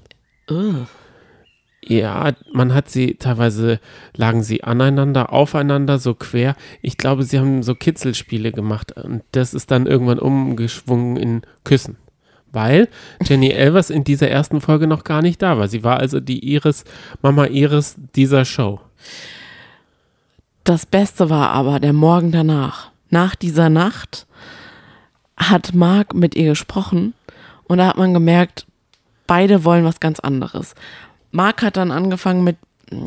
Ugh. 0.51 0.87
Ja, 1.83 2.33
man 2.53 2.75
hat 2.75 2.90
sie, 2.90 3.14
teilweise 3.14 3.81
lagen 4.14 4.43
sie 4.43 4.62
aneinander, 4.62 5.33
aufeinander, 5.33 5.99
so 5.99 6.14
quer. 6.14 6.55
Ich 6.83 6.99
glaube, 6.99 7.23
sie 7.23 7.38
haben 7.38 7.62
so 7.62 7.75
Kitzelspiele 7.75 8.53
gemacht 8.53 8.93
und 8.93 9.23
das 9.33 9.55
ist 9.55 9.71
dann 9.71 9.87
irgendwann 9.87 10.19
umgeschwungen 10.19 11.16
in 11.16 11.43
Küssen. 11.64 11.97
Weil 12.53 12.88
Jenny 13.25 13.51
Elvers 13.51 13.88
in 13.88 14.05
dieser 14.05 14.29
ersten 14.29 14.61
Folge 14.61 14.87
noch 14.87 15.05
gar 15.05 15.23
nicht 15.23 15.40
da 15.40 15.57
war. 15.57 15.69
Sie 15.69 15.83
war 15.83 15.99
also 15.99 16.21
die 16.21 16.53
Iris, 16.53 16.85
Mama 17.23 17.47
Iris 17.47 17.97
dieser 18.14 18.45
Show. 18.45 18.81
Das 20.64 20.85
Beste 20.85 21.31
war 21.31 21.51
aber 21.51 21.81
der 21.81 21.95
Morgen 21.95 22.31
danach. 22.31 22.90
Nach 23.09 23.35
dieser 23.35 23.71
Nacht 23.71 24.27
hat 25.40 25.74
Marc 25.74 26.14
mit 26.14 26.37
ihr 26.37 26.50
gesprochen 26.50 27.14
und 27.64 27.79
da 27.79 27.88
hat 27.88 27.96
man 27.96 28.14
gemerkt, 28.14 28.66
beide 29.26 29.64
wollen 29.64 29.85
was 29.85 30.00
ganz 30.00 30.20
anderes. 30.20 30.74
Marc 31.33 31.62
hat 31.62 31.76
dann 31.76 31.90
angefangen 31.90 32.44
mit, 32.44 32.57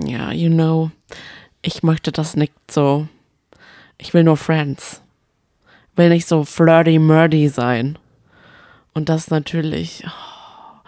ja, 0.05 0.31
you 0.31 0.49
know, 0.49 0.91
ich 1.61 1.83
möchte 1.83 2.11
das 2.11 2.35
nicht 2.35 2.53
so, 2.69 3.07
ich 3.97 4.13
will 4.13 4.23
nur 4.23 4.37
Friends. 4.37 5.01
Will 5.95 6.09
nicht 6.09 6.27
so 6.27 6.43
flirty-murdy 6.43 7.49
sein. 7.49 7.99
Und 8.93 9.09
das 9.09 9.29
natürlich, 9.29 10.03
oh. 10.07 10.79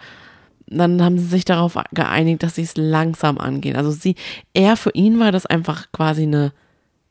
dann 0.66 1.02
haben 1.02 1.18
sie 1.18 1.26
sich 1.26 1.44
darauf 1.44 1.78
geeinigt, 1.92 2.42
dass 2.42 2.56
sie 2.56 2.62
es 2.62 2.76
langsam 2.76 3.38
angehen. 3.38 3.76
Also 3.76 3.90
sie, 3.90 4.16
er 4.52 4.76
für 4.76 4.90
ihn 4.94 5.20
war 5.20 5.32
das 5.32 5.46
einfach 5.46 5.92
quasi 5.92 6.22
eine, 6.22 6.52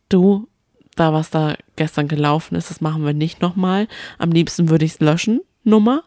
du, 0.09 0.47
da 0.95 1.13
was 1.13 1.29
da 1.29 1.55
gestern 1.75 2.07
gelaufen 2.07 2.55
ist, 2.55 2.69
das 2.69 2.81
machen 2.81 3.05
wir 3.05 3.13
nicht 3.13 3.41
nochmal. 3.41 3.87
Am 4.17 4.31
liebsten 4.31 4.69
würde 4.69 4.85
ich 4.85 4.93
es 4.93 4.99
löschen, 4.99 5.41
Nummer. 5.63 6.03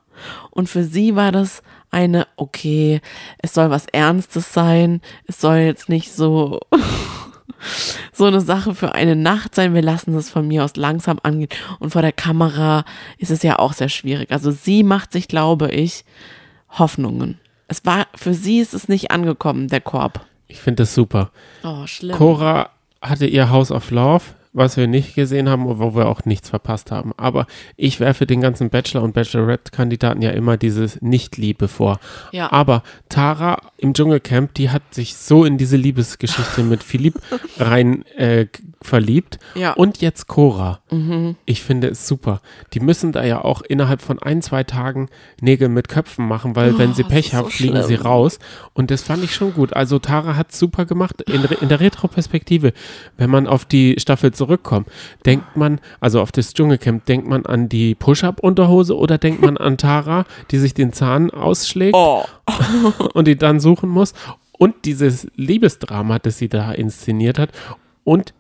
Und 0.51 0.69
für 0.69 0.83
sie 0.83 1.15
war 1.15 1.33
das 1.33 1.63
eine, 1.91 2.27
okay, 2.37 3.01
es 3.39 3.55
soll 3.55 3.71
was 3.71 3.87
Ernstes 3.87 4.53
sein, 4.53 5.01
es 5.27 5.41
soll 5.41 5.59
jetzt 5.59 5.89
nicht 5.89 6.13
so, 6.13 6.61
so 8.13 8.25
eine 8.25 8.41
Sache 8.41 8.75
für 8.75 8.95
eine 8.95 9.17
Nacht 9.17 9.55
sein. 9.55 9.75
Wir 9.75 9.83
lassen 9.83 10.15
es 10.15 10.31
von 10.31 10.47
mir 10.47 10.65
aus 10.65 10.77
langsam 10.77 11.19
angehen. 11.23 11.51
Und 11.79 11.91
vor 11.91 12.03
der 12.03 12.13
Kamera 12.13 12.85
ist 13.19 13.31
es 13.31 13.43
ja 13.43 13.59
auch 13.59 13.73
sehr 13.73 13.89
schwierig. 13.89 14.31
Also 14.31 14.51
sie 14.51 14.83
macht 14.83 15.13
sich, 15.13 15.29
glaube 15.29 15.71
ich, 15.71 16.05
Hoffnungen. 16.71 17.39
Es 17.69 17.85
war, 17.85 18.07
für 18.15 18.35
sie 18.35 18.61
ist 18.61 18.75
es 18.75 18.89
nicht 18.89 19.11
angekommen, 19.11 19.69
der 19.69 19.81
Korb. 19.81 20.25
Ich 20.47 20.61
finde 20.61 20.83
das 20.83 20.95
super. 20.95 21.31
Oh, 21.63 21.87
schlimm. 21.87 22.17
Cora 22.17 22.71
hatte 23.03 23.27
ihr 23.27 23.51
House 23.51 23.71
of 23.71 23.91
Love, 23.91 24.25
was 24.59 24.77
wir 24.77 24.87
nicht 24.87 25.15
gesehen 25.15 25.49
haben 25.49 25.67
und 25.67 25.79
wo 25.79 25.95
wir 25.95 26.09
auch 26.09 26.25
nichts 26.25 26.51
verpasst 26.51 26.91
haben. 26.91 27.13
Aber 27.17 27.47
ich 27.77 28.01
werfe 28.01 28.27
den 28.27 28.41
ganzen 28.41 28.71
Bachelor- 28.71 29.03
und 29.03 29.15
Bachelorette-Kandidaten 29.15 30.23
ja 30.23 30.31
immer 30.31 30.57
dieses 30.57 31.01
Nicht-Liebe 31.01 31.69
vor. 31.69 31.99
Ja. 32.33 32.53
Aber 32.53 32.83
Tara 33.09 33.59
im 33.79 33.95
Dschungelcamp, 33.95 34.55
die 34.55 34.71
hat 34.71 34.83
sich 34.93 35.17
so 35.17 35.45
in 35.45 35.57
diese 35.59 35.77
Liebesgeschichte 35.77 36.63
mit 36.63 36.83
Philipp 36.83 37.21
rein 37.59 38.05
äh, 38.17 38.47
verliebt. 38.83 39.39
Ja. 39.55 39.73
Und 39.73 40.01
jetzt 40.01 40.27
Cora. 40.29 40.81
Ich 41.45 41.63
finde 41.63 41.89
es 41.89 42.07
super. 42.07 42.41
Die 42.73 42.81
müssen 42.81 43.13
da 43.13 43.25
ja 43.25 43.45
auch 43.45 43.63
innerhalb 43.63 44.03
von 44.03 44.19
ein, 44.19 44.43
zwei 44.43 44.65
Tagen 44.65 45.09
Nägel 45.41 45.69
mit 45.69 45.89
Köpfen 45.89 46.27
machen, 46.27 46.57
weil 46.57 46.79
wenn 46.79 46.95
sie 46.95 47.05
Pech 47.05 47.27
ist 47.27 47.31
so 47.33 47.37
haben, 47.39 47.51
fliegen 47.51 47.83
sie 47.83 47.95
schlimm. 47.95 48.07
raus. 48.07 48.39
Und 48.73 48.91
das 48.91 49.03
fand 49.03 49.23
ich 49.23 49.35
schon 49.35 49.53
gut. 49.53 49.75
Also 49.75 49.99
Tara 49.99 50.37
hat 50.37 50.53
super 50.53 50.87
gemacht. 50.87 51.23
In, 51.23 51.45
in 51.45 51.69
der 51.69 51.81
Retroperspektive, 51.81 52.73
wenn 53.17 53.31
man 53.31 53.47
auf 53.47 53.65
die 53.65 53.97
Staffel 53.99 54.33
zurückkommt, 54.49 54.89
denkt 55.27 55.57
man, 55.57 55.81
also 56.01 56.21
auf 56.21 56.33
das 56.33 56.55
Dschungelcamp, 56.55 57.05
denkt 57.05 57.29
man 57.29 57.45
an 57.45 57.69
die 57.69 57.95
Push-Up-Unterhose 57.95 58.97
oder 58.97 59.19
denkt 59.19 59.43
man 59.43 59.57
an 59.59 59.77
Tara, 59.77 60.25
die 60.51 60.59
sich 60.59 60.75
den 60.75 60.93
Zahn 60.93 61.31
ausschlägt 61.31 61.95
Oh. 61.95 62.25
und 63.15 63.29
die 63.29 63.37
dann 63.37 63.61
suchen 63.61 63.91
muss? 63.91 64.15
Und 64.53 64.87
dieses 64.87 65.29
Liebesdrama, 65.37 66.19
das 66.19 66.39
sie 66.39 66.49
da 66.49 66.73
inszeniert 66.73 67.39
hat. 67.39 67.51
Und 68.03 68.33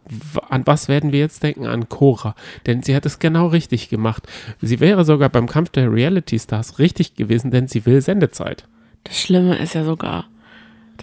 an 0.49 0.67
was 0.67 0.89
werden 0.89 1.13
wir 1.13 1.21
jetzt 1.21 1.43
denken? 1.43 1.67
An 1.67 1.89
Cora. 1.91 2.35
Denn 2.67 2.83
sie 2.83 2.97
hat 2.97 3.05
es 3.05 3.19
genau 3.19 3.49
richtig 3.49 3.91
gemacht. 3.91 4.27
Sie 4.63 4.81
wäre 4.81 5.05
sogar 5.05 5.29
beim 5.29 5.47
Kampf 5.47 5.69
der 5.71 5.93
Reality 5.93 6.39
Stars 6.39 6.79
richtig 6.79 7.15
gewesen, 7.15 7.51
denn 7.51 7.69
sie 7.69 7.85
will 7.85 8.01
Sendezeit. 8.01 8.67
Das 9.05 9.21
Schlimme 9.21 9.59
ist 9.59 9.75
ja 9.75 9.85
sogar, 9.85 10.25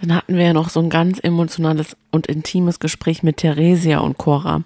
dann 0.00 0.14
hatten 0.14 0.36
wir 0.36 0.44
ja 0.44 0.52
noch 0.52 0.68
so 0.68 0.80
ein 0.80 0.90
ganz 0.90 1.18
emotionales 1.18 1.96
und 2.10 2.26
intimes 2.26 2.80
Gespräch 2.80 3.22
mit 3.22 3.38
Theresia 3.38 3.98
und 3.98 4.18
Cora 4.18 4.62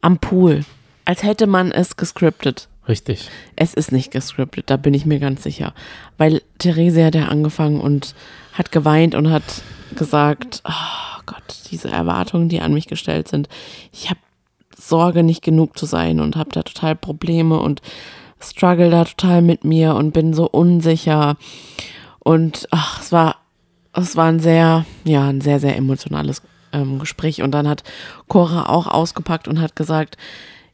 am 0.00 0.18
Pool. 0.18 0.64
Als 1.04 1.22
hätte 1.22 1.46
man 1.46 1.72
es 1.72 1.96
gescriptet. 1.96 2.68
Richtig. 2.88 3.28
Es 3.56 3.74
ist 3.74 3.92
nicht 3.92 4.10
gescriptet, 4.10 4.70
da 4.70 4.76
bin 4.76 4.94
ich 4.94 5.06
mir 5.06 5.20
ganz 5.20 5.42
sicher. 5.42 5.74
Weil 6.18 6.42
Theresia 6.58 7.06
hat 7.06 7.14
ja 7.14 7.26
angefangen 7.26 7.80
und 7.80 8.14
hat 8.52 8.72
geweint 8.72 9.14
und 9.14 9.30
hat 9.30 9.62
gesagt, 9.96 10.62
oh 10.64 11.22
Gott, 11.26 11.44
diese 11.70 11.88
Erwartungen, 11.88 12.48
die 12.48 12.60
an 12.60 12.74
mich 12.74 12.86
gestellt 12.86 13.28
sind. 13.28 13.48
Ich 13.92 14.10
habe 14.10 14.20
Sorge, 14.76 15.22
nicht 15.22 15.42
genug 15.42 15.78
zu 15.78 15.86
sein 15.86 16.20
und 16.20 16.36
habe 16.36 16.50
da 16.50 16.62
total 16.62 16.96
Probleme 16.96 17.60
und 17.60 17.80
struggle 18.40 18.90
da 18.90 19.04
total 19.04 19.42
mit 19.42 19.64
mir 19.64 19.94
und 19.94 20.12
bin 20.12 20.34
so 20.34 20.48
unsicher. 20.48 21.36
Und 22.18 22.66
ach, 22.70 23.00
es 23.00 23.12
war, 23.12 23.36
es 23.94 24.16
war 24.16 24.26
ein 24.26 24.40
sehr, 24.40 24.86
ja, 25.04 25.28
ein 25.28 25.40
sehr, 25.40 25.60
sehr 25.60 25.76
emotionales 25.76 26.42
ähm, 26.72 26.98
Gespräch. 26.98 27.42
Und 27.42 27.52
dann 27.52 27.68
hat 27.68 27.82
Cora 28.28 28.68
auch 28.68 28.86
ausgepackt 28.86 29.48
und 29.48 29.60
hat 29.60 29.76
gesagt, 29.76 30.16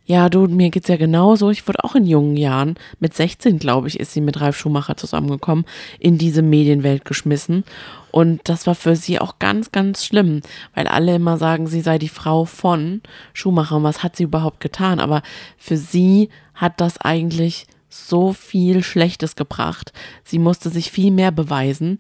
ja, 0.09 0.31
du, 0.31 0.47
mir 0.47 0.71
geht's 0.71 0.89
ja 0.89 0.97
genauso. 0.97 1.51
Ich 1.51 1.69
wurde 1.69 1.85
auch 1.85 1.95
in 1.95 2.07
jungen 2.07 2.37
Jahren, 2.39 2.77
mit 2.99 3.13
16, 3.13 3.59
glaube 3.59 3.89
ich, 3.89 4.01
ist 4.01 4.13
sie 4.13 4.23
mit 4.23 4.41
Ralf 4.41 4.57
Schumacher 4.57 4.97
zusammengekommen, 4.97 5.67
in 5.99 6.17
diese 6.17 6.41
Medienwelt 6.41 7.05
geschmissen. 7.05 7.63
Und 8.11 8.41
das 8.49 8.67
war 8.67 8.75
für 8.75 8.97
sie 8.97 9.21
auch 9.21 9.39
ganz, 9.39 9.71
ganz 9.71 10.07
schlimm, 10.07 10.41
weil 10.75 10.87
alle 10.87 11.17
immer 11.17 11.37
sagen, 11.37 11.67
sie 11.67 11.83
sei 11.83 11.99
die 11.99 12.09
Frau 12.09 12.47
von 12.47 13.03
Schumacher. 13.35 13.77
Und 13.77 13.83
was 13.83 14.03
hat 14.03 14.17
sie 14.17 14.23
überhaupt 14.23 14.61
getan? 14.61 14.99
Aber 14.99 15.21
für 15.59 15.77
sie 15.77 16.31
hat 16.55 16.81
das 16.81 16.99
eigentlich 17.03 17.67
so 17.91 18.33
viel 18.33 18.83
Schlechtes 18.83 19.37
gebracht. 19.37 19.93
Sie 20.25 20.39
musste 20.39 20.71
sich 20.71 20.91
viel 20.91 21.11
mehr 21.11 21.33
beweisen. 21.33 21.99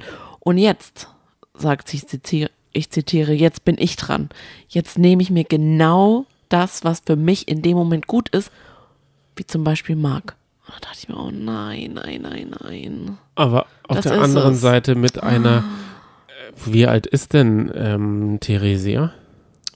Und 0.48 0.56
jetzt, 0.56 1.08
sagt 1.52 1.88
sie, 1.88 2.00
ich 2.72 2.88
zitiere, 2.88 3.34
jetzt 3.34 3.66
bin 3.66 3.76
ich 3.78 3.96
dran. 3.96 4.30
Jetzt 4.66 4.96
nehme 4.98 5.20
ich 5.20 5.28
mir 5.28 5.44
genau 5.44 6.24
das, 6.48 6.84
was 6.84 7.02
für 7.04 7.16
mich 7.16 7.48
in 7.48 7.60
dem 7.60 7.76
Moment 7.76 8.06
gut 8.06 8.30
ist, 8.30 8.50
wie 9.36 9.46
zum 9.46 9.62
Beispiel 9.62 9.94
Marc. 9.94 10.36
Und 10.64 10.74
da 10.74 10.80
dachte 10.80 11.00
ich 11.00 11.08
mir, 11.10 11.18
oh 11.18 11.30
nein, 11.30 11.92
nein, 12.02 12.22
nein, 12.22 12.56
nein. 12.62 13.18
Aber 13.34 13.66
auf 13.86 13.96
Das 13.96 14.04
der 14.04 14.22
anderen 14.22 14.54
es. 14.54 14.62
Seite 14.62 14.94
mit 14.94 15.22
einer, 15.22 15.64
äh, 16.28 16.52
wie 16.64 16.86
alt 16.86 17.06
ist 17.06 17.34
denn 17.34 17.70
ähm, 17.74 18.38
Theresia? 18.40 19.12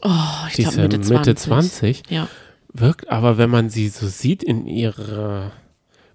Oh, 0.00 0.10
ich 0.48 0.54
glaube 0.54 0.80
Mitte, 0.80 0.96
Mitte 1.00 1.34
20. 1.34 1.98
20. 1.98 2.02
Ja. 2.08 2.28
Wirkt 2.72 3.10
aber, 3.10 3.36
wenn 3.36 3.50
man 3.50 3.68
sie 3.68 3.90
so 3.90 4.06
sieht 4.06 4.42
in 4.42 4.66
ihrer 4.66 5.52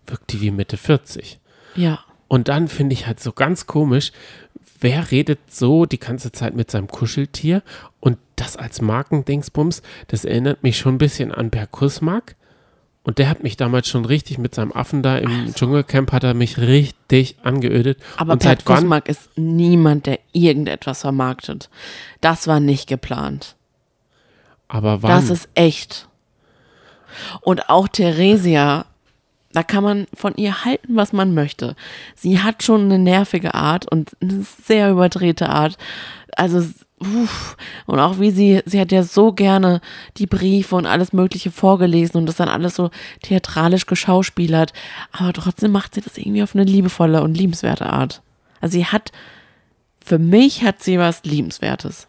wirkt 0.07 0.33
die 0.33 0.41
wie 0.41 0.49
Mitte 0.49 0.77
40. 0.77 1.39
Ja. 1.75 1.99
Und 2.27 2.49
dann 2.49 2.67
finde 2.67 2.93
ich 2.93 3.07
halt 3.07 3.19
so 3.19 3.31
ganz 3.31 3.67
komisch, 3.67 4.11
wer 4.79 5.11
redet 5.11 5.39
so 5.49 5.85
die 5.85 5.99
ganze 5.99 6.31
Zeit 6.31 6.55
mit 6.55 6.71
seinem 6.71 6.87
Kuscheltier 6.87 7.63
und 7.99 8.17
das 8.35 8.55
als 8.55 8.81
Markendingsbums, 8.81 9.81
das 10.07 10.25
erinnert 10.25 10.63
mich 10.63 10.77
schon 10.77 10.95
ein 10.95 10.99
bisschen 10.99 11.31
an 11.31 11.49
Berkusmark. 11.49 12.35
Und 13.03 13.19
der 13.19 13.29
hat 13.29 13.41
mich 13.41 13.55
damals 13.55 13.87
schon 13.87 14.03
richtig 14.03 14.37
mit 14.37 14.53
seinem 14.53 14.73
Affen 14.73 15.01
da 15.01 15.17
im 15.17 15.53
Dschungelcamp, 15.55 16.11
hat 16.11 16.25
er 16.25 16.33
mich 16.33 16.57
richtig 16.57 17.37
angeödet. 17.41 17.99
Aber 18.17 18.33
und 18.33 18.43
Bert? 18.43 18.65
Kusmark 18.65 19.07
ist 19.07 19.29
niemand, 19.37 20.07
der 20.07 20.19
irgendetwas 20.33 21.01
vermarktet. 21.01 21.69
Das 22.19 22.47
war 22.47 22.59
nicht 22.59 22.85
geplant. 22.85 23.55
Aber 24.67 25.03
wann? 25.03 25.11
Das 25.11 25.29
ist 25.29 25.47
echt. 25.53 26.09
Und 27.39 27.69
auch 27.69 27.87
Theresia, 27.87 28.85
da 29.53 29.63
kann 29.63 29.83
man 29.83 30.07
von 30.13 30.35
ihr 30.35 30.65
halten, 30.65 30.95
was 30.95 31.13
man 31.13 31.33
möchte. 31.33 31.75
Sie 32.15 32.39
hat 32.39 32.63
schon 32.63 32.81
eine 32.85 32.99
nervige 32.99 33.53
Art 33.53 33.89
und 33.91 34.11
eine 34.21 34.43
sehr 34.63 34.91
überdrehte 34.91 35.49
Art. 35.49 35.77
Also, 36.35 36.59
uff. 36.99 37.57
und 37.85 37.99
auch 37.99 38.19
wie 38.19 38.31
sie, 38.31 38.61
sie 38.65 38.79
hat 38.79 38.91
ja 38.91 39.03
so 39.03 39.31
gerne 39.33 39.81
die 40.17 40.27
Briefe 40.27 40.75
und 40.75 40.85
alles 40.85 41.13
Mögliche 41.13 41.49
vorgelesen 41.51 42.17
und 42.17 42.25
das 42.27 42.35
dann 42.35 42.49
alles 42.49 42.75
so 42.75 42.91
theatralisch 43.23 43.85
geschauspielert. 43.85 44.73
Aber 45.11 45.33
trotzdem 45.33 45.71
macht 45.71 45.95
sie 45.95 46.01
das 46.01 46.17
irgendwie 46.17 46.43
auf 46.43 46.53
eine 46.53 46.63
liebevolle 46.65 47.23
und 47.23 47.35
liebenswerte 47.35 47.87
Art. 47.87 48.21
Also 48.61 48.73
sie 48.77 48.85
hat, 48.85 49.11
für 50.03 50.19
mich 50.19 50.63
hat 50.63 50.83
sie 50.83 50.99
was 50.99 51.23
Liebenswertes. 51.23 52.07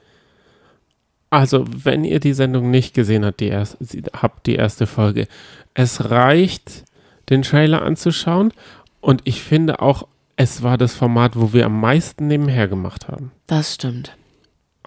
Also, 1.31 1.67
wenn 1.69 2.05
ihr 2.05 2.21
die 2.21 2.33
Sendung 2.33 2.71
nicht 2.71 2.95
gesehen 2.95 3.25
habt, 3.25 3.41
die, 3.41 3.49
erst, 3.49 3.77
sie- 3.81 4.03
habt 4.15 4.47
die 4.47 4.55
erste 4.55 4.87
Folge, 4.87 5.29
es 5.75 6.11
reicht, 6.11 6.85
den 7.31 7.43
Trailer 7.43 7.83
anzuschauen. 7.83 8.53
Und 9.01 9.23
ich 9.25 9.43
finde 9.43 9.81
auch, 9.81 10.07
es 10.37 10.63
war 10.63 10.79
das 10.79 10.95
Format, 10.95 11.33
wo 11.35 11.53
wir 11.53 11.67
am 11.67 11.81
meisten 11.81 12.27
nebenher 12.29 12.69
gemacht 12.69 13.09
haben. 13.09 13.33
Das 13.47 13.75
stimmt. 13.75 14.17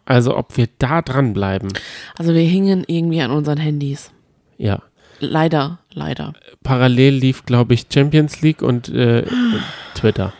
Also, 0.05 0.35
ob 0.35 0.57
wir 0.57 0.67
da 0.79 1.01
dranbleiben. 1.01 1.71
Also 2.17 2.33
wir 2.33 2.41
hingen 2.41 2.83
irgendwie 2.87 3.21
an 3.21 3.31
unseren 3.31 3.57
Handys. 3.57 4.11
Ja. 4.57 4.81
Leider, 5.19 5.79
leider. 5.93 6.33
Parallel 6.63 7.13
lief, 7.15 7.45
glaube 7.45 7.73
ich, 7.73 7.85
Champions 7.93 8.41
League 8.41 8.61
und 8.61 8.89
äh, 8.89 9.25
Twitter. 9.93 10.33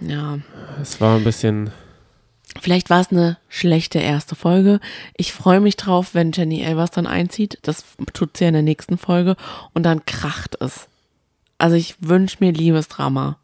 Ja. 0.00 0.38
Es 0.80 1.00
war 1.00 1.16
ein 1.16 1.24
bisschen. 1.24 1.70
Vielleicht 2.60 2.90
war 2.90 3.00
es 3.00 3.10
eine 3.10 3.38
schlechte 3.48 3.98
erste 3.98 4.34
Folge. 4.34 4.80
Ich 5.16 5.32
freue 5.32 5.60
mich 5.60 5.76
drauf, 5.76 6.14
wenn 6.14 6.32
Jenny 6.32 6.62
Elvers 6.62 6.90
dann 6.90 7.06
einzieht. 7.06 7.58
Das 7.62 7.84
tut 8.12 8.36
sie 8.36 8.44
ja 8.44 8.48
in 8.48 8.54
der 8.54 8.62
nächsten 8.62 8.98
Folge. 8.98 9.36
Und 9.72 9.84
dann 9.84 10.04
kracht 10.04 10.56
es. 10.60 10.88
Also 11.60 11.76
ich 11.76 11.96
wünsche 12.00 12.38
mir 12.40 12.52
Liebesdrama. 12.52 13.38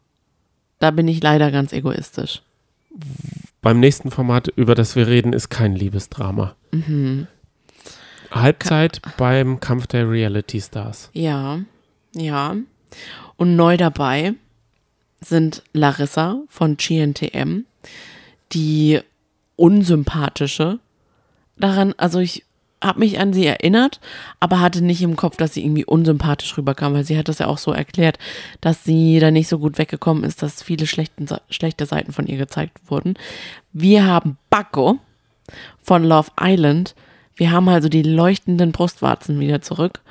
Da 0.79 0.89
bin 0.91 1.07
ich 1.07 1.21
leider 1.21 1.51
ganz 1.51 1.71
egoistisch. 1.71 2.41
Beim 3.61 3.79
nächsten 3.79 4.09
Format, 4.09 4.47
über 4.47 4.73
das 4.73 4.95
wir 4.95 5.07
reden, 5.07 5.33
ist 5.33 5.49
kein 5.49 5.75
Liebesdrama. 5.75 6.55
Halbzeit 8.31 9.01
beim 9.17 9.59
Kampf 9.59 9.85
der 9.85 10.09
Reality 10.09 10.59
Stars. 10.59 11.11
Ja, 11.13 11.59
ja. 12.15 12.55
Und 13.35 13.55
neu 13.55 13.77
dabei 13.77 14.33
sind 15.21 15.61
Larissa 15.73 16.41
von 16.49 16.75
GNTM, 16.77 17.65
die 18.51 18.99
unsympathische. 19.55 20.79
Daran, 21.57 21.93
also 21.97 22.17
ich 22.19 22.45
habe 22.87 22.99
mich 22.99 23.19
an 23.19 23.33
sie 23.33 23.45
erinnert, 23.45 23.99
aber 24.39 24.59
hatte 24.59 24.83
nicht 24.83 25.03
im 25.03 25.15
Kopf, 25.15 25.37
dass 25.37 25.53
sie 25.53 25.63
irgendwie 25.63 25.85
unsympathisch 25.85 26.57
rüberkam, 26.57 26.95
weil 26.95 27.03
sie 27.03 27.17
hat 27.17 27.27
das 27.27 27.37
ja 27.37 27.47
auch 27.47 27.59
so 27.59 27.71
erklärt, 27.71 28.17
dass 28.61 28.83
sie 28.83 29.19
da 29.19 29.29
nicht 29.29 29.47
so 29.47 29.59
gut 29.59 29.77
weggekommen 29.77 30.23
ist, 30.23 30.41
dass 30.41 30.63
viele 30.63 30.87
schlechten, 30.87 31.27
schlechte 31.49 31.85
Seiten 31.85 32.11
von 32.13 32.25
ihr 32.25 32.37
gezeigt 32.37 32.79
wurden. 32.87 33.13
Wir 33.73 34.05
haben 34.05 34.37
Bakko 34.49 34.97
von 35.83 36.03
Love 36.03 36.31
Island. 36.41 36.95
Wir 37.35 37.51
haben 37.51 37.69
also 37.69 37.89
die 37.89 38.01
leuchtenden 38.01 38.71
Brustwarzen 38.71 39.39
wieder 39.39 39.61
zurück. 39.61 40.01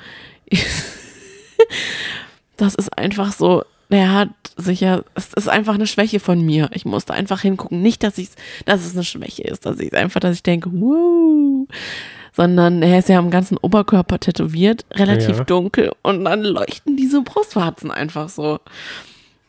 Das 2.57 2.73
ist 2.73 2.97
einfach 2.97 3.31
so, 3.33 3.63
der 3.89 4.11
hat 4.11 4.29
sicher, 4.57 5.05
es 5.13 5.33
ist 5.33 5.47
einfach 5.47 5.75
eine 5.75 5.87
Schwäche 5.87 6.19
von 6.19 6.43
mir. 6.43 6.69
Ich 6.73 6.85
musste 6.85 7.13
einfach 7.13 7.41
hingucken. 7.41 7.81
Nicht, 7.81 8.03
dass 8.03 8.17
ich, 8.17 8.29
dass 8.65 8.85
es 8.85 8.93
eine 8.93 9.03
Schwäche 9.03 9.43
ist, 9.43 9.65
dass 9.65 9.79
ich 9.79 9.93
einfach, 9.93 10.19
dass 10.19 10.35
ich 10.35 10.43
denke, 10.43 10.71
wuh, 10.73 11.67
sondern 12.37 12.81
er 12.83 12.99
ist 12.99 13.09
ja 13.09 13.17
am 13.17 13.31
ganzen 13.31 13.57
Oberkörper 13.57 14.19
tätowiert, 14.19 14.85
relativ 14.93 15.39
Ja. 15.39 15.43
dunkel 15.43 15.91
und 16.03 16.23
dann 16.23 16.43
leuchten 16.43 16.95
diese 16.95 17.21
Brustwarzen 17.23 17.91
einfach 17.91 18.29
so. 18.29 18.59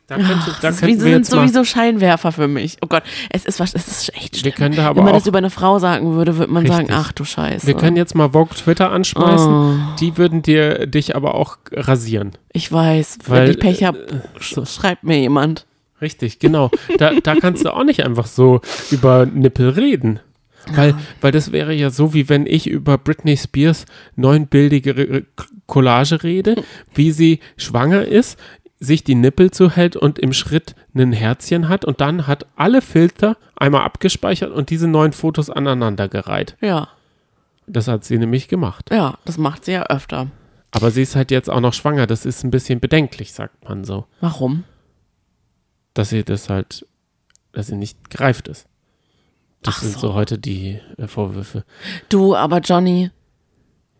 Da, 0.06 0.16
könnte, 0.16 0.32
da 0.62 0.68
das 0.70 0.80
ist 0.80 1.00
sind 1.00 1.26
sowieso 1.26 1.64
Scheinwerfer 1.64 2.32
für 2.32 2.48
mich. 2.48 2.78
Oh 2.80 2.86
Gott, 2.86 3.02
es 3.28 3.44
ist 3.44 3.60
was, 3.60 3.74
es 3.74 3.86
ist 3.88 4.14
echt 4.16 4.38
schlimm. 4.38 4.54
Wenn 4.56 5.04
man 5.04 5.12
das 5.12 5.26
über 5.26 5.36
eine 5.36 5.50
Frau 5.50 5.78
sagen 5.78 6.14
würde, 6.14 6.38
würde 6.38 6.50
man 6.50 6.64
sagen, 6.66 6.86
Richtig. 6.86 6.96
ach 6.96 7.12
du 7.12 7.24
Scheiße. 7.24 7.66
Wir 7.66 7.74
können 7.74 7.98
jetzt 7.98 8.14
mal 8.14 8.30
Vogue 8.30 8.56
Twitter 8.56 8.90
anschmeißen. 8.90 9.52
Oh. 9.52 9.74
Die 10.00 10.16
würden 10.16 10.40
dir 10.40 10.86
dich 10.86 11.14
aber 11.14 11.34
auch 11.34 11.58
rasieren. 11.70 12.32
ich 12.54 12.72
weiß, 12.72 13.18
Weil, 13.26 13.42
wenn 13.42 13.50
ich 13.50 13.58
Pech 13.58 13.84
habe, 13.84 13.98
äh, 13.98 14.64
schreibt 14.66 15.04
mir 15.04 15.18
jemand. 15.20 15.66
Richtig, 16.00 16.38
genau. 16.38 16.70
Da, 16.96 17.12
da 17.22 17.34
kannst 17.34 17.66
du 17.66 17.74
auch 17.74 17.84
nicht 17.84 18.02
einfach 18.02 18.26
so 18.28 18.62
über 18.90 19.26
Nippel 19.26 19.68
reden. 19.68 20.20
Weil, 20.74 20.94
weil 21.20 21.32
das 21.32 21.52
wäre 21.52 21.72
ja 21.74 21.90
so, 21.90 22.14
wie 22.14 22.28
wenn 22.28 22.46
ich 22.46 22.66
über 22.68 22.98
Britney 22.98 23.36
Spears 23.36 23.84
neunbildige 24.16 25.24
Collage 25.66 26.22
rede, 26.22 26.62
wie 26.94 27.10
sie 27.10 27.40
schwanger 27.56 28.04
ist, 28.04 28.38
sich 28.80 29.02
die 29.02 29.14
Nippel 29.16 29.50
zuhält 29.50 29.96
und 29.96 30.18
im 30.18 30.32
Schritt 30.32 30.74
ein 30.94 31.12
Herzchen 31.12 31.68
hat 31.68 31.84
und 31.84 32.00
dann 32.00 32.26
hat 32.26 32.46
alle 32.56 32.80
Filter 32.80 33.36
einmal 33.56 33.82
abgespeichert 33.82 34.52
und 34.52 34.70
diese 34.70 34.86
neun 34.86 35.12
Fotos 35.12 35.50
aneinandergereiht. 35.50 36.56
Ja, 36.60 36.88
Das 37.66 37.88
hat 37.88 38.04
sie 38.04 38.18
nämlich 38.18 38.46
gemacht. 38.48 38.90
ja, 38.92 39.18
das 39.24 39.36
macht 39.36 39.64
sie 39.64 39.72
ja 39.72 39.86
öfter. 39.86 40.28
Aber 40.70 40.90
sie 40.90 41.02
ist 41.02 41.16
halt 41.16 41.30
jetzt 41.30 41.48
auch 41.50 41.60
noch 41.60 41.72
schwanger. 41.74 42.06
Das 42.06 42.24
ist 42.26 42.44
ein 42.44 42.50
bisschen 42.50 42.78
bedenklich, 42.78 43.32
sagt 43.32 43.64
man 43.68 43.84
so. 43.84 44.06
Warum? 44.20 44.64
Dass 45.94 46.10
sie 46.10 46.22
das 46.24 46.48
halt, 46.48 46.86
dass 47.52 47.68
sie 47.68 47.76
nicht 47.76 48.10
gereift 48.10 48.48
ist. 48.48 48.66
Das 49.62 49.76
Ach 49.76 49.82
sind 49.82 49.92
so. 49.94 49.98
so 50.08 50.14
heute 50.14 50.38
die 50.38 50.78
äh, 50.96 51.06
Vorwürfe. 51.08 51.64
Du, 52.08 52.34
aber 52.36 52.60
Johnny, 52.60 53.10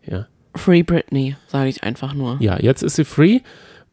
Ja. 0.05 0.27
Free 0.55 0.83
Britney, 0.83 1.35
sage 1.47 1.69
ich 1.69 1.83
einfach 1.83 2.13
nur. 2.13 2.37
Ja, 2.41 2.59
jetzt 2.59 2.81
ist 2.81 2.95
sie 2.95 3.05
free. 3.05 3.41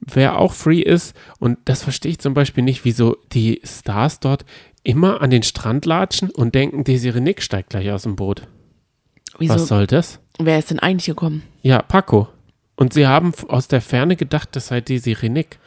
Wer 0.00 0.38
auch 0.38 0.52
free 0.52 0.80
ist, 0.80 1.14
und 1.38 1.58
das 1.64 1.82
verstehe 1.82 2.12
ich 2.12 2.18
zum 2.18 2.34
Beispiel 2.34 2.62
nicht, 2.64 2.84
wieso 2.84 3.16
die 3.32 3.60
Stars 3.64 4.20
dort 4.20 4.44
immer 4.82 5.20
an 5.20 5.30
den 5.30 5.42
Strand 5.42 5.84
latschen 5.86 6.30
und 6.30 6.54
denken, 6.54 6.84
Desiree 6.84 7.20
Nick 7.20 7.42
steigt 7.42 7.70
gleich 7.70 7.90
aus 7.90 8.02
dem 8.04 8.14
Boot. 8.16 8.42
Wieso? 9.38 9.54
Was 9.54 9.68
soll 9.68 9.86
das? 9.86 10.20
Wer 10.38 10.58
ist 10.58 10.70
denn 10.70 10.78
eigentlich 10.78 11.06
gekommen? 11.06 11.42
Ja, 11.62 11.82
Paco. 11.82 12.28
Und 12.76 12.92
sie 12.92 13.06
haben 13.06 13.32
aus 13.48 13.68
der 13.68 13.80
Ferne 13.80 14.16
gedacht, 14.16 14.50
das 14.52 14.68
sei 14.68 14.80
Desiree 14.80 15.28
Nick. 15.30 15.58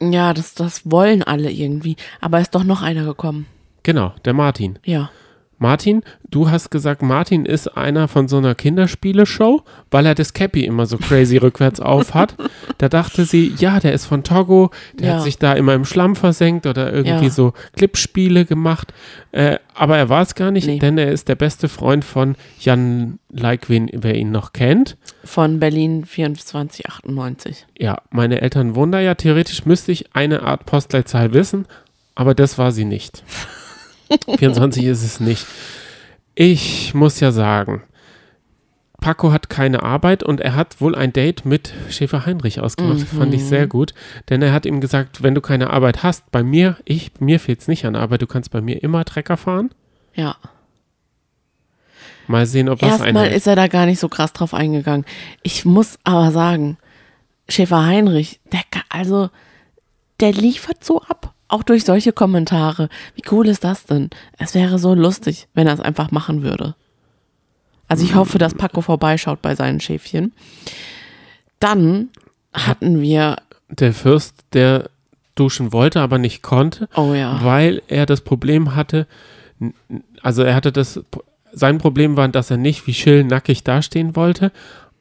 Ja, 0.00 0.34
das, 0.34 0.54
das 0.54 0.82
wollen 0.90 1.22
alle 1.22 1.50
irgendwie. 1.50 1.96
Aber 2.20 2.40
ist 2.40 2.54
doch 2.54 2.64
noch 2.64 2.82
einer 2.82 3.04
gekommen. 3.04 3.46
Genau, 3.82 4.12
der 4.24 4.32
Martin. 4.32 4.78
Ja. 4.84 5.10
Martin, 5.58 6.02
du 6.28 6.50
hast 6.50 6.70
gesagt, 6.70 7.02
Martin 7.02 7.46
ist 7.46 7.68
einer 7.76 8.08
von 8.08 8.26
so 8.26 8.38
einer 8.38 8.56
Kinderspieleshow, 8.56 9.62
weil 9.92 10.06
er 10.06 10.16
das 10.16 10.32
Cappy 10.32 10.64
immer 10.64 10.86
so 10.86 10.98
crazy 10.98 11.36
rückwärts 11.42 11.78
auf 11.78 12.14
hat. 12.14 12.34
Da 12.78 12.88
dachte 12.88 13.24
sie, 13.24 13.54
ja, 13.58 13.78
der 13.78 13.92
ist 13.92 14.06
von 14.06 14.24
Togo, 14.24 14.72
der 14.94 15.06
Ja. 15.08 15.14
hat 15.14 15.22
sich 15.22 15.38
da 15.38 15.52
immer 15.52 15.74
im 15.74 15.84
Schlamm 15.84 16.16
versenkt 16.16 16.66
oder 16.66 16.92
irgendwie 16.92 17.26
Ja. 17.26 17.30
so 17.30 17.52
Clipspiele 17.76 18.44
gemagemacht. 18.44 18.92
Äh, 19.30 19.58
aber 19.76 19.96
er 19.98 20.08
war 20.08 20.22
es 20.22 20.34
gar 20.34 20.50
nicht, 20.50 20.66
Nee. 20.66 20.80
denn 20.80 20.98
er 20.98 21.12
ist 21.12 21.28
der 21.28 21.36
beste 21.36 21.68
Freund 21.68 22.04
von 22.04 22.34
Jan 22.58 23.20
Like, 23.30 23.68
wen, 23.70 23.88
wer 23.92 24.16
ihn 24.16 24.32
noch 24.32 24.52
kennt. 24.52 24.96
Von 25.24 25.60
Berlin 25.60 26.02
2498. 26.04 27.66
Ja, 27.78 27.98
meine 28.10 28.40
Eltern 28.40 28.74
wohnen 28.74 28.90
da 28.90 29.00
ja. 29.00 29.14
Theoretisch 29.14 29.64
müsste 29.64 29.92
ich 29.92 30.14
eine 30.16 30.42
Art 30.42 30.66
Postleitzahl 30.66 31.32
wissen, 31.34 31.66
aber 32.16 32.34
das 32.34 32.58
war 32.58 32.72
sie 32.72 32.84
nicht. 32.84 33.22
24 34.38 34.84
ist 34.84 35.02
es 35.02 35.20
nicht. 35.20 35.46
Ich 36.34 36.94
muss 36.94 37.20
ja 37.20 37.32
sagen, 37.32 37.82
Paco 39.02 39.32
hat 39.32 39.50
keine 39.50 39.82
Arbeit 39.82 40.22
und 40.22 40.40
er 40.40 40.54
hat 40.54 40.80
wohl 40.80 40.94
ein 40.94 41.12
Date 41.12 41.44
mit 41.44 41.74
Schäfer 41.90 42.24
Heinrich 42.24 42.60
ausgemacht. 42.60 43.00
Fand 43.00 43.34
ich 43.34 43.44
sehr 43.44 43.66
gut. 43.66 43.92
Denn 44.30 44.40
er 44.40 44.52
hat 44.52 44.64
ihm 44.64 44.80
gesagt, 44.80 45.22
wenn 45.22 45.34
du 45.34 45.40
keine 45.40 45.70
Arbeit 45.70 46.02
hast, 46.02 46.30
bei 46.30 46.42
mir, 46.42 46.76
ich, 46.84 47.10
mir 47.18 47.40
fehlt 47.40 47.60
es 47.60 47.68
nicht 47.68 47.84
an 47.84 47.96
Arbeit, 47.96 48.22
du 48.22 48.26
kannst 48.26 48.50
bei 48.50 48.62
mir 48.62 48.82
immer 48.82 49.04
Trecker 49.04 49.36
fahren. 49.36 49.70
Ja. 50.14 50.36
Mal 52.28 52.46
sehen, 52.46 52.68
ob 52.68 52.80
was 52.80 52.90
Erstmal 52.90 53.24
einhält. 53.24 53.36
ist 53.36 53.46
er 53.46 53.56
da 53.56 53.66
gar 53.66 53.86
nicht 53.86 53.98
so 53.98 54.08
krass 54.08 54.32
drauf 54.32 54.54
eingegangen. 54.54 55.04
Ich 55.42 55.64
muss 55.64 55.98
aber 56.04 56.30
sagen, 56.30 56.78
Schäfer 57.48 57.84
Heinrich, 57.84 58.40
der, 58.52 58.60
also, 58.88 59.30
der 60.20 60.32
liefert 60.32 60.84
so 60.84 61.02
ab. 61.02 61.31
Auch 61.52 61.62
durch 61.62 61.84
solche 61.84 62.12
Kommentare. 62.14 62.88
Wie 63.14 63.22
cool 63.30 63.46
ist 63.46 63.62
das 63.62 63.84
denn? 63.84 64.08
Es 64.38 64.54
wäre 64.54 64.78
so 64.78 64.94
lustig, 64.94 65.48
wenn 65.52 65.66
er 65.66 65.74
es 65.74 65.80
einfach 65.80 66.10
machen 66.10 66.42
würde. 66.42 66.74
Also 67.88 68.04
ich 68.04 68.14
hoffe, 68.14 68.38
dass 68.38 68.54
Paco 68.54 68.80
vorbeischaut 68.80 69.42
bei 69.42 69.54
seinen 69.54 69.78
Schäfchen. 69.78 70.32
Dann 71.60 72.08
hatten 72.54 73.02
wir 73.02 73.36
der 73.68 73.92
Fürst, 73.92 74.34
der 74.54 74.88
duschen 75.34 75.74
wollte, 75.74 76.00
aber 76.00 76.16
nicht 76.16 76.42
konnte, 76.42 76.88
Oh 76.96 77.12
ja. 77.12 77.38
weil 77.42 77.82
er 77.86 78.06
das 78.06 78.22
Problem 78.22 78.74
hatte, 78.74 79.06
also 80.22 80.42
er 80.42 80.54
hatte 80.54 80.72
das, 80.72 81.00
sein 81.52 81.76
Problem 81.76 82.16
war, 82.16 82.28
dass 82.28 82.50
er 82.50 82.56
nicht 82.56 82.86
wie 82.86 82.94
Schill 82.94 83.24
nackig 83.24 83.62
dastehen 83.62 84.16
wollte 84.16 84.52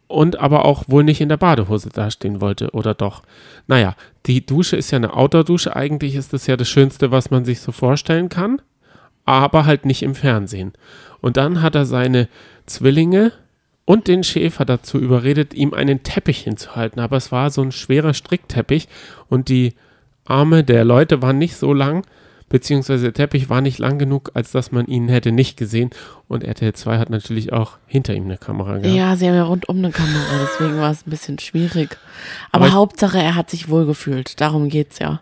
und 0.07 0.37
aber 0.39 0.65
auch 0.65 0.83
wohl 0.87 1.05
nicht 1.05 1.21
in 1.21 1.29
der 1.29 1.37
Badehose 1.37 1.89
dastehen 1.89 2.41
wollte, 2.41 2.71
oder 2.71 2.93
doch? 2.93 3.23
Naja, 3.71 3.95
die 4.25 4.45
Dusche 4.45 4.75
ist 4.75 4.91
ja 4.91 4.97
eine 4.97 5.13
Outdoor-Dusche, 5.13 5.77
eigentlich 5.77 6.15
ist 6.15 6.33
das 6.33 6.45
ja 6.45 6.57
das 6.57 6.67
Schönste, 6.67 7.11
was 7.11 7.31
man 7.31 7.45
sich 7.45 7.61
so 7.61 7.71
vorstellen 7.71 8.27
kann, 8.27 8.61
aber 9.23 9.65
halt 9.65 9.85
nicht 9.85 10.03
im 10.03 10.13
Fernsehen. 10.13 10.73
Und 11.21 11.37
dann 11.37 11.61
hat 11.61 11.75
er 11.75 11.85
seine 11.85 12.27
Zwillinge 12.65 13.31
und 13.85 14.09
den 14.09 14.25
Schäfer 14.25 14.65
dazu 14.65 14.99
überredet, 14.99 15.53
ihm 15.53 15.73
einen 15.73 16.03
Teppich 16.03 16.39
hinzuhalten, 16.39 16.99
aber 16.99 17.15
es 17.15 17.31
war 17.31 17.49
so 17.49 17.61
ein 17.61 17.71
schwerer 17.71 18.13
Strickteppich 18.13 18.89
und 19.29 19.47
die 19.47 19.73
Arme 20.25 20.65
der 20.65 20.83
Leute 20.83 21.21
waren 21.21 21.37
nicht 21.37 21.55
so 21.55 21.73
lang, 21.73 22.05
beziehungsweise 22.51 23.05
der 23.05 23.13
Teppich 23.13 23.49
war 23.49 23.61
nicht 23.61 23.79
lang 23.79 23.97
genug, 23.97 24.31
als 24.33 24.51
dass 24.51 24.71
man 24.71 24.85
ihn 24.85 25.07
hätte 25.09 25.31
nicht 25.31 25.57
gesehen. 25.57 25.89
Und 26.27 26.43
RTL 26.43 26.73
2 26.73 26.97
hat 26.97 27.09
natürlich 27.09 27.53
auch 27.53 27.77
hinter 27.87 28.13
ihm 28.13 28.25
eine 28.25 28.37
Kamera 28.37 28.77
gehabt. 28.77 28.95
Ja, 28.95 29.15
sie 29.15 29.27
haben 29.27 29.35
ja 29.35 29.43
rundum 29.43 29.77
eine 29.77 29.91
Kamera, 29.91 30.39
deswegen 30.43 30.77
war 30.79 30.91
es 30.91 31.07
ein 31.07 31.09
bisschen 31.09 31.39
schwierig. 31.39 31.97
Aber, 32.51 32.65
Aber 32.65 32.73
Hauptsache, 32.73 33.17
er 33.19 33.35
hat 33.35 33.49
sich 33.49 33.69
wohlgefühlt. 33.69 34.39
Darum 34.39 34.69
geht's 34.69 34.99
ja. 34.99 35.21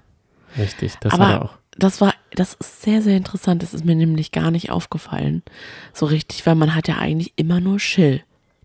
Richtig, 0.58 0.96
das 1.00 1.14
hat 1.14 1.20
er 1.20 1.26
Aber 1.26 1.46
auch. 1.46 1.54
das 1.78 2.02
war, 2.02 2.14
das 2.34 2.56
ist 2.56 2.82
sehr, 2.82 3.02
sehr 3.02 3.16
interessant. 3.16 3.64
Das 3.64 3.74
ist 3.74 3.86
mir 3.86 3.96
nämlich 3.96 4.32
gar 4.32 4.52
nicht 4.52 4.72
aufgefallen. 4.72 5.44
So 5.94 6.06
richtig, 6.08 6.46
weil 6.46 6.56
man 6.56 6.76
hat 6.76 6.88
ja 6.88 6.98
eigentlich 6.98 7.34
immer 7.36 7.60
nur 7.60 7.80
Schill 7.80 8.22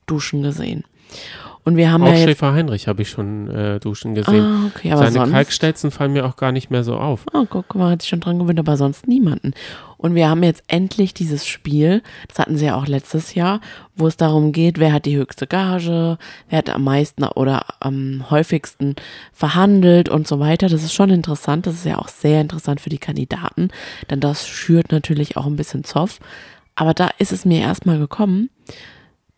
duschen 0.06 0.42
gesehen. 0.42 0.84
Und 1.64 1.76
wir 1.76 1.90
haben 1.90 2.02
Auch 2.02 2.08
ja 2.08 2.14
jetzt. 2.14 2.24
Schäfer 2.24 2.52
Heinrich 2.52 2.88
habe 2.88 3.00
ich 3.02 3.08
schon 3.08 3.48
äh, 3.48 3.80
duschen 3.80 4.14
gesehen. 4.14 4.42
Ah, 4.42 4.66
okay, 4.66 4.92
aber 4.92 5.04
Seine 5.04 5.12
sonst. 5.12 5.32
Kalkstelzen 5.32 5.90
fallen 5.90 6.12
mir 6.12 6.26
auch 6.26 6.36
gar 6.36 6.52
nicht 6.52 6.70
mehr 6.70 6.84
so 6.84 6.96
auf. 6.96 7.24
Oh, 7.32 7.46
guck 7.48 7.74
mal, 7.74 7.92
hat 7.92 8.02
sich 8.02 8.10
schon 8.10 8.20
dran 8.20 8.38
gewöhnt, 8.38 8.58
aber 8.58 8.76
sonst 8.76 9.08
niemanden. 9.08 9.54
Und 9.96 10.14
wir 10.14 10.28
haben 10.28 10.42
jetzt 10.42 10.62
endlich 10.66 11.14
dieses 11.14 11.46
Spiel, 11.46 12.02
das 12.28 12.38
hatten 12.38 12.58
sie 12.58 12.66
ja 12.66 12.76
auch 12.76 12.86
letztes 12.86 13.34
Jahr, 13.34 13.62
wo 13.96 14.06
es 14.06 14.18
darum 14.18 14.52
geht, 14.52 14.78
wer 14.78 14.92
hat 14.92 15.06
die 15.06 15.16
höchste 15.16 15.46
Gage, 15.46 16.18
wer 16.50 16.58
hat 16.58 16.68
am 16.68 16.84
meisten 16.84 17.24
oder 17.24 17.64
am 17.80 18.30
häufigsten 18.30 18.96
verhandelt 19.32 20.10
und 20.10 20.28
so 20.28 20.40
weiter. 20.40 20.68
Das 20.68 20.82
ist 20.82 20.92
schon 20.92 21.08
interessant. 21.08 21.66
Das 21.66 21.76
ist 21.76 21.86
ja 21.86 21.98
auch 21.98 22.08
sehr 22.08 22.42
interessant 22.42 22.82
für 22.82 22.90
die 22.90 22.98
Kandidaten, 22.98 23.68
denn 24.10 24.20
das 24.20 24.46
schürt 24.46 24.92
natürlich 24.92 25.38
auch 25.38 25.46
ein 25.46 25.56
bisschen 25.56 25.84
Zoff. 25.84 26.20
Aber 26.74 26.92
da 26.92 27.08
ist 27.18 27.32
es 27.32 27.46
mir 27.46 27.60
erstmal 27.60 27.98
gekommen, 27.98 28.50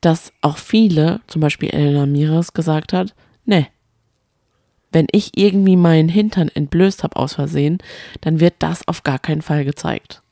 dass 0.07 0.33
auch 0.41 0.57
viele, 0.57 1.21
zum 1.27 1.41
Beispiel 1.41 1.71
Elena 1.71 2.07
Miras, 2.07 2.53
gesagt 2.53 2.93
hat, 2.93 3.15
ne, 3.45 3.67
wenn 4.93 5.09
ich 5.11 5.37
irgendwie 5.37 5.77
meinen 5.77 6.09
Hintern 6.09 6.49
entblößt 6.49 7.03
habe 7.03 7.17
aus 7.17 7.35
Versehen, 7.35 7.79
dann 8.21 8.39
wird 8.41 8.55
das 8.61 8.87
auf 8.89 9.03
gar 9.03 9.19
keinen 9.19 9.43
Fall 9.43 9.65
gezeigt. 9.65 10.23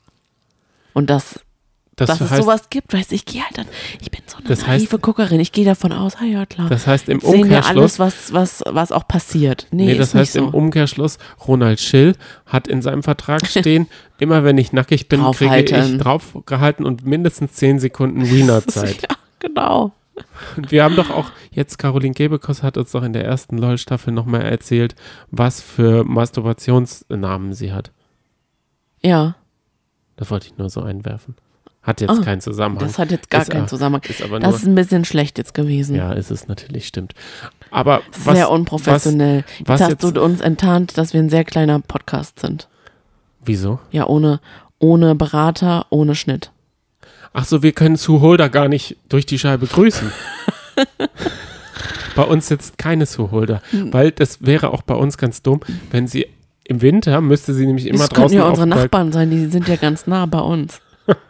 Und 0.95 1.11
das, 1.11 1.41
Das 1.97 2.07
dass 2.09 2.21
es 2.21 2.31
heißt, 2.31 2.43
sowas 2.43 2.71
gibt, 2.71 2.93
weißt 2.95 3.11
du, 3.11 3.17
ich 3.17 3.25
gehe 3.27 3.43
halt 3.43 3.59
dann, 3.59 3.67
ich 4.01 4.11
bin 4.13 4.21
so 4.27 4.37
eine 4.39 4.47
Das 4.47 4.63
heißt- 4.63 4.69
naive 4.69 4.99
Guckerin, 5.01 5.41
ich 5.41 5.51
gehe 5.53 5.65
davon 5.65 5.93
aus, 5.93 6.15
ah 6.21 6.25
ja 6.25 6.47
klar. 6.47 6.69
das 6.69 6.87
heißt 6.87 7.09
im 7.09 7.19
sehen 7.21 7.51
wir 7.51 7.67
alles, 7.67 7.99
Umkehrschluss, 7.99 7.99
was, 7.99 8.33
was, 8.33 8.63
was 8.67 8.93
auch 8.93 9.09
passiert. 9.09 9.67
Nee, 9.73 9.87
nee, 9.87 9.95
das 9.97 10.15
heißt 10.15 10.35
so. 10.35 10.39
im 10.39 10.49
Umkehrschluss, 10.55 11.19
Ronald 11.49 11.81
Schill 11.81 12.15
hat 12.47 12.69
in 12.69 12.81
seinem 12.81 13.03
Vertrag 13.03 13.45
stehen, 13.49 13.89
immer 14.19 14.45
wenn 14.45 14.57
ich 14.57 14.73
nackig 14.73 15.09
bin, 15.09 15.21
kriege 15.33 15.59
ich 15.63 15.99
draufgehalten 15.99 16.87
und 16.87 17.05
mindestens 17.05 17.53
10 17.55 17.81
Sekunden 17.81 18.23
Wiener-Zeit. 18.31 19.03
ja, 19.03 19.17
genau. 19.47 19.93
Und 20.57 20.71
wir 20.71 20.85
haben 20.85 20.95
doch 20.97 21.11
auch 21.11 21.31
jetzt, 21.51 21.79
Caroline 21.79 22.15
Gebekos 22.15 22.63
hat 22.63 22.77
uns 22.77 22.93
doch 22.93 23.03
in 23.03 23.13
der 23.13 23.25
ersten 23.25 23.59
LOL-Staffel 23.59 24.13
nochmal 24.13 24.43
erzählt, 24.43 24.95
was 25.31 25.61
für 25.61 26.05
Masturbationsnamen 26.05 27.53
sie 27.53 27.73
hat. 27.73 27.91
Ja, 29.03 29.35
Das 30.17 30.31
wollte 30.31 30.47
ich 30.47 30.57
nur 30.57 30.71
so 30.71 30.81
einwerfen. 30.83 31.35
Hat 31.83 32.01
jetzt 32.01 32.11
Ah, 32.11 32.23
keinen 32.23 32.41
Zusammenhang. 32.41 32.87
das 32.87 32.99
hat 32.99 33.11
jetzt 33.11 33.29
gar 33.29 33.43
Ist 33.43 33.51
keinen 33.51 33.67
Zusammenhang. 33.69 34.03
ist 34.09 34.23
aber 34.23 34.39
Das 34.39 34.51
nur, 34.53 34.59
ist 34.61 34.67
ein 34.67 34.75
bisschen 34.77 35.05
schlecht 35.05 35.37
jetzt 35.37 35.53
gewesen. 35.53 35.97
ja, 35.97 36.13
ist 36.13 36.31
es 36.31 36.47
natürlich, 36.49 36.87
stimmt. 36.87 37.13
Aber 37.73 38.01
was, 38.25 38.37
Sehr 38.37 38.51
unprofessionell. 38.51 39.45
was 39.67 39.81
jetzt 39.81 39.91
hast 39.91 40.03
jetzt- 40.03 40.17
du 40.17 40.23
uns 40.23 40.41
enttarnt, 40.41 40.97
dass 40.97 41.13
wir 41.13 41.21
ein 41.21 41.29
sehr 41.29 41.45
kleiner 41.45 41.81
Podcast 41.81 42.39
sind. 42.41 42.69
wieso? 43.45 43.81
Ja, 43.91 44.07
ohne, 44.07 44.41
ohne 44.79 45.15
Berater, 45.17 45.85
ohne 45.91 46.15
Schnitt. 46.15 46.53
Ach 47.35 47.45
so, 47.45 47.63
wir 47.63 47.73
können 47.73 47.97
Sue 47.97 48.21
Holder 48.21 48.49
gar 48.49 48.69
nicht 48.69 48.97
durch 49.11 49.27
die 49.27 49.39
Scheibe 49.39 49.67
grüßen. 49.67 50.11
bei 52.17 52.23
uns 52.23 52.49
sitzt 52.49 52.79
keine 52.79 53.07
Sue 53.07 53.31
Holder, 53.31 53.61
Hm. 53.71 53.93
weil 53.93 54.11
das 54.13 54.43
wäre 54.47 54.71
auch 54.73 54.83
bei 54.83 54.95
uns 54.95 55.19
ganz 55.19 55.43
dumm, 55.43 55.61
wenn 55.91 56.07
sie 56.07 56.27
im 56.67 56.81
Winter 56.81 57.21
müsste 57.21 57.53
sie 57.53 57.67
nämlich 57.67 57.87
immer 57.87 57.99
das 57.99 58.09
draußen 58.11 58.37
ja 58.39 58.45
auf 58.45 58.51
unsere 58.51 58.67
dem 58.67 58.71
Balk- 58.71 58.83
Nachbarn 58.85 59.13
sein, 59.13 59.31
die 59.31 59.47
sind 59.47 59.69
ja 59.69 59.77
ganz 59.77 60.07
nah 60.07 60.27
bei 60.27 60.41
uns. 60.41 60.81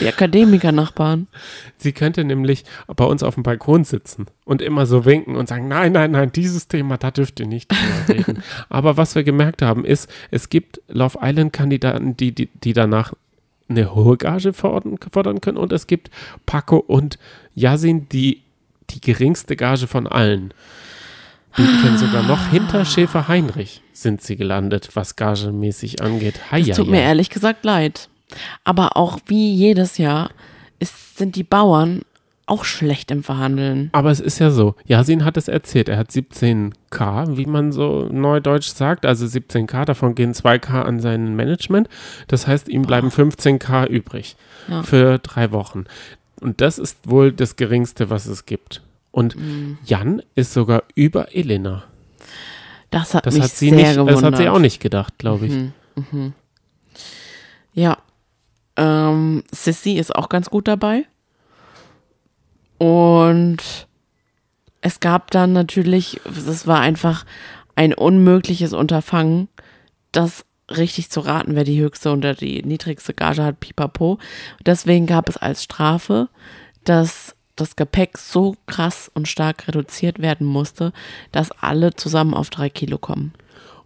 Die 0.00 0.08
Akademiker-Nachbarn. 0.08 1.28
Sie 1.76 1.92
könnte 1.92 2.24
nämlich 2.24 2.64
bei 2.96 3.04
uns 3.04 3.22
auf 3.22 3.34
dem 3.34 3.44
Balkon 3.44 3.84
sitzen 3.84 4.26
und 4.44 4.60
immer 4.60 4.86
so 4.86 5.04
winken 5.04 5.36
und 5.36 5.48
sagen, 5.48 5.68
nein, 5.68 5.92
nein, 5.92 6.10
nein, 6.10 6.32
dieses 6.32 6.66
Thema, 6.66 6.96
da 6.98 7.12
dürft 7.12 7.38
ihr 7.38 7.46
nicht 7.46 7.70
drüber 7.70 8.08
reden. 8.18 8.42
Aber 8.68 8.96
was 8.96 9.14
wir 9.14 9.22
gemerkt 9.22 9.62
haben, 9.62 9.84
ist, 9.84 10.10
es 10.32 10.48
gibt 10.48 10.80
Love 10.88 11.18
Island-Kandidaten, 11.22 12.16
die, 12.16 12.34
die, 12.34 12.48
die 12.48 12.72
danach 12.72 13.12
eine 13.68 13.94
hohe 13.94 14.16
Gage 14.16 14.52
fordern, 14.52 14.96
fordern 15.10 15.40
können 15.40 15.58
und 15.58 15.72
es 15.72 15.86
gibt 15.86 16.10
Paco 16.46 16.76
und 16.76 17.18
Yasin, 17.54 18.08
die 18.08 18.42
die 18.90 19.00
geringste 19.00 19.56
Gage 19.56 19.86
von 19.86 20.06
allen 20.06 20.52
bieten 21.56 21.80
können. 21.82 21.98
Sogar 21.98 22.22
noch 22.22 22.48
hinter 22.48 22.84
Schäfer 22.84 23.28
Heinrich 23.28 23.82
sind 23.92 24.20
sie 24.20 24.36
gelandet, 24.36 24.90
was 24.94 25.16
gagemäßig 25.16 26.02
angeht. 26.02 26.50
Hei, 26.50 26.60
Es 26.60 26.76
tut 26.76 26.88
mir 26.88 27.00
ehrlich 27.00 27.30
gesagt 27.30 27.64
leid. 27.64 28.08
Aber 28.64 28.96
auch 28.96 29.18
wie 29.26 29.54
jedes 29.54 29.98
Jahr 29.98 30.30
ist, 30.78 31.16
sind 31.16 31.36
die 31.36 31.44
Bauern 31.44 32.02
auch 32.46 32.64
schlecht 32.64 33.10
im 33.10 33.22
Verhandeln. 33.22 33.88
Aber 33.92 34.10
es 34.10 34.20
ist 34.20 34.38
ja 34.38 34.50
so, 34.50 34.74
Yasin 34.84 35.24
hat 35.24 35.36
es 35.36 35.48
erzählt, 35.48 35.88
er 35.88 35.96
hat 35.96 36.10
17k, 36.10 37.36
wie 37.36 37.46
man 37.46 37.72
so 37.72 38.08
neudeutsch 38.12 38.68
sagt, 38.68 39.06
also 39.06 39.24
17k, 39.26 39.84
davon 39.84 40.14
gehen 40.14 40.34
2k 40.34 40.82
an 40.82 41.00
sein 41.00 41.36
Management. 41.36 41.88
Das 42.28 42.46
heißt, 42.46 42.68
ihm 42.68 42.82
bleiben 42.82 43.08
15k 43.10 43.86
übrig 43.88 44.36
Ja. 44.68 44.82
für 44.82 45.18
drei 45.18 45.52
Wochen. 45.52 45.84
Und 46.40 46.60
das 46.60 46.78
ist 46.78 46.98
wohl 47.08 47.32
das 47.32 47.56
Geringste, 47.56 48.10
was 48.10 48.26
es 48.26 48.44
gibt. 48.46 48.82
Und 49.10 49.36
Mhm. 49.36 49.78
Jan 49.86 50.22
ist 50.34 50.52
sogar 50.52 50.82
über 50.94 51.34
Elena. 51.34 51.84
Das 52.90 53.14
hat 53.14 53.26
Das 53.26 53.34
mich 53.34 53.44
hat 53.44 53.50
sie 53.50 53.68
sehr 53.70 53.76
nicht, 53.78 53.92
gewundert. 53.94 54.16
das 54.16 54.22
hat 54.22 54.36
sie 54.36 54.48
auch 54.48 54.58
nicht 54.58 54.80
gedacht, 54.80 55.18
glaube 55.18 55.46
ich. 55.46 55.52
Mhm. 56.12 56.32
Ja. 57.72 57.98
Ähm, 58.76 59.44
Sissy 59.52 59.92
ist 59.94 60.14
auch 60.14 60.28
ganz 60.28 60.50
gut 60.50 60.68
dabei. 60.68 61.04
Und 62.78 63.88
es 64.80 65.00
gab 65.00 65.30
dann 65.30 65.52
natürlich, 65.52 66.20
es 66.24 66.66
war 66.66 66.80
einfach 66.80 67.24
ein 67.74 67.94
unmögliches 67.94 68.72
Unterfangen, 68.72 69.48
das 70.12 70.44
richtig 70.70 71.10
zu 71.10 71.20
raten, 71.20 71.54
wer 71.54 71.64
die 71.64 71.80
höchste 71.80 72.12
oder 72.12 72.34
die 72.34 72.62
niedrigste 72.62 73.14
Gage 73.14 73.42
hat, 73.42 73.60
pipapo. 73.60 74.18
Deswegen 74.64 75.06
gab 75.06 75.28
es 75.28 75.36
als 75.36 75.62
Strafe, 75.62 76.28
dass 76.84 77.34
das 77.56 77.76
Gepäck 77.76 78.18
so 78.18 78.56
krass 78.66 79.10
und 79.14 79.28
stark 79.28 79.68
reduziert 79.68 80.20
werden 80.20 80.46
musste, 80.46 80.92
dass 81.32 81.52
alle 81.52 81.94
zusammen 81.94 82.34
auf 82.34 82.50
drei 82.50 82.68
Kilo 82.68 82.98
kommen. 82.98 83.32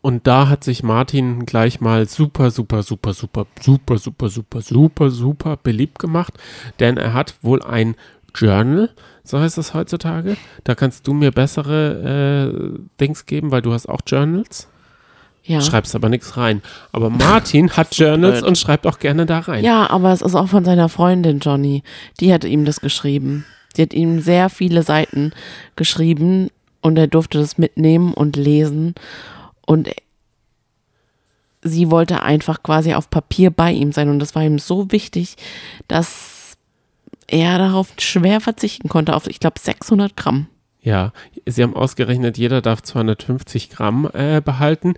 Und 0.01 0.27
da 0.27 0.49
hat 0.49 0.63
sich 0.63 0.83
Martin 0.83 1.45
gleich 1.45 1.81
mal 1.81 2.09
super, 2.09 2.51
super, 2.51 2.83
super, 2.83 3.13
super, 3.13 3.47
super, 3.61 3.99
super, 3.99 4.29
super, 4.29 4.61
super, 4.63 5.11
super 5.11 5.57
beliebt 5.57 5.99
gemacht, 5.99 6.35
denn 6.79 6.97
er 6.97 7.15
hat 7.15 7.35
wohl 7.43 7.63
ein 7.63 7.97
Journal, 8.41 8.91
so 9.25 9.39
heißt 9.39 9.59
das 9.59 9.75
heutzutage. 9.75 10.37
Da 10.65 10.75
kannst 10.75 11.07
du 11.07 11.13
mir 11.13 11.33
bessere 11.33 12.53
äh, 12.55 12.79
Dings 13.01 13.27
geben, 13.27 13.51
weil 13.51 13.63
du 13.63 13.73
hast 13.73 13.89
auch 13.89 14.01
Journals. 14.07 14.69
Ja. 15.45 15.63
Schreibst 15.63 15.95
aber 15.95 16.11
nichts 16.11 16.37
rein. 16.37 16.63
Aber 16.93 17.09
Martin 17.09 17.71
hat 17.71 17.97
Journals 17.97 18.41
blöd. 18.41 18.49
und 18.49 18.59
schreibt 18.59 18.87
auch 18.87 18.99
gerne 18.99 19.25
da 19.25 19.39
rein. 19.41 19.65
Ja, 19.65 19.89
aber 19.89 20.13
es 20.13 20.21
ist 20.21 20.35
auch 20.35 20.49
von 20.49 20.65
seiner 20.65 20.91
Freundin 20.91 21.39
Johnny. 21.39 21.83
Die 22.21 22.33
hat 22.33 22.45
ihm 22.45 22.67
das 22.67 22.81
geschrieben. 22.81 23.47
Die 23.77 23.83
hat 23.83 23.95
ihm 23.95 24.21
sehr 24.21 24.51
viele 24.51 24.83
Seiten 24.83 25.33
geschrieben 25.75 26.51
und 26.83 26.99
er 26.99 27.07
durfte 27.07 27.39
das 27.39 27.57
mitnehmen 27.57 28.13
und 28.13 28.37
lesen. 28.37 28.95
Und 29.65 29.89
sie 31.63 31.91
wollte 31.91 32.23
einfach 32.23 32.63
quasi 32.63 32.93
auf 32.95 33.09
Papier 33.09 33.51
bei 33.51 33.73
ihm 33.73 33.93
sein. 33.93 34.11
Und 34.11 34.19
das 34.19 34.35
war 34.35 34.43
ihm 34.43 34.59
so 34.59 34.93
wichtig, 34.93 35.37
dass 35.87 36.38
er 37.29 37.59
darauf 37.59 37.93
schwer 37.99 38.41
verzichten 38.41 38.89
konnte, 38.89 39.15
auf, 39.15 39.27
ich 39.27 39.41
glaube, 39.41 39.61
600 39.61 40.17
Gramm. 40.17 40.49
Ja, 40.81 41.13
sie 41.45 41.63
haben 41.63 41.75
ausgerechnet, 41.75 42.39
jeder 42.39 42.63
darf 42.63 42.83
250 42.83 43.69
Gramm 43.69 44.09
äh, 44.15 44.41
behalten. 44.41 44.95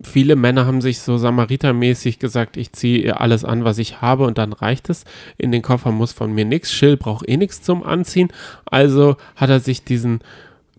Viele 0.00 0.36
Männer 0.36 0.64
haben 0.64 0.80
sich 0.80 1.00
so 1.00 1.18
samaritermäßig 1.18 2.18
gesagt, 2.18 2.56
ich 2.56 2.72
ziehe 2.72 3.20
alles 3.20 3.44
an, 3.44 3.64
was 3.64 3.78
ich 3.78 4.00
habe 4.00 4.24
und 4.24 4.38
dann 4.38 4.52
reicht 4.52 4.88
es. 4.90 5.04
In 5.36 5.52
den 5.52 5.60
Koffer 5.60 5.90
muss 5.90 6.12
von 6.12 6.32
mir 6.32 6.44
nichts. 6.44 6.72
Schill 6.72 6.96
braucht 6.96 7.28
eh 7.28 7.36
nichts 7.36 7.62
zum 7.62 7.82
Anziehen. 7.82 8.28
Also 8.64 9.16
hat 9.34 9.50
er 9.50 9.60
sich 9.60 9.84
diesen 9.84 10.20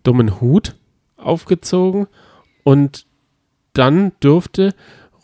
dummen 0.04 0.40
Hut 0.40 0.76
aufgezogen 1.18 2.08
und 2.64 3.06
dann 3.74 4.14
durfte 4.22 4.74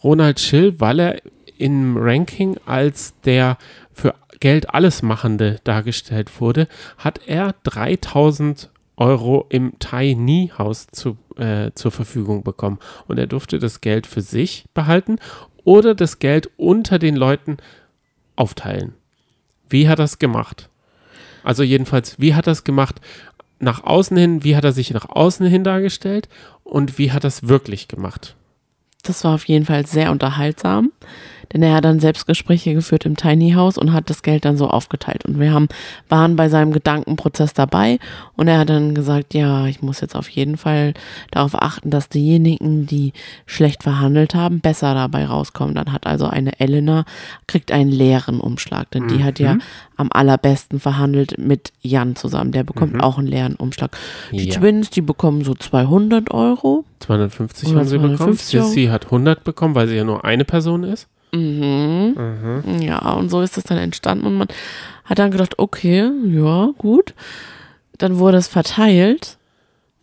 Ronald 0.03 0.39
Schill, 0.39 0.79
weil 0.79 0.99
er 0.99 1.21
im 1.57 1.95
Ranking 1.97 2.57
als 2.65 3.13
der 3.21 3.57
für 3.93 4.13
Geld 4.41 4.73
alles 4.73 5.01
Machende 5.01 5.61
dargestellt 5.63 6.41
wurde, 6.41 6.67
hat 6.97 7.21
er 7.27 7.55
3000 7.63 8.69
Euro 8.97 9.45
im 9.49 9.79
Tiny 9.79 10.51
House 10.57 10.87
zu, 10.91 11.17
äh, 11.37 11.71
zur 11.73 11.91
Verfügung 11.91 12.43
bekommen. 12.43 12.79
Und 13.07 13.17
er 13.17 13.27
durfte 13.27 13.57
das 13.57 13.79
Geld 13.79 14.05
für 14.05 14.21
sich 14.21 14.65
behalten 14.73 15.17
oder 15.63 15.95
das 15.95 16.19
Geld 16.19 16.49
unter 16.57 16.99
den 16.99 17.15
Leuten 17.15 17.57
aufteilen. 18.35 18.93
Wie 19.69 19.87
hat 19.87 19.99
er 19.99 20.03
das 20.03 20.19
gemacht? 20.19 20.69
Also 21.43 21.63
jedenfalls, 21.63 22.19
wie 22.19 22.35
hat 22.35 22.47
er 22.47 22.53
es 22.53 22.63
gemacht 22.63 22.99
nach 23.59 23.83
außen 23.83 24.17
hin, 24.17 24.43
wie 24.43 24.55
hat 24.55 24.63
er 24.63 24.71
sich 24.71 24.91
nach 24.91 25.07
außen 25.09 25.45
hin 25.45 25.63
dargestellt 25.63 26.29
und 26.63 26.97
wie 26.97 27.11
hat 27.11 27.23
er 27.23 27.29
es 27.29 27.47
wirklich 27.47 27.87
gemacht? 27.87 28.35
Das 29.03 29.23
war 29.23 29.33
auf 29.33 29.45
jeden 29.45 29.65
Fall 29.65 29.85
sehr 29.85 30.11
unterhaltsam 30.11 30.91
denn 31.53 31.63
er 31.63 31.75
hat 31.75 31.85
dann 31.85 31.99
Selbstgespräche 31.99 32.73
geführt 32.73 33.05
im 33.05 33.15
Tiny 33.15 33.51
House 33.51 33.77
und 33.77 33.93
hat 33.93 34.09
das 34.09 34.23
Geld 34.23 34.45
dann 34.45 34.57
so 34.57 34.69
aufgeteilt. 34.69 35.25
Und 35.25 35.39
wir 35.39 35.53
haben, 35.53 35.67
waren 36.09 36.35
bei 36.35 36.49
seinem 36.49 36.71
Gedankenprozess 36.71 37.53
dabei 37.53 37.99
und 38.35 38.47
er 38.47 38.59
hat 38.59 38.69
dann 38.69 38.95
gesagt, 38.95 39.33
ja, 39.33 39.65
ich 39.67 39.81
muss 39.81 40.01
jetzt 40.01 40.15
auf 40.15 40.29
jeden 40.29 40.57
Fall 40.57 40.93
darauf 41.31 41.55
achten, 41.55 41.89
dass 41.89 42.09
diejenigen, 42.09 42.85
die 42.85 43.13
schlecht 43.45 43.83
verhandelt 43.83 44.35
haben, 44.35 44.61
besser 44.61 44.93
dabei 44.93 45.25
rauskommen. 45.25 45.75
Dann 45.75 45.91
hat 45.91 46.07
also 46.07 46.27
eine 46.27 46.59
Elena, 46.59 47.05
kriegt 47.47 47.71
einen 47.71 47.91
leeren 47.91 48.39
Umschlag, 48.39 48.91
denn 48.91 49.07
die 49.07 49.23
hat 49.23 49.39
ja 49.39 49.55
mhm. 49.55 49.61
am 49.97 50.09
allerbesten 50.11 50.79
verhandelt 50.79 51.37
mit 51.37 51.71
Jan 51.81 52.15
zusammen. 52.15 52.51
Der 52.51 52.63
bekommt 52.63 52.93
mhm. 52.93 53.01
auch 53.01 53.17
einen 53.17 53.27
leeren 53.27 53.55
Umschlag. 53.55 53.97
Die 54.31 54.49
ja. 54.49 54.59
Twins, 54.59 54.89
die 54.89 55.01
bekommen 55.01 55.43
so 55.43 55.53
200 55.53 56.31
Euro. 56.31 56.85
250 56.99 57.75
haben 57.75 57.85
sie 57.85 57.97
bekommen. 57.97 58.33
Sissy 58.33 58.85
hat 58.85 59.05
100 59.05 59.43
bekommen, 59.43 59.75
weil 59.75 59.87
sie 59.87 59.95
ja 59.95 60.03
nur 60.03 60.25
eine 60.25 60.45
Person 60.45 60.83
ist. 60.83 61.07
Mhm. 61.33 62.15
mhm. 62.65 62.81
Ja, 62.81 63.13
und 63.13 63.29
so 63.29 63.41
ist 63.41 63.57
das 63.57 63.63
dann 63.63 63.77
entstanden 63.77 64.25
und 64.25 64.35
man 64.35 64.47
hat 65.05 65.19
dann 65.19 65.31
gedacht, 65.31 65.59
okay, 65.59 66.09
ja, 66.25 66.71
gut. 66.77 67.13
Dann 67.97 68.17
wurde 68.17 68.37
es 68.37 68.47
verteilt. 68.47 69.37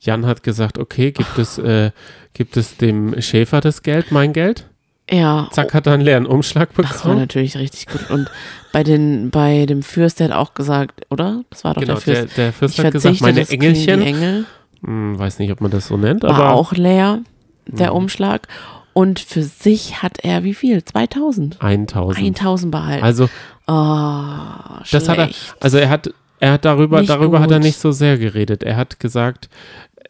Jan 0.01 0.27
hat 0.27 0.43
gesagt, 0.43 0.79
okay, 0.79 1.11
gibt 1.11 1.39
es, 1.39 1.59
äh, 1.59 1.91
gibt 2.33 2.57
es 2.57 2.77
dem 2.77 3.21
Schäfer 3.21 3.61
das 3.61 3.83
Geld, 3.83 4.13
mein 4.13 4.33
Geld? 4.33 4.67
Ja. 5.11 5.49
Zack, 5.53 5.75
hat 5.75 5.87
er 5.87 5.95
einen 5.95 6.03
leeren 6.03 6.27
Umschlag 6.27 6.75
bekommen. 6.75 6.93
Das 6.93 7.05
war 7.07 7.15
natürlich 7.15 7.57
richtig 7.57 7.87
gut. 7.87 8.11
Und 8.11 8.31
bei, 8.73 8.85
den, 8.85 9.31
bei 9.31 9.65
dem 9.67 9.83
Fürst, 9.83 10.21
der 10.21 10.29
hat 10.29 10.37
auch 10.37 10.55
gesagt, 10.55 11.07
oder? 11.11 11.43
Das 11.51 11.65
war 11.65 11.75
doch 11.75 11.81
genau, 11.81 11.95
der 11.95 12.03
Fürst. 12.03 12.37
Der, 12.37 12.45
der 12.45 12.53
Fürst 12.53 12.79
hat 12.79 12.93
gesagt, 12.93 13.21
meine 13.23 13.49
Engelchen. 13.49 14.03
Engel. 14.03 14.45
Hm, 14.85 15.19
weiß 15.19 15.39
nicht, 15.39 15.51
ob 15.51 15.61
man 15.61 15.71
das 15.71 15.89
so 15.89 15.97
nennt, 15.97 16.23
war 16.23 16.35
aber. 16.35 16.53
auch 16.53 16.73
leer, 16.73 17.21
der 17.67 17.89
hm. 17.89 17.97
Umschlag. 17.97 18.47
Und 18.99 19.21
für 19.21 19.45
sich 19.45 20.03
hat 20.03 20.19
er 20.25 20.43
wie 20.43 20.55
viel? 20.55 20.83
2000? 20.83 21.63
1000. 21.63 22.19
1000 22.19 22.73
behalten. 22.73 23.05
Also, 23.05 23.27
oh, 23.69 24.83
das 24.91 25.09
hat 25.09 25.19
er, 25.19 25.31
also 25.61 25.79
er 25.79 25.89
hat, 25.89 26.13
er 26.41 26.51
hat 26.55 26.65
darüber, 26.65 26.99
nicht 26.99 27.09
darüber 27.09 27.39
gut. 27.39 27.45
hat 27.45 27.51
er 27.53 27.61
nicht 27.61 27.79
so 27.79 27.93
sehr 27.93 28.19
geredet. 28.19 28.65
Er 28.65 28.77
hat 28.77 28.99
gesagt, 28.99 29.51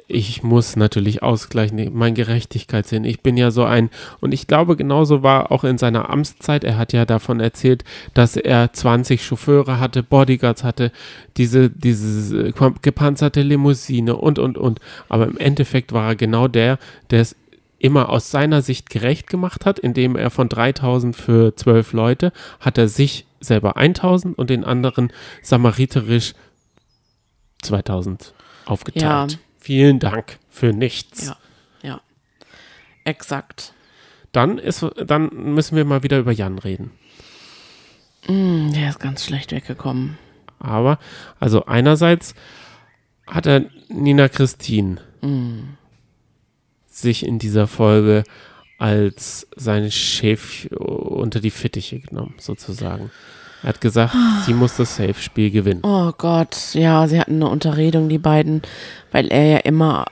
ich 0.06 0.42
muss 0.42 0.74
natürlich 0.74 1.22
ausgleichen, 1.22 1.90
mein 1.92 2.14
Gerechtigkeitssinn. 2.14 3.04
Ich 3.04 3.20
bin 3.20 3.36
ja 3.36 3.50
so 3.50 3.64
ein, 3.64 3.90
und 4.20 4.32
ich 4.32 4.46
glaube, 4.46 4.74
genauso 4.74 5.22
war 5.22 5.52
auch 5.52 5.64
in 5.64 5.76
seiner 5.76 6.08
Amtszeit, 6.08 6.64
er 6.64 6.78
hat 6.78 6.94
ja 6.94 7.04
davon 7.04 7.40
erzählt, 7.40 7.84
dass 8.14 8.38
er 8.38 8.72
20 8.72 9.22
Chauffeure 9.22 9.80
hatte, 9.80 10.02
Bodyguards 10.02 10.64
hatte, 10.64 10.92
diese, 11.36 11.68
diese 11.68 12.54
gepanzerte 12.80 13.42
Limousine 13.42 14.16
und, 14.16 14.38
und, 14.38 14.56
und. 14.56 14.80
Aber 15.10 15.26
im 15.26 15.36
Endeffekt 15.36 15.92
war 15.92 16.08
er 16.08 16.16
genau 16.16 16.48
der, 16.48 16.78
der 17.10 17.20
es 17.20 17.36
immer 17.78 18.08
aus 18.08 18.30
seiner 18.30 18.62
Sicht 18.62 18.90
gerecht 18.90 19.28
gemacht 19.28 19.64
hat, 19.64 19.78
indem 19.78 20.16
er 20.16 20.30
von 20.30 20.48
3000 20.48 21.16
für 21.16 21.54
12 21.54 21.92
Leute 21.92 22.32
hat 22.60 22.76
er 22.78 22.88
sich 22.88 23.26
selber 23.40 23.76
1000 23.76 24.36
und 24.36 24.50
den 24.50 24.64
anderen 24.64 25.12
samariterisch 25.42 26.34
2000 27.62 28.34
aufgeteilt. 28.66 29.32
Ja. 29.32 29.38
Vielen 29.58 29.98
Dank 29.98 30.38
für 30.48 30.72
nichts. 30.72 31.26
Ja, 31.26 31.36
ja. 31.82 32.00
Exakt. 33.04 33.72
Dann, 34.32 34.58
ist, 34.58 34.84
dann 35.04 35.30
müssen 35.32 35.76
wir 35.76 35.84
mal 35.84 36.02
wieder 36.02 36.18
über 36.18 36.32
Jan 36.32 36.58
reden. 36.58 36.90
Mm, 38.26 38.72
der 38.72 38.90
ist 38.90 38.98
ganz 38.98 39.24
schlecht 39.24 39.52
weggekommen. 39.52 40.18
Aber, 40.58 40.98
also 41.38 41.66
einerseits 41.66 42.34
hat 43.26 43.46
er 43.46 43.66
Nina 43.88 44.28
Christine 44.28 45.00
mm 45.20 45.78
sich 47.00 47.24
in 47.24 47.38
dieser 47.38 47.66
Folge 47.66 48.24
als 48.78 49.46
sein 49.56 49.90
Chef 49.90 50.66
unter 50.70 51.40
die 51.40 51.50
Fittiche 51.50 51.98
genommen, 51.98 52.34
sozusagen. 52.38 53.10
Er 53.62 53.70
hat 53.70 53.80
gesagt, 53.80 54.14
sie 54.46 54.54
muss 54.54 54.76
das 54.76 54.96
Safe-Spiel 54.96 55.50
gewinnen. 55.50 55.80
Oh 55.82 56.12
Gott, 56.16 56.74
ja, 56.74 57.08
sie 57.08 57.18
hatten 57.18 57.36
eine 57.36 57.48
Unterredung, 57.48 58.08
die 58.08 58.18
beiden, 58.18 58.62
weil 59.10 59.26
er 59.28 59.44
ja 59.46 59.58
immer 59.58 60.06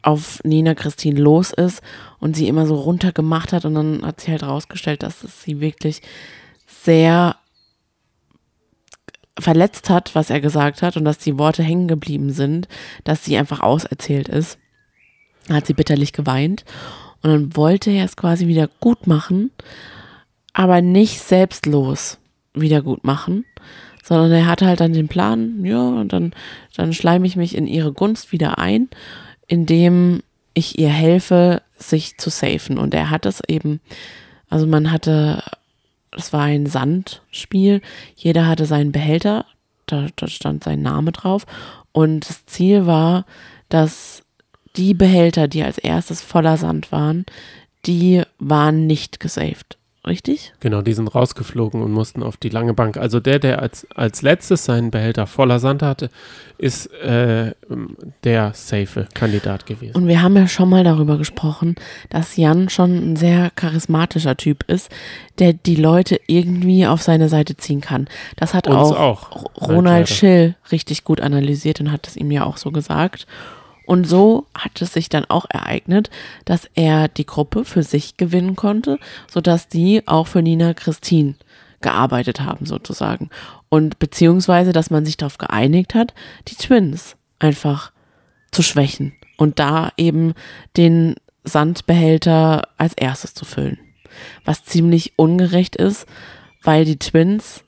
auf 0.00 0.40
Nina 0.42 0.74
Christine 0.74 1.20
los 1.20 1.52
ist 1.52 1.82
und 2.18 2.34
sie 2.34 2.48
immer 2.48 2.66
so 2.66 2.74
runtergemacht 2.74 3.52
hat 3.52 3.66
und 3.66 3.74
dann 3.74 4.04
hat 4.04 4.20
sie 4.20 4.30
halt 4.30 4.42
rausgestellt, 4.42 5.02
dass 5.02 5.22
es 5.22 5.42
sie 5.42 5.60
wirklich 5.60 6.00
sehr 6.66 7.36
verletzt 9.38 9.90
hat, 9.90 10.14
was 10.14 10.30
er 10.30 10.40
gesagt 10.40 10.82
hat 10.82 10.96
und 10.96 11.04
dass 11.04 11.18
die 11.18 11.38
Worte 11.38 11.62
hängen 11.62 11.86
geblieben 11.86 12.30
sind, 12.30 12.66
dass 13.04 13.24
sie 13.24 13.36
einfach 13.36 13.60
auserzählt 13.60 14.28
ist 14.28 14.58
hat 15.48 15.66
sie 15.66 15.74
bitterlich 15.74 16.12
geweint. 16.12 16.64
Und 17.22 17.30
dann 17.30 17.56
wollte 17.56 17.90
er 17.90 18.04
es 18.04 18.16
quasi 18.16 18.46
wieder 18.46 18.68
gut 18.80 19.06
machen, 19.06 19.50
aber 20.52 20.82
nicht 20.82 21.20
selbstlos 21.20 22.18
wieder 22.52 22.82
gut 22.82 23.04
machen, 23.04 23.44
sondern 24.02 24.32
er 24.32 24.46
hatte 24.46 24.66
halt 24.66 24.80
dann 24.80 24.92
den 24.92 25.08
Plan, 25.08 25.64
ja, 25.64 25.80
und 25.80 26.12
dann, 26.12 26.32
dann 26.76 26.92
schleime 26.92 27.26
ich 27.26 27.36
mich 27.36 27.54
in 27.54 27.66
ihre 27.66 27.92
Gunst 27.92 28.32
wieder 28.32 28.58
ein, 28.58 28.88
indem 29.46 30.22
ich 30.54 30.78
ihr 30.78 30.90
helfe, 30.90 31.62
sich 31.78 32.18
zu 32.18 32.30
safen. 32.30 32.78
Und 32.78 32.94
er 32.94 33.10
hat 33.10 33.26
es 33.26 33.40
eben, 33.48 33.80
also 34.48 34.66
man 34.66 34.90
hatte, 34.90 35.42
es 36.10 36.32
war 36.32 36.42
ein 36.42 36.66
Sandspiel, 36.66 37.80
jeder 38.16 38.46
hatte 38.46 38.66
seinen 38.66 38.92
Behälter, 38.92 39.46
da, 39.86 40.08
da 40.16 40.26
stand 40.26 40.64
sein 40.64 40.82
Name 40.82 41.12
drauf. 41.12 41.46
Und 41.92 42.28
das 42.28 42.44
Ziel 42.46 42.86
war, 42.86 43.24
dass 43.68 44.22
die 44.76 44.94
Behälter, 44.94 45.48
die 45.48 45.62
als 45.62 45.78
erstes 45.78 46.22
voller 46.22 46.56
Sand 46.56 46.92
waren, 46.92 47.26
die 47.86 48.22
waren 48.38 48.86
nicht 48.86 49.20
gesaved. 49.20 49.76
Richtig? 50.04 50.52
Genau, 50.58 50.82
die 50.82 50.94
sind 50.94 51.14
rausgeflogen 51.14 51.80
und 51.80 51.92
mussten 51.92 52.24
auf 52.24 52.36
die 52.36 52.48
lange 52.48 52.74
Bank. 52.74 52.96
Also 52.96 53.20
der, 53.20 53.38
der 53.38 53.62
als, 53.62 53.86
als 53.94 54.20
letztes 54.22 54.64
seinen 54.64 54.90
Behälter 54.90 55.28
voller 55.28 55.60
Sand 55.60 55.80
hatte, 55.80 56.10
ist 56.58 56.92
äh, 56.94 57.52
der 58.24 58.52
safe 58.52 59.06
Kandidat 59.14 59.64
gewesen. 59.64 59.94
Und 59.94 60.08
wir 60.08 60.20
haben 60.20 60.36
ja 60.36 60.48
schon 60.48 60.68
mal 60.68 60.82
darüber 60.82 61.18
gesprochen, 61.18 61.76
dass 62.10 62.36
Jan 62.36 62.68
schon 62.68 63.12
ein 63.12 63.16
sehr 63.16 63.50
charismatischer 63.54 64.36
Typ 64.36 64.64
ist, 64.68 64.90
der 65.38 65.52
die 65.52 65.76
Leute 65.76 66.20
irgendwie 66.26 66.84
auf 66.84 67.00
seine 67.00 67.28
Seite 67.28 67.56
ziehen 67.56 67.80
kann. 67.80 68.08
Das 68.34 68.54
hat 68.54 68.66
auch, 68.66 68.98
auch, 68.98 69.44
Ronald 69.68 70.08
Schill 70.08 70.56
richtig 70.72 71.04
gut 71.04 71.20
analysiert 71.20 71.80
und 71.80 71.92
hat 71.92 72.08
es 72.08 72.16
ihm 72.16 72.32
ja 72.32 72.44
auch 72.44 72.56
so 72.56 72.72
gesagt. 72.72 73.28
Und 73.86 74.04
so 74.04 74.46
hat 74.54 74.80
es 74.80 74.92
sich 74.92 75.08
dann 75.08 75.24
auch 75.24 75.46
ereignet, 75.48 76.10
dass 76.44 76.68
er 76.74 77.08
die 77.08 77.26
Gruppe 77.26 77.64
für 77.64 77.82
sich 77.82 78.16
gewinnen 78.16 78.56
konnte, 78.56 78.98
sodass 79.30 79.68
die 79.68 80.06
auch 80.06 80.26
für 80.26 80.42
Nina 80.42 80.74
Christine 80.74 81.34
gearbeitet 81.80 82.40
haben 82.40 82.64
sozusagen. 82.64 83.30
Und 83.68 83.98
beziehungsweise, 83.98 84.72
dass 84.72 84.90
man 84.90 85.04
sich 85.04 85.16
darauf 85.16 85.38
geeinigt 85.38 85.94
hat, 85.94 86.14
die 86.48 86.54
Twins 86.54 87.16
einfach 87.38 87.92
zu 88.52 88.62
schwächen 88.62 89.14
und 89.36 89.58
da 89.58 89.92
eben 89.96 90.34
den 90.76 91.16
Sandbehälter 91.44 92.68
als 92.78 92.94
erstes 92.94 93.34
zu 93.34 93.44
füllen. 93.44 93.78
Was 94.44 94.64
ziemlich 94.64 95.14
ungerecht 95.16 95.74
ist, 95.74 96.06
weil 96.62 96.84
die 96.84 96.98
Twins 96.98 97.64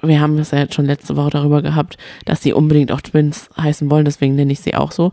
wir 0.00 0.20
haben 0.20 0.38
es 0.38 0.50
ja 0.50 0.58
jetzt 0.58 0.74
schon 0.74 0.86
letzte 0.86 1.16
Woche 1.16 1.30
darüber 1.30 1.62
gehabt, 1.62 1.98
dass 2.24 2.42
sie 2.42 2.52
unbedingt 2.52 2.92
auch 2.92 3.00
Twins 3.00 3.50
heißen 3.60 3.90
wollen, 3.90 4.04
deswegen 4.04 4.34
nenne 4.34 4.52
ich 4.52 4.60
sie 4.60 4.74
auch 4.74 4.92
so. 4.92 5.12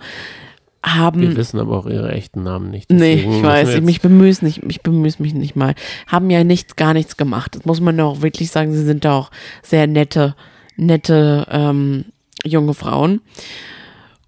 Haben, 0.81 1.21
wir 1.21 1.35
wissen 1.35 1.59
aber 1.59 1.77
auch 1.77 1.87
ihre 1.87 2.11
echten 2.13 2.43
Namen 2.43 2.71
nicht. 2.71 2.89
Nee, 2.89 3.15
ich 3.15 3.43
weiß, 3.43 3.73
ich 3.75 3.81
mich 3.81 3.99
bemühe 3.99 4.33
nicht, 4.41 4.63
ich 4.65 4.81
bemühe 4.81 5.11
mich 5.19 5.33
nicht 5.33 5.57
mal. 5.57 5.75
Haben 6.07 6.29
ja 6.29 6.45
nichts, 6.45 6.77
gar 6.77 6.93
nichts 6.93 7.17
gemacht. 7.17 7.55
Das 7.55 7.65
muss 7.65 7.81
man 7.81 7.97
doch 7.97 8.11
auch 8.11 8.21
wirklich 8.21 8.49
sagen, 8.49 8.71
sie 8.71 8.85
sind 8.85 9.05
auch 9.05 9.29
sehr 9.61 9.87
nette, 9.87 10.35
nette 10.77 11.45
ähm, 11.51 12.05
junge 12.45 12.73
Frauen. 12.73 13.19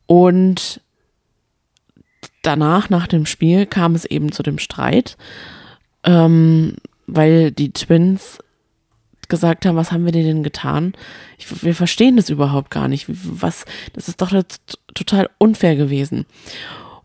Und 0.07 0.81
danach, 2.41 2.89
nach 2.89 3.07
dem 3.07 3.25
Spiel, 3.25 3.65
kam 3.65 3.95
es 3.95 4.03
eben 4.03 4.33
zu 4.33 4.43
dem 4.43 4.59
Streit, 4.59 5.15
ähm, 6.03 6.75
weil 7.07 7.51
die 7.51 7.71
Twins 7.71 8.39
gesagt 9.31 9.65
haben, 9.65 9.75
was 9.75 9.91
haben 9.91 10.05
wir 10.05 10.11
denn 10.11 10.43
getan? 10.43 10.93
Ich, 11.39 11.63
wir 11.63 11.73
verstehen 11.73 12.17
das 12.17 12.29
überhaupt 12.29 12.69
gar 12.69 12.87
nicht. 12.87 13.05
Was, 13.07 13.65
das 13.93 14.07
ist 14.07 14.21
doch 14.21 14.31
total 14.93 15.29
unfair 15.39 15.75
gewesen. 15.75 16.27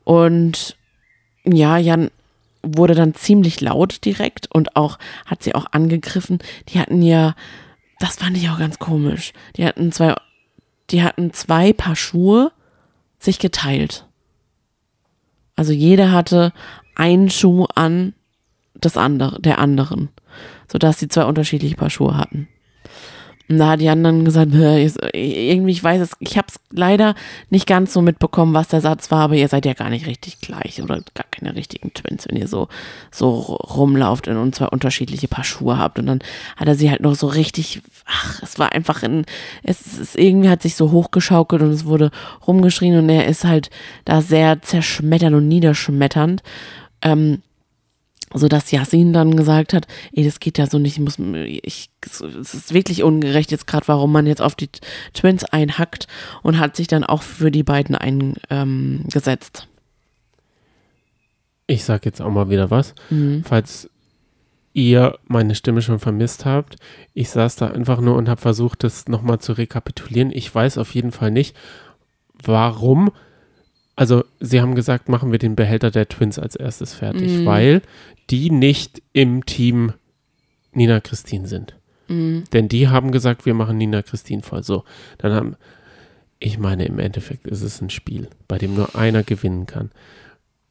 Und 0.05 0.77
ja, 1.45 1.79
Jan 1.79 2.11
wurde 2.62 2.95
dann 2.95 3.14
ziemlich 3.14 3.61
laut 3.61 4.05
direkt 4.05 4.51
und 4.53 4.77
auch 4.77 4.99
hat 5.24 5.43
sie 5.43 5.55
auch 5.55 5.66
angegriffen. 5.70 6.41
Die 6.68 6.79
hatten 6.79 7.01
ja, 7.01 7.35
das 8.01 8.16
fand 8.16 8.37
ich 8.37 8.51
auch 8.51 8.59
ganz 8.59 8.79
komisch. 8.79 9.33
Die 9.57 9.64
hatten 9.64 9.93
zwei, 9.93 10.14
die 10.91 11.03
hatten 11.03 11.33
zwei 11.33 11.72
Paar 11.72 11.97
Schuhe 11.97 12.53
sich 13.18 13.39
geteilt. 13.39 14.05
Also 15.55 15.72
jeder 15.72 16.12
hatte 16.12 16.53
einen 16.97 17.31
Schuh 17.31 17.66
an 17.74 18.14
des 18.74 18.97
andere, 18.97 19.41
der 19.41 19.59
anderen, 19.59 20.11
sodass 20.69 20.99
sie 20.99 21.09
zwei 21.09 21.25
unterschiedliche 21.25 21.77
Paar 21.77 21.91
Schuhe 21.91 22.17
hatten. 22.17 22.49
Und 23.49 23.59
da 23.59 23.71
hat 23.71 23.81
die 23.81 23.89
anderen 23.89 24.25
gesagt, 24.25 24.53
irgendwie, 24.53 25.71
ich 25.71 25.85
weiß 25.85 26.01
es, 26.01 26.17
ich 26.19 26.37
habe 26.37 26.49
es 26.49 26.59
leider 26.73 27.14
nicht 27.49 27.69
ganz 27.69 27.93
so 27.93 28.03
mitbekommen, 28.03 28.55
was 28.55 28.69
der 28.69 28.81
Satz 28.81 29.11
war, 29.12 29.21
aber 29.21 29.35
ihr 29.37 29.47
seid 29.47 29.67
ja 29.67 29.75
gar 29.75 29.89
nicht 29.89 30.07
richtig 30.07 30.41
gleich 30.41 30.83
oder 30.83 31.01
gar 31.14 31.27
keine 31.31 31.55
richtigen 31.55 31.95
Twins, 31.95 32.27
wenn 32.27 32.37
ihr 32.37 32.49
so, 32.49 32.67
so 33.12 33.31
rumlauft 33.31 34.27
und 34.27 34.55
zwei 34.55 34.67
unterschiedliche 34.67 35.29
Paar 35.29 35.45
Schuhe 35.45 35.79
habt. 35.79 36.01
Und 36.01 36.07
dann 36.07 36.19
hat 36.57 36.67
er 36.67 36.75
sie 36.75 36.91
halt 36.91 37.03
noch 37.03 37.14
so 37.14 37.29
richtig, 37.29 37.83
ach, 38.05 38.43
es 38.43 38.59
war 38.59 38.73
einfach 38.73 39.05
in, 39.05 39.25
es 39.62 39.97
ist 39.97 40.19
irgendwie 40.19 40.49
hat 40.49 40.62
sich 40.62 40.75
so 40.75 40.91
hochgeschaukelt 40.91 41.62
und 41.62 41.71
es 41.71 41.85
wurde 41.85 42.11
rumgeschrien 42.49 42.99
und 42.99 43.09
er 43.09 43.27
ist 43.27 43.45
halt 43.45 43.71
da 44.05 44.23
sehr 44.23 44.61
zerschmetternd 44.61 45.37
und 45.37 45.47
niederschmetternd. 45.47 46.43
Ähm, 47.03 47.43
so 48.35 48.49
dass 48.49 48.70
Yasin 48.70 49.12
dann 49.12 49.37
gesagt 49.37 49.72
hat, 49.72 49.87
ey, 50.12 50.24
das 50.24 50.41
geht 50.41 50.59
ja 50.59 50.66
so 50.66 50.79
nicht, 50.79 50.95
ich 50.95 51.01
muss, 51.01 51.18
ich, 51.18 51.91
es 52.05 52.55
ist 52.55 52.74
wirklich 52.74 53.03
ungerecht 53.03 53.51
jetzt 53.51 53.66
gerade, 53.66 53.89
warum 53.89 54.12
man 54.12 54.27
jetzt 54.27 54.43
auf 54.43 54.55
die 54.55 54.68
Twins 55.14 55.45
einhackt 55.45 56.07
und 56.43 56.59
hat 56.59 56.77
sich 56.77 56.89
dann 56.89 57.05
auch 57.05 57.22
für 57.22 57.51
die 57.51 57.62
beiden 57.62 57.95
eingesetzt. 57.95 59.66
Ähm, 59.66 59.72
ich 61.66 61.85
sag 61.85 62.05
jetzt 62.05 62.20
auch 62.20 62.31
mal 62.31 62.51
wieder 62.51 62.70
was, 62.70 62.95
mhm. 63.11 63.45
falls 63.45 63.91
ihr 64.72 65.18
meine 65.27 65.55
Stimme 65.55 65.81
schon 65.81 65.99
vermisst 65.99 66.45
habt. 66.45 66.77
Ich 67.14 67.31
saß 67.31 67.57
da 67.57 67.68
einfach 67.68 68.01
nur 68.01 68.14
und 68.16 68.29
habe 68.29 68.41
versucht, 68.41 68.85
das 68.85 69.09
nochmal 69.09 69.39
zu 69.39 69.55
rekapitulieren. 69.55 70.31
Ich 70.31 70.55
weiß 70.55 70.77
auf 70.77 70.95
jeden 70.95 71.12
Fall 71.12 71.31
nicht, 71.31 71.57
warum 72.45 73.11
also 73.97 74.24
sie 74.40 74.61
haben 74.61 74.74
gesagt, 74.74 75.09
machen 75.09 75.32
wir 75.32 75.38
den 75.38 75.57
Behälter 75.57 75.90
der 75.90 76.09
Twins 76.09 76.38
als 76.38 76.55
erstes 76.55 76.94
fertig, 76.94 77.38
mm. 77.38 77.47
weil 77.47 77.82
die 78.28 78.51
nicht 78.51 79.03
im 79.14 79.47
Team 79.47 79.94
Nina 80.72 81.01
Christine 81.01 81.49
sind. 81.49 81.74
Mm. 82.09 82.40
Denn 82.53 82.68
die 82.68 82.88
haben 82.88 83.11
gesagt, 83.11 83.47
wir 83.47 83.55
machen 83.55 83.78
Nina 83.78 84.03
Christine 84.03 84.42
voll. 84.42 84.62
So, 84.62 84.84
dann 85.16 85.32
haben, 85.32 85.57
ich 86.38 86.59
meine, 86.59 86.84
im 86.84 86.99
Endeffekt 86.99 87.47
ist 87.47 87.62
es 87.62 87.80
ein 87.80 87.88
Spiel, 87.88 88.28
bei 88.47 88.59
dem 88.59 88.74
nur 88.74 88.94
einer 88.94 89.22
gewinnen 89.22 89.64
kann. 89.64 89.90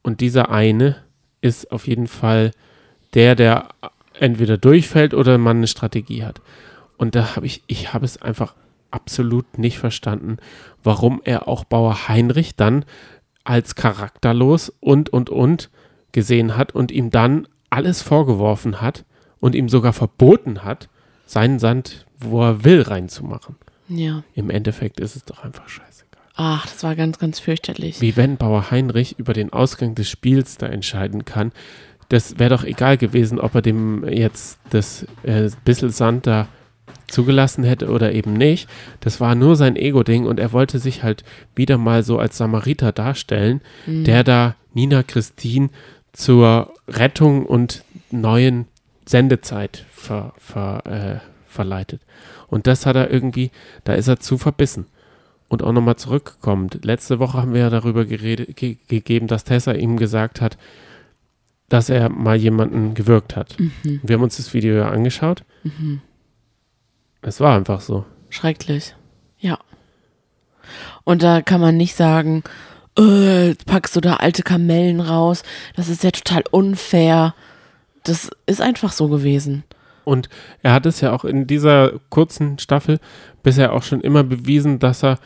Und 0.02 0.20
dieser 0.20 0.50
eine 0.50 0.96
ist 1.40 1.72
auf 1.72 1.88
jeden 1.88 2.06
Fall 2.06 2.52
der, 3.14 3.34
der 3.34 3.70
entweder 4.20 4.56
durchfällt 4.56 5.14
oder 5.14 5.36
man 5.36 5.58
eine 5.58 5.66
Strategie 5.66 6.22
hat. 6.24 6.40
Und 6.96 7.16
da 7.16 7.34
habe 7.34 7.46
ich, 7.46 7.62
ich 7.66 7.92
habe 7.92 8.04
es 8.04 8.22
einfach 8.22 8.54
absolut 8.90 9.58
nicht 9.58 9.78
verstanden, 9.78 10.38
warum 10.82 11.20
er 11.24 11.48
auch 11.48 11.64
Bauer 11.64 12.08
Heinrich 12.08 12.56
dann 12.56 12.84
als 13.46 13.74
charakterlos 13.74 14.72
und, 14.80 15.08
und, 15.10 15.30
und 15.30 15.70
gesehen 16.12 16.56
hat 16.56 16.74
und 16.74 16.90
ihm 16.90 17.10
dann 17.10 17.46
alles 17.70 18.02
vorgeworfen 18.02 18.80
hat 18.80 19.04
und 19.40 19.54
ihm 19.54 19.68
sogar 19.68 19.92
verboten 19.92 20.64
hat, 20.64 20.88
seinen 21.26 21.58
Sand, 21.58 22.06
wo 22.18 22.42
er 22.42 22.64
will, 22.64 22.82
reinzumachen. 22.82 23.56
Ja. 23.88 24.24
Im 24.34 24.50
Endeffekt 24.50 25.00
ist 25.00 25.16
es 25.16 25.24
doch 25.24 25.44
einfach 25.44 25.68
scheißegal. 25.68 26.22
Ach, 26.34 26.66
das 26.66 26.82
war 26.82 26.96
ganz, 26.96 27.18
ganz 27.18 27.38
fürchterlich. 27.38 28.00
Wie 28.00 28.16
wenn 28.16 28.36
Bauer 28.36 28.70
Heinrich 28.70 29.18
über 29.18 29.32
den 29.32 29.52
Ausgang 29.52 29.94
des 29.94 30.08
Spiels 30.08 30.58
da 30.58 30.66
entscheiden 30.66 31.24
kann. 31.24 31.52
Das 32.08 32.38
wäre 32.38 32.50
doch 32.50 32.64
egal 32.64 32.98
gewesen, 32.98 33.40
ob 33.40 33.54
er 33.54 33.62
dem 33.62 34.06
jetzt 34.08 34.58
das 34.70 35.06
äh, 35.22 35.50
bisschen 35.64 35.90
Sand 35.90 36.26
da 36.26 36.46
zugelassen 37.08 37.64
hätte 37.64 37.88
oder 37.88 38.12
eben 38.12 38.32
nicht. 38.32 38.68
Das 39.00 39.20
war 39.20 39.34
nur 39.34 39.56
sein 39.56 39.76
Ego-Ding 39.76 40.26
und 40.26 40.40
er 40.40 40.52
wollte 40.52 40.78
sich 40.78 41.02
halt 41.02 41.24
wieder 41.54 41.78
mal 41.78 42.02
so 42.02 42.18
als 42.18 42.36
Samariter 42.36 42.92
darstellen, 42.92 43.60
mhm. 43.86 44.04
der 44.04 44.24
da 44.24 44.56
Nina 44.74 45.02
Christine 45.02 45.70
zur 46.12 46.72
Rettung 46.88 47.46
und 47.46 47.84
neuen 48.10 48.66
Sendezeit 49.06 49.84
ver, 49.90 50.32
ver, 50.38 50.82
äh, 50.86 51.20
verleitet. 51.46 52.00
Und 52.48 52.66
das 52.66 52.86
hat 52.86 52.96
er 52.96 53.10
irgendwie, 53.10 53.50
da 53.84 53.94
ist 53.94 54.08
er 54.08 54.18
zu 54.18 54.38
verbissen. 54.38 54.86
Und 55.48 55.62
auch 55.62 55.72
nochmal 55.72 55.96
zurückkommt. 55.96 56.84
Letzte 56.84 57.20
Woche 57.20 57.38
haben 57.38 57.54
wir 57.54 57.60
ja 57.60 57.70
darüber 57.70 58.04
geredet, 58.04 58.56
ge 58.56 58.78
gegeben, 58.88 59.28
dass 59.28 59.44
Tessa 59.44 59.72
ihm 59.72 59.96
gesagt 59.96 60.40
hat, 60.40 60.58
dass 61.68 61.88
er 61.88 62.08
mal 62.08 62.36
jemanden 62.36 62.94
gewirkt 62.94 63.36
hat. 63.36 63.56
Mhm. 63.58 64.00
Wir 64.02 64.16
haben 64.16 64.22
uns 64.24 64.38
das 64.38 64.54
Video 64.54 64.74
ja 64.74 64.88
angeschaut. 64.88 65.44
Mhm. 65.62 66.00
Es 67.22 67.40
war 67.40 67.56
einfach 67.56 67.80
so. 67.80 68.04
Schrecklich. 68.30 68.94
Ja. 69.38 69.58
Und 71.04 71.22
da 71.22 71.42
kann 71.42 71.60
man 71.60 71.76
nicht 71.76 71.94
sagen, 71.94 72.42
äh, 72.98 73.54
packst 73.66 73.94
du 73.96 74.00
da 74.00 74.14
alte 74.14 74.42
Kamellen 74.42 75.00
raus. 75.00 75.42
Das 75.76 75.88
ist 75.88 76.02
ja 76.02 76.10
total 76.10 76.44
unfair. 76.50 77.34
Das 78.04 78.30
ist 78.46 78.60
einfach 78.60 78.92
so 78.92 79.08
gewesen. 79.08 79.64
Und 80.04 80.28
er 80.62 80.72
hat 80.72 80.86
es 80.86 81.00
ja 81.00 81.12
auch 81.12 81.24
in 81.24 81.46
dieser 81.46 81.98
kurzen 82.10 82.58
Staffel 82.58 83.00
bisher 83.42 83.72
auch 83.72 83.82
schon 83.82 84.00
immer 84.00 84.22
bewiesen, 84.22 84.78
dass 84.78 85.02
er 85.02 85.18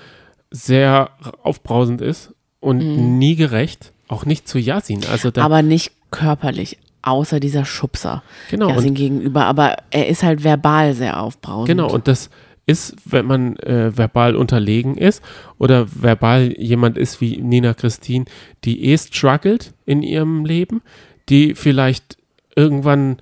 sehr 0.50 1.10
aufbrausend 1.42 2.00
ist 2.00 2.34
und 2.60 2.78
mhm. 2.78 3.18
nie 3.18 3.36
gerecht. 3.36 3.92
Auch 4.08 4.24
nicht 4.24 4.48
zu 4.48 4.58
Yasin. 4.58 5.04
Also 5.10 5.30
Aber 5.36 5.62
nicht 5.62 5.92
körperlich 6.10 6.78
außer 7.02 7.40
dieser 7.40 7.64
Schubser 7.64 8.22
genau, 8.50 8.70
Yasin 8.70 8.94
gegenüber. 8.94 9.44
Aber 9.46 9.76
er 9.90 10.08
ist 10.08 10.22
halt 10.22 10.44
verbal 10.44 10.94
sehr 10.94 11.20
aufbrausend. 11.20 11.68
Genau, 11.68 11.90
und 11.90 12.08
das 12.08 12.30
ist, 12.66 12.94
wenn 13.04 13.26
man 13.26 13.56
äh, 13.56 13.96
verbal 13.96 14.36
unterlegen 14.36 14.96
ist 14.96 15.22
oder 15.58 15.86
verbal 15.90 16.54
jemand 16.56 16.98
ist 16.98 17.20
wie 17.20 17.38
Nina 17.38 17.74
Christine, 17.74 18.26
die 18.64 18.84
eh 18.84 18.96
struggelt 18.96 19.72
in 19.86 20.02
ihrem 20.02 20.44
Leben, 20.44 20.82
die 21.28 21.54
vielleicht 21.54 22.16
irgendwann 22.54 23.16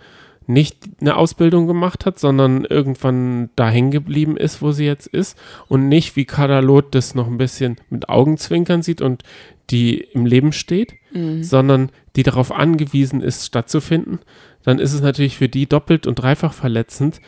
nicht 0.46 0.78
eine 1.00 1.16
Ausbildung 1.16 1.66
gemacht 1.66 2.06
hat, 2.06 2.18
sondern 2.18 2.64
irgendwann 2.64 3.50
da 3.54 3.68
hängen 3.68 3.90
geblieben 3.90 4.36
ist, 4.36 4.62
wo 4.62 4.72
sie 4.72 4.86
jetzt 4.86 5.06
ist 5.06 5.38
und 5.68 5.88
nicht 5.88 6.16
wie 6.16 6.24
Kadalot 6.24 6.94
das 6.94 7.14
noch 7.14 7.26
ein 7.26 7.36
bisschen 7.36 7.76
mit 7.90 8.08
Augenzwinkern 8.08 8.82
sieht 8.82 9.02
und 9.02 9.22
die 9.70 9.98
im 9.98 10.26
Leben 10.26 10.52
steht, 10.52 10.94
mhm. 11.12 11.42
sondern 11.42 11.90
die 12.16 12.22
darauf 12.22 12.52
angewiesen 12.52 13.20
ist, 13.20 13.46
stattzufinden, 13.46 14.20
dann 14.62 14.78
ist 14.78 14.92
es 14.92 15.00
natürlich 15.00 15.36
für 15.36 15.48
die 15.48 15.66
doppelt 15.66 16.06
und 16.06 16.16
dreifach 16.16 16.52
verletzend, 16.52 17.20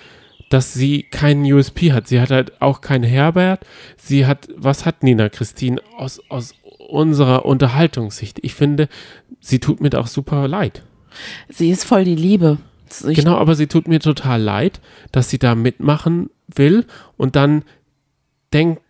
dass 0.50 0.74
sie 0.74 1.04
keinen 1.04 1.50
USP 1.50 1.92
hat. 1.92 2.08
Sie 2.08 2.20
hat 2.20 2.30
halt 2.30 2.60
auch 2.60 2.80
keinen 2.80 3.04
Herbert. 3.04 3.64
Sie 3.96 4.26
hat, 4.26 4.48
was 4.56 4.84
hat 4.84 5.02
Nina 5.02 5.28
Christine 5.28 5.80
aus, 5.96 6.20
aus 6.28 6.54
unserer 6.88 7.44
Unterhaltungssicht? 7.44 8.40
Ich 8.42 8.54
finde, 8.54 8.88
sie 9.40 9.60
tut 9.60 9.80
mir 9.80 9.96
auch 9.98 10.08
super 10.08 10.48
leid. 10.48 10.82
Sie 11.48 11.70
ist 11.70 11.84
voll 11.84 12.04
die 12.04 12.16
Liebe. 12.16 12.58
Ich 13.08 13.16
genau, 13.16 13.36
aber 13.36 13.54
sie 13.54 13.68
tut 13.68 13.86
mir 13.86 14.00
total 14.00 14.42
leid, 14.42 14.80
dass 15.12 15.30
sie 15.30 15.38
da 15.38 15.54
mitmachen 15.54 16.30
will 16.52 16.84
und 17.16 17.36
dann 17.36 17.62
denkt, 18.52 18.82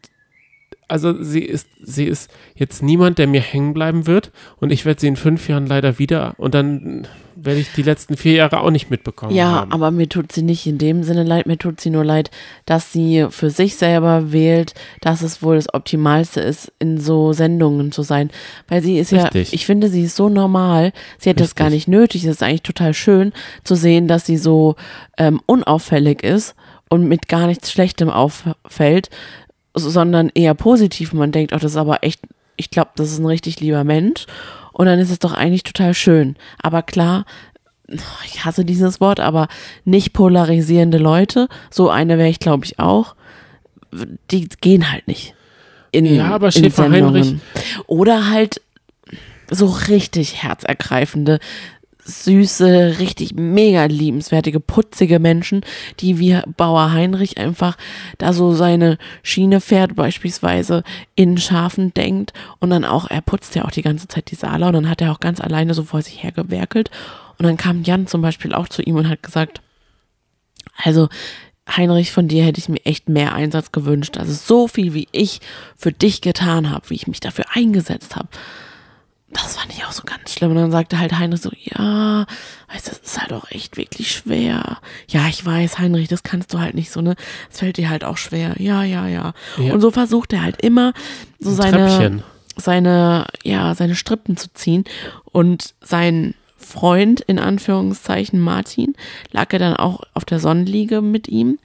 also 0.91 1.23
sie 1.23 1.41
ist, 1.41 1.69
sie 1.81 2.05
ist 2.05 2.31
jetzt 2.55 2.83
niemand, 2.83 3.19
der 3.19 3.27
mir 3.27 3.41
hängen 3.41 3.75
bleiben 3.75 4.07
wird 4.07 4.33
und 4.57 4.73
ich 4.73 4.85
werde 4.85 5.01
sie 5.01 5.07
in 5.07 5.17
fünf 5.17 5.49
Jahren 5.49 5.67
leider 5.67 5.99
wieder 5.99 6.35
und 6.37 6.55
dann 6.55 7.07
werde 7.37 7.61
ich 7.61 7.73
die 7.73 7.83
letzten 7.83 8.17
vier 8.17 8.33
Jahre 8.33 8.61
auch 8.61 8.71
nicht 8.71 8.91
mitbekommen. 8.91 9.35
Ja, 9.35 9.53
haben. 9.53 9.73
aber 9.73 9.91
mir 9.91 10.09
tut 10.09 10.33
sie 10.33 10.43
nicht 10.43 10.67
in 10.67 10.79
dem 10.79 11.03
Sinne 11.03 11.23
leid, 11.23 11.47
mir 11.47 11.59
tut 11.59 11.81
sie 11.81 11.91
nur 11.91 12.05
leid, 12.05 12.31
dass 12.67 12.93
sie 12.93 13.27
für 13.31 13.51
sich 13.51 13.77
selber 13.77 14.33
wählt, 14.33 14.75
dass 15.01 15.23
es 15.23 15.43
wohl 15.43 15.57
das 15.57 15.73
Optimalste 15.73 16.41
ist, 16.41 16.73
in 16.79 16.99
so 16.99 17.33
Sendungen 17.33 17.93
zu 17.93 18.03
sein. 18.03 18.31
Weil 18.69 18.83
sie 18.83 18.99
ist 18.99 19.13
Richtig. 19.13 19.51
ja, 19.51 19.55
ich 19.55 19.67
finde, 19.67 19.89
sie 19.89 20.03
ist 20.03 20.17
so 20.17 20.29
normal, 20.29 20.93
sie 21.19 21.31
hat 21.31 21.37
Richtig. 21.37 21.51
das 21.51 21.55
gar 21.55 21.71
nicht 21.71 21.89
nötig. 21.89 22.25
Es 22.25 22.31
ist 22.31 22.43
eigentlich 22.43 22.63
total 22.63 22.95
schön 22.95 23.33
zu 23.65 23.75
sehen, 23.75 24.09
dass 24.09 24.27
sie 24.27 24.37
so 24.37 24.77
ähm, 25.17 25.41
unauffällig 25.47 26.23
ist 26.23 26.55
und 26.89 27.09
mit 27.09 27.29
gar 27.29 27.47
nichts 27.47 27.71
Schlechtem 27.73 28.11
auffällt, 28.11 29.09
sondern 29.75 30.31
eher 30.35 30.55
positiv. 30.55 31.13
Man 31.13 31.33
denkt, 31.33 31.53
ach, 31.53 31.61
das 31.61 31.73
ist 31.73 31.77
aber 31.77 32.03
echt, 32.03 32.21
ich 32.57 32.71
glaube, 32.71 32.91
das 32.97 33.13
ist 33.13 33.19
ein 33.19 33.27
richtig 33.27 33.61
lieber 33.61 33.85
Mensch. 33.85 34.27
Und 34.73 34.87
dann 34.87 34.99
ist 34.99 35.11
es 35.11 35.19
doch 35.19 35.33
eigentlich 35.33 35.63
total 35.63 35.95
schön. 35.95 36.37
Aber 36.63 36.83
klar, 36.83 37.25
ich 38.25 38.45
hasse 38.45 38.65
dieses 38.65 39.01
Wort, 39.01 39.21
aber 39.21 39.49
nicht 39.85 40.13
polarisierende 40.13 40.99
Leute, 40.99 41.49
so 41.71 41.91
eine 41.91 42.19
wäre 42.19 42.29
ich, 42.29 42.39
glaube 42.39 42.65
ich, 42.65 42.79
auch, 42.79 43.15
die 44.31 44.49
gehen 44.61 44.91
halt 44.93 45.09
nicht. 45.09 45.35
In, 45.93 46.07
ja, 46.07 46.31
aber 46.31 46.53
Schäfer 46.53 46.91
Heinrich. 46.91 47.35
Oder 47.87 48.31
halt 48.31 48.61
so 49.51 49.67
richtig 49.67 50.43
herzergreifende, 50.43 51.41
süße, 52.11 52.99
richtig 52.99 53.35
mega 53.35 53.85
liebenswertige, 53.85 54.61
putzige 54.61 55.19
Menschen, 55.19 55.63
die 56.01 56.19
wie 56.19 56.39
Bauer 56.57 56.93
Heinrich 56.93 57.39
einfach 57.39 57.77
da 58.19 58.33
so 58.33 58.53
seine 58.53 58.99
Schiene 59.23 59.61
fährt, 59.61 59.97
beispielsweise 59.97 60.83
in 61.15 61.39
Schafen 61.39 61.95
denkt 61.95 62.33
und 62.59 62.71
dann 62.71 62.85
auch, 62.85 63.09
er 63.09 63.23
putzt 63.23 63.55
ja 63.55 63.65
auch 63.65 63.71
die 63.71 63.83
ganze 63.83 64.09
Zeit 64.09 64.31
die 64.31 64.37
Sala 64.37 64.69
und 64.69 64.75
dann 64.75 64.91
hat 64.91 65.01
er 65.01 65.13
auch 65.13 65.21
ganz 65.21 65.41
alleine 65.41 65.75
so 65.75 65.85
vor 65.85 66.03
sich 66.03 66.23
hergewerkelt 66.23 66.91
und 67.39 67.47
dann 67.47 67.57
kam 67.57 67.83
Jan 67.83 68.07
zum 68.07 68.23
Beispiel 68.23 68.53
auch 68.53 68.69
zu 68.69 68.83
ihm 68.83 68.97
und 68.97 69.09
hat 69.09 69.23
gesagt, 69.23 69.63
also 70.83 71.09
Heinrich, 71.77 72.11
von 72.11 72.29
dir 72.29 72.45
hätte 72.45 72.59
ich 72.59 72.69
mir 72.69 72.85
echt 72.85 73.09
mehr 73.09 73.33
Einsatz 73.33 73.71
gewünscht. 73.71 74.19
Also 74.19 74.33
so 74.33 74.67
viel, 74.67 74.93
wie 74.93 75.09
ich 75.13 75.41
für 75.77 75.93
dich 75.93 76.21
getan 76.21 76.71
habe, 76.71 76.91
wie 76.91 76.95
ich 76.95 77.07
mich 77.07 77.21
dafür 77.21 77.45
eingesetzt 77.55 78.17
habe 78.17 78.29
das 79.33 79.57
fand 79.57 79.73
ich 79.73 79.85
auch 79.85 79.93
so 79.93 80.03
ganz 80.05 80.33
schlimm. 80.33 80.51
Und 80.51 80.57
dann 80.57 80.71
sagte 80.71 80.99
halt 80.99 81.19
Heinrich 81.19 81.41
so, 81.43 81.51
ja, 81.63 82.27
weißt 82.73 82.87
du, 82.87 82.91
das 82.91 83.01
ist 83.01 83.21
halt 83.21 83.33
auch 83.33 83.51
echt 83.51 83.77
wirklich 83.77 84.11
schwer. 84.13 84.79
Ja, 85.09 85.29
ich 85.29 85.45
weiß, 85.45 85.79
Heinrich, 85.79 86.09
das 86.09 86.23
kannst 86.23 86.53
du 86.53 86.59
halt 86.59 86.75
nicht 86.75 86.91
so, 86.91 87.01
ne? 87.01 87.15
Es 87.51 87.61
fällt 87.61 87.77
dir 87.77 87.91
halt 87.91 88.05
auch 88.05 88.17
schwer. 88.17 88.55
Ja, 88.59 88.83
ja, 88.83 89.07
ja. 89.07 89.33
Ja. 89.59 89.73
Und 89.73 89.81
so 89.81 89.91
versucht 89.91 90.33
er 90.33 90.43
halt 90.43 90.61
immer 90.63 90.93
so 91.39 91.51
Ein 91.51 91.57
seine, 91.57 91.77
Treppchen. 91.77 92.23
seine, 92.57 93.27
ja, 93.45 93.75
seine 93.75 93.95
Strippen 93.95 94.37
zu 94.37 94.53
ziehen. 94.53 94.85
Und 95.25 95.75
sein 95.81 96.35
Freund, 96.57 97.21
in 97.21 97.39
Anführungszeichen 97.39 98.41
Martin, 98.41 98.95
lag 99.31 99.53
er 99.53 99.59
dann 99.59 99.77
auch 99.77 100.03
auf 100.15 100.25
der 100.25 100.41
Sonnenliege 100.41 101.03
mit 101.03 101.29
ihm 101.29 101.59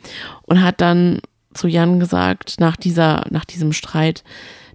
und 0.43 0.61
hat 0.61 0.81
dann 0.81 1.21
zu 1.53 1.67
Jan 1.67 1.99
gesagt, 1.99 2.59
nach 2.59 2.75
dieser, 2.75 3.25
nach 3.29 3.45
diesem 3.45 3.73
Streit, 3.73 4.23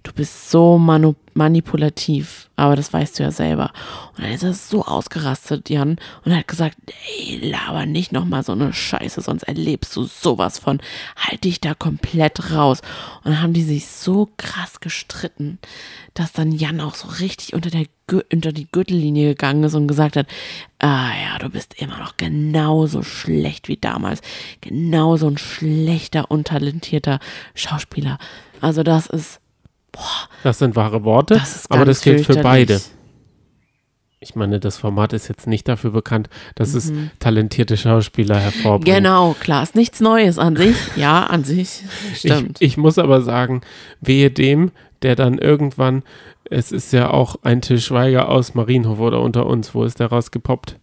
du 0.03 0.13
bist 0.13 0.49
so 0.49 0.77
manipulativ, 0.77 2.49
aber 2.55 2.75
das 2.75 2.91
weißt 2.91 3.19
du 3.19 3.23
ja 3.23 3.31
selber. 3.31 3.71
Und 4.15 4.23
dann 4.23 4.31
ist 4.31 4.43
er 4.43 4.53
so 4.53 4.83
ausgerastet, 4.83 5.69
Jan, 5.69 5.97
und 6.25 6.35
hat 6.35 6.47
gesagt, 6.47 6.77
ey, 7.17 7.49
laber 7.49 7.85
nicht 7.85 8.11
nochmal 8.11 8.43
so 8.43 8.51
eine 8.53 8.73
Scheiße, 8.73 9.21
sonst 9.21 9.43
erlebst 9.43 9.95
du 9.95 10.03
sowas 10.03 10.57
von, 10.57 10.81
halt 11.15 11.43
dich 11.43 11.61
da 11.61 11.75
komplett 11.75 12.51
raus. 12.51 12.81
Und 13.23 13.31
dann 13.31 13.41
haben 13.41 13.53
die 13.53 13.63
sich 13.63 13.87
so 13.87 14.29
krass 14.37 14.79
gestritten, 14.79 15.59
dass 16.15 16.33
dann 16.33 16.51
Jan 16.51 16.81
auch 16.81 16.95
so 16.95 17.07
richtig 17.07 17.53
unter, 17.53 17.69
der, 17.69 17.85
unter 18.31 18.51
die 18.51 18.67
Gürtellinie 18.71 19.29
gegangen 19.29 19.63
ist 19.63 19.75
und 19.75 19.87
gesagt 19.87 20.15
hat, 20.15 20.27
ah 20.79 21.11
ja, 21.11 21.37
du 21.37 21.49
bist 21.49 21.79
immer 21.79 21.99
noch 21.99 22.17
genauso 22.17 23.03
schlecht 23.03 23.67
wie 23.67 23.77
damals, 23.77 24.21
genauso 24.61 25.27
ein 25.27 25.37
schlechter, 25.37 26.31
untalentierter 26.31 27.19
Schauspieler. 27.53 28.17
Also 28.61 28.83
das 28.83 29.07
ist, 29.07 29.40
boah, 29.91 30.29
Das 30.43 30.59
sind 30.59 30.75
wahre 30.75 31.03
Worte, 31.03 31.35
das 31.35 31.69
aber 31.69 31.85
das 31.85 32.01
gilt 32.01 32.25
für 32.25 32.35
beide. 32.35 32.81
Ich 34.23 34.35
meine, 34.35 34.59
das 34.59 34.77
Format 34.77 35.13
ist 35.13 35.29
jetzt 35.29 35.47
nicht 35.47 35.67
dafür 35.67 35.89
bekannt, 35.89 36.29
dass 36.53 36.75
es 36.75 36.93
talentierte 37.17 37.75
Schauspieler 37.75 38.39
hervorbringt. 38.39 38.87
Mhm. 38.87 39.03
Genau, 39.03 39.35
klar, 39.39 39.63
ist 39.63 39.73
nichts 39.75 39.99
Neues 39.99 40.37
an 40.37 40.55
sich. 40.55 40.75
Ja, 40.95 41.23
an 41.23 41.43
sich, 41.43 41.81
stimmt. 42.13 42.57
Ich, 42.61 42.73
ich 42.73 42.77
muss 42.77 42.99
aber 42.99 43.23
sagen, 43.23 43.61
wehe 43.99 44.29
dem, 44.29 44.71
der 45.01 45.15
dann 45.15 45.39
irgendwann, 45.39 46.03
es 46.45 46.71
ist 46.71 46.93
ja 46.93 47.09
auch 47.09 47.37
ein 47.41 47.61
Til 47.61 47.79
Schweiger 47.79 48.29
aus 48.29 48.53
Marienhof 48.53 48.99
oder 48.99 49.21
unter 49.21 49.47
uns, 49.47 49.73
wo 49.73 49.83
ist 49.85 49.99
der 49.99 50.07
rausgepoppt? 50.07 50.77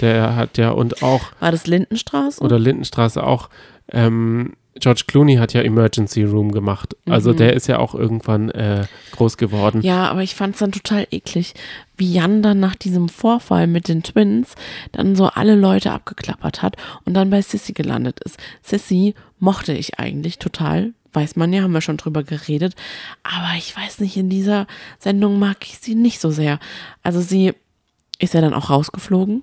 Der 0.00 0.34
hat 0.34 0.56
ja 0.56 0.70
und 0.70 1.02
auch, 1.02 1.20
War 1.40 1.50
das 1.50 1.66
Lindenstraße? 1.66 2.40
oder 2.42 2.58
Lindenstraße 2.58 3.22
auch, 3.22 3.50
ähm, 3.90 4.54
George 4.80 5.04
Clooney 5.06 5.36
hat 5.36 5.52
ja 5.52 5.60
Emergency 5.60 6.24
Room 6.24 6.50
gemacht. 6.50 6.96
Also 7.06 7.32
der 7.32 7.52
ist 7.52 7.66
ja 7.66 7.78
auch 7.78 7.94
irgendwann 7.94 8.50
äh, 8.50 8.86
groß 9.12 9.36
geworden. 9.36 9.78
Mhm. 9.78 9.84
Ja, 9.84 10.10
aber 10.10 10.22
ich 10.22 10.34
fand 10.34 10.54
es 10.54 10.60
dann 10.60 10.72
total 10.72 11.06
eklig, 11.10 11.54
wie 11.96 12.12
Jan 12.12 12.42
dann 12.42 12.58
nach 12.60 12.74
diesem 12.74 13.08
Vorfall 13.08 13.66
mit 13.66 13.88
den 13.88 14.02
Twins 14.02 14.54
dann 14.92 15.14
so 15.14 15.26
alle 15.26 15.56
Leute 15.56 15.92
abgeklappert 15.92 16.62
hat 16.62 16.76
und 17.04 17.14
dann 17.14 17.30
bei 17.30 17.42
Sissy 17.42 17.72
gelandet 17.72 18.20
ist. 18.20 18.38
Sissy 18.62 19.14
mochte 19.38 19.72
ich 19.74 19.98
eigentlich 19.98 20.38
total, 20.38 20.94
weiß 21.12 21.36
man 21.36 21.52
ja, 21.52 21.62
haben 21.62 21.72
wir 21.72 21.82
schon 21.82 21.98
drüber 21.98 22.22
geredet, 22.22 22.74
aber 23.22 23.56
ich 23.58 23.76
weiß 23.76 24.00
nicht, 24.00 24.16
in 24.16 24.30
dieser 24.30 24.66
Sendung 24.98 25.38
mag 25.38 25.58
ich 25.62 25.78
sie 25.78 25.94
nicht 25.94 26.20
so 26.20 26.30
sehr. 26.30 26.58
Also 27.02 27.20
sie 27.20 27.52
ist 28.18 28.34
ja 28.34 28.40
dann 28.40 28.54
auch 28.54 28.70
rausgeflogen. 28.70 29.42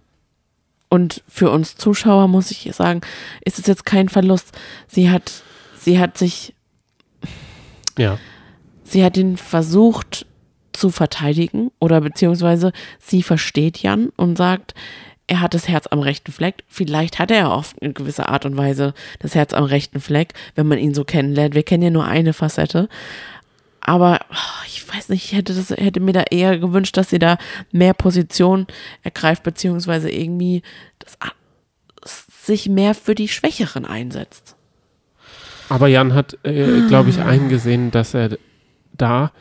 Und 0.90 1.24
für 1.28 1.52
uns 1.52 1.76
Zuschauer 1.76 2.28
muss 2.28 2.52
ich 2.52 2.70
sagen, 2.74 3.02
ist 3.46 3.60
es 3.60 3.68
jetzt 3.68 3.86
kein 3.86 4.10
Verlust. 4.10 4.52
Sie 4.88 5.10
hat, 5.10 5.32
sie 5.78 6.00
hat 6.00 6.18
sich 6.18 6.54
Ja. 7.98 8.18
sie 8.84 9.04
hat 9.04 9.16
ihn 9.18 9.38
versucht 9.38 10.26
zu 10.74 10.90
verteidigen 10.90 11.72
oder 11.80 12.02
beziehungsweise 12.02 12.72
sie 13.00 13.22
versteht 13.22 13.80
Jan 13.84 14.10
und 14.16 14.38
sagt, 14.38 14.74
er 15.28 15.42
hat 15.42 15.54
das 15.54 15.68
Herz 15.68 15.86
am 15.86 16.00
rechten 16.00 16.32
Fleck. 16.32 16.64
Vielleicht 16.68 17.20
hat 17.20 17.30
er 17.30 17.52
auf 17.52 17.76
eine 17.82 17.94
gewisse 17.94 18.28
Art 18.30 18.46
und 18.46 18.58
Weise 18.58 18.96
das 19.20 19.36
Herz 19.36 19.54
am 19.54 19.66
rechten 19.66 20.00
Fleck, 20.00 20.34
wenn 20.56 20.66
man 20.66 20.80
ihn 20.80 20.96
so 20.96 21.04
kennenlernt. 21.04 21.54
Wir 21.54 21.62
kennen 21.62 21.84
ja 21.84 21.90
nur 21.92 22.06
eine 22.06 22.34
Facette. 22.34 22.90
Aber 23.90 24.20
oh, 24.32 24.64
ich 24.68 24.88
weiß 24.88 25.10
nicht, 25.10 25.26
ich 25.26 25.32
hätte, 25.36 25.56
das, 25.56 25.72
hätte 25.72 26.00
mir 26.00 26.14
da 26.14 26.22
eher 26.30 26.60
gewünscht, 26.60 26.96
dass 26.96 27.10
sie 27.10 27.18
da 27.18 27.40
mehr 27.72 27.96
Position 27.96 28.68
ergreift, 29.02 29.42
beziehungsweise 29.42 30.12
irgendwie 30.12 30.62
das, 31.00 31.18
sich 32.30 32.70
mehr 32.70 32.94
für 32.94 33.16
die 33.16 33.28
Schwächeren 33.28 33.86
einsetzt. 33.86 34.56
Aber 35.70 35.88
Jan 35.88 36.14
hat, 36.14 36.38
äh, 36.44 36.86
glaube 36.88 37.10
ich, 37.10 37.20
eingesehen, 37.20 37.90
dass 37.90 38.14
er 38.14 38.38
da 38.94 39.32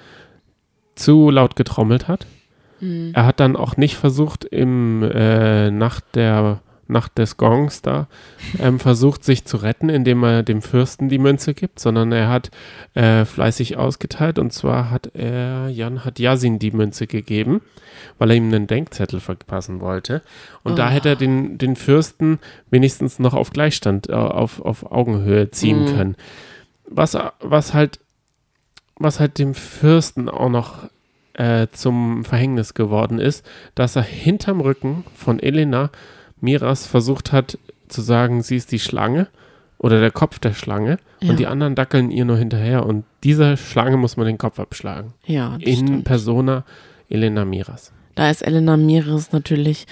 zu 0.95 1.29
laut 1.29 1.55
getrommelt 1.55 2.09
hat. 2.09 2.27
Er 3.13 3.27
hat 3.27 3.41
dann 3.41 3.55
auch 3.55 3.77
nicht 3.77 3.97
versucht, 3.97 4.47
im 4.47 5.03
äh, 5.03 5.71
Nacht 5.71 6.05
der 6.15 6.63
Nacht 6.89 7.19
des 7.19 7.37
Gongs 7.37 7.83
da 7.83 8.09
ähm, 8.61 8.81
versucht, 8.81 9.23
sich 9.25 9.45
zu 9.45 9.59
retten, 9.59 9.89
indem 9.89 10.23
er 10.25 10.43
dem 10.43 10.63
Fürsten 10.63 11.09
die 11.09 11.19
Münze 11.19 11.55
gibt, 11.55 11.79
sondern 11.79 12.13
er 12.13 12.29
hat 12.29 12.51
äh, 12.95 13.25
fleißig 13.25 13.77
ausgeteilt. 13.77 14.39
Und 14.39 14.53
zwar 14.53 14.91
hat 14.91 15.11
er, 15.15 15.69
Jan 15.69 16.05
hat 16.05 16.19
Yasin 16.19 16.59
die 16.59 16.71
Münze 16.71 17.07
gegeben, 17.07 17.61
weil 18.19 18.31
er 18.31 18.37
ihm 18.37 18.47
einen 18.49 18.67
Denkzettel 18.67 19.21
verpassen 19.21 19.81
wollte. 19.81 20.23
Und 20.63 20.79
da 20.79 20.89
hätte 20.91 21.11
er 21.11 21.17
den, 21.17 21.59
den 21.59 21.77
Fürsten 21.77 22.39
wenigstens 22.71 23.19
noch 23.19 23.35
auf 23.35 23.51
Gleichstand, 23.51 24.09
äh, 24.09 24.13
auf, 24.15 24.61
auf 24.61 24.91
Augenhöhe 24.91 25.51
ziehen 25.51 25.83
Mhm. 25.85 25.97
können. 25.97 26.17
Was, 26.91 27.17
was 27.41 27.75
halt, 27.75 28.01
was 28.97 29.21
halt 29.21 29.39
dem 29.39 29.55
Fürsten 29.55 30.29
auch 30.29 30.49
noch 30.49 30.89
äh, 31.35 31.69
zum 31.71 32.25
Verhängnis 32.25 32.75
geworden 32.75 33.19
ist, 33.21 33.47
dass 33.75 33.95
er 33.95 34.03
hinterm 34.03 34.61
Rücken 34.61 35.05
von 35.15 35.39
Elena 35.39 35.91
Miras 36.41 36.87
versucht 36.87 37.33
hat 37.33 37.59
zu 37.89 38.01
sagen, 38.03 38.43
sie 38.43 38.57
ist 38.57 38.73
die 38.73 38.79
Schlange 38.79 39.29
oder 39.79 40.01
der 40.01 40.11
Kopf 40.11 40.39
der 40.39 40.55
Schlange 40.55 40.99
Ja. 41.21 41.31
und 41.31 41.39
die 41.39 41.47
anderen 41.47 41.75
dackeln 41.75 42.11
ihr 42.11 42.25
nur 42.25 42.37
hinterher 42.37 42.85
und 42.87 43.05
dieser 43.25 43.57
Schlange 43.57 43.97
muss 43.97 44.17
man 44.17 44.27
den 44.27 44.39
Kopf 44.39 44.59
abschlagen. 44.59 45.13
Ja, 45.27 45.57
In 45.61 45.87
stimmt. 45.87 46.05
Persona 46.05 46.65
Elena 47.09 47.45
Miras. 47.45 47.93
Da 48.15 48.31
ist 48.31 48.43
Elena 48.43 48.77
Miris 48.77 49.33
natürlich 49.33 49.87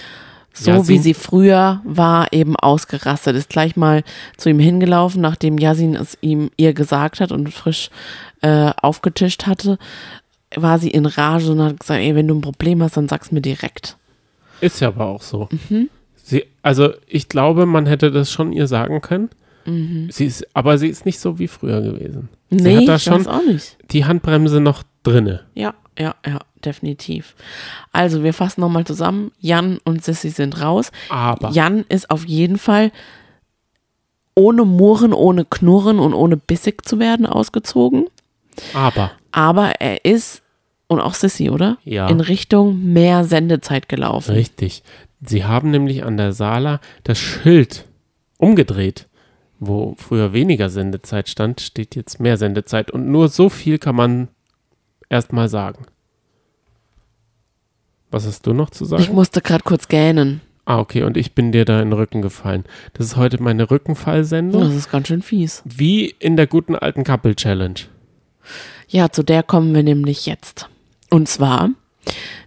so, 0.53 0.71
Yasin. 0.71 0.87
wie 0.87 0.97
sie 0.99 1.13
früher 1.13 1.81
war, 1.85 2.33
eben 2.33 2.55
ausgerastet. 2.55 3.35
Ist 3.35 3.49
gleich 3.49 3.75
mal 3.77 4.03
zu 4.37 4.49
ihm 4.49 4.59
hingelaufen, 4.59 5.21
nachdem 5.21 5.57
Yasin 5.59 5.95
es 5.95 6.17
ihm 6.21 6.49
ihr 6.57 6.73
gesagt 6.73 7.19
hat 7.19 7.31
und 7.31 7.53
frisch 7.53 7.89
äh, 8.41 8.71
aufgetischt 8.81 9.45
hatte, 9.45 9.77
war 10.55 10.79
sie 10.79 10.89
in 10.89 11.05
Rage 11.05 11.51
und 11.51 11.61
hat 11.61 11.79
gesagt, 11.79 11.99
ey, 12.01 12.15
wenn 12.15 12.27
du 12.27 12.35
ein 12.35 12.41
Problem 12.41 12.81
hast, 12.81 12.97
dann 12.97 13.07
sag's 13.07 13.31
mir 13.31 13.41
direkt. 13.41 13.97
Ist 14.61 14.79
ja 14.81 14.87
aber 14.89 15.05
auch 15.05 15.21
so. 15.21 15.47
Mhm. 15.69 15.89
Sie, 16.29 16.43
also 16.61 16.89
ich 17.07 17.29
glaube, 17.29 17.65
man 17.65 17.85
hätte 17.85 18.11
das 18.11 18.29
schon 18.33 18.51
ihr 18.51 18.67
sagen 18.67 18.99
können. 18.99 19.29
Sie 20.09 20.25
ist, 20.25 20.45
aber 20.53 20.77
sie 20.77 20.87
ist 20.87 21.05
nicht 21.05 21.19
so 21.19 21.39
wie 21.39 21.47
früher 21.47 21.81
gewesen. 21.81 22.29
sie 22.49 22.55
Mhm. 22.57 22.63
nee, 22.63 22.77
hat 22.77 22.87
da 22.87 22.95
ich 22.95 23.03
schon 23.03 23.27
auch 23.27 23.43
nicht. 23.45 23.77
die 23.91 24.03
Handbremse 24.05 24.59
noch 24.61 24.83
drinne. 25.03 25.43
Ja, 25.55 25.73
ja, 25.99 26.15
ja, 26.25 26.39
definitiv. 26.63 27.35
Also, 27.91 28.23
wir 28.23 28.33
fassen 28.33 28.61
nochmal 28.61 28.85
zusammen. 28.85 29.31
Jan 29.39 29.79
und 29.83 30.03
Sissy 30.05 30.29
sind 30.29 30.61
raus. 30.61 30.91
Aber 31.09 31.49
Jan 31.51 31.85
ist 31.89 32.09
auf 32.09 32.25
jeden 32.25 32.57
Fall 32.57 32.91
ohne 34.35 34.65
Murren, 34.65 35.13
ohne 35.13 35.45
Knurren 35.45 35.99
und 35.99 36.13
ohne 36.13 36.37
bissig 36.37 36.85
zu 36.87 36.99
werden 36.99 37.25
ausgezogen. 37.25 38.07
aber 38.73 39.11
Aber 39.31 39.71
er 39.81 40.05
ist, 40.05 40.43
und 40.87 40.99
auch 41.01 41.13
Sissy, 41.13 41.49
oder? 41.49 41.77
Ja. 41.83 42.07
In 42.07 42.19
Richtung 42.21 42.93
mehr 42.93 43.23
Sendezeit 43.25 43.89
gelaufen. 43.89 44.31
Richtig. 44.33 44.83
Sie 45.21 45.45
haben 45.45 45.71
nämlich 45.71 46.03
an 46.03 46.17
der 46.17 46.33
Sala 46.33 46.79
das 47.03 47.17
Schild 47.19 47.85
umgedreht. 48.37 49.07
Wo 49.59 49.95
früher 49.97 50.33
weniger 50.33 50.69
Sendezeit 50.69 51.29
stand, 51.29 51.61
steht 51.61 51.95
jetzt 51.95 52.19
mehr 52.19 52.37
Sendezeit. 52.37 52.91
Und 52.91 53.09
nur 53.11 53.27
so 53.27 53.49
viel 53.49 53.79
kann 53.79 53.95
man 53.95 54.27
erstmal 55.09 55.49
sagen. 55.49 55.85
Was 58.11 58.25
hast 58.27 58.45
du 58.45 58.53
noch 58.53 58.69
zu 58.69 58.83
Ich 58.83 58.89
sagen? 58.91 59.15
musste 59.15 59.41
gerade 59.41 59.63
kurz 59.63 59.87
gähnen. 59.87 60.41
Ah, 60.65 60.79
okay. 60.79 61.03
Und 61.03 61.17
ich 61.17 61.33
bin 61.33 61.51
dir 61.51 61.65
da 61.65 61.81
in 61.81 61.89
den 61.89 61.93
Rücken 61.97 62.21
gefallen. 62.21 62.65
Das 62.93 63.05
ist 63.07 63.15
heute 63.15 63.41
meine 63.41 63.71
Rückenfallsendung. 63.71 64.61
Das 64.61 64.75
ist 64.75 64.91
ganz 64.91 65.07
schön 65.07 65.21
fies. 65.21 65.63
Wie 65.65 66.05
in 66.19 66.35
der 66.37 66.45
guten 66.47 66.75
alten 66.75 67.03
Couple 67.03 67.35
Challenge. 67.35 67.79
Ja, 68.87 69.09
zu 69.11 69.23
der 69.23 69.43
kommen 69.43 69.73
wir 69.73 69.83
nämlich 69.83 70.25
jetzt. 70.25 70.69
Und 71.09 71.27
zwar, 71.27 71.69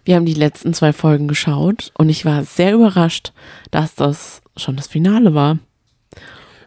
wir 0.05 0.15
haben 0.15 0.25
die 0.25 0.33
letzten 0.33 0.73
zwei 0.73 0.93
Folgen 0.93 1.27
geschaut 1.27 1.91
und 1.97 2.09
ich 2.09 2.25
war 2.25 2.43
sehr 2.43 2.73
überrascht, 2.73 3.33
dass 3.71 3.95
das 3.95 4.41
schon 4.57 4.75
das 4.75 4.87
Finale 4.87 5.33
war. 5.33 5.57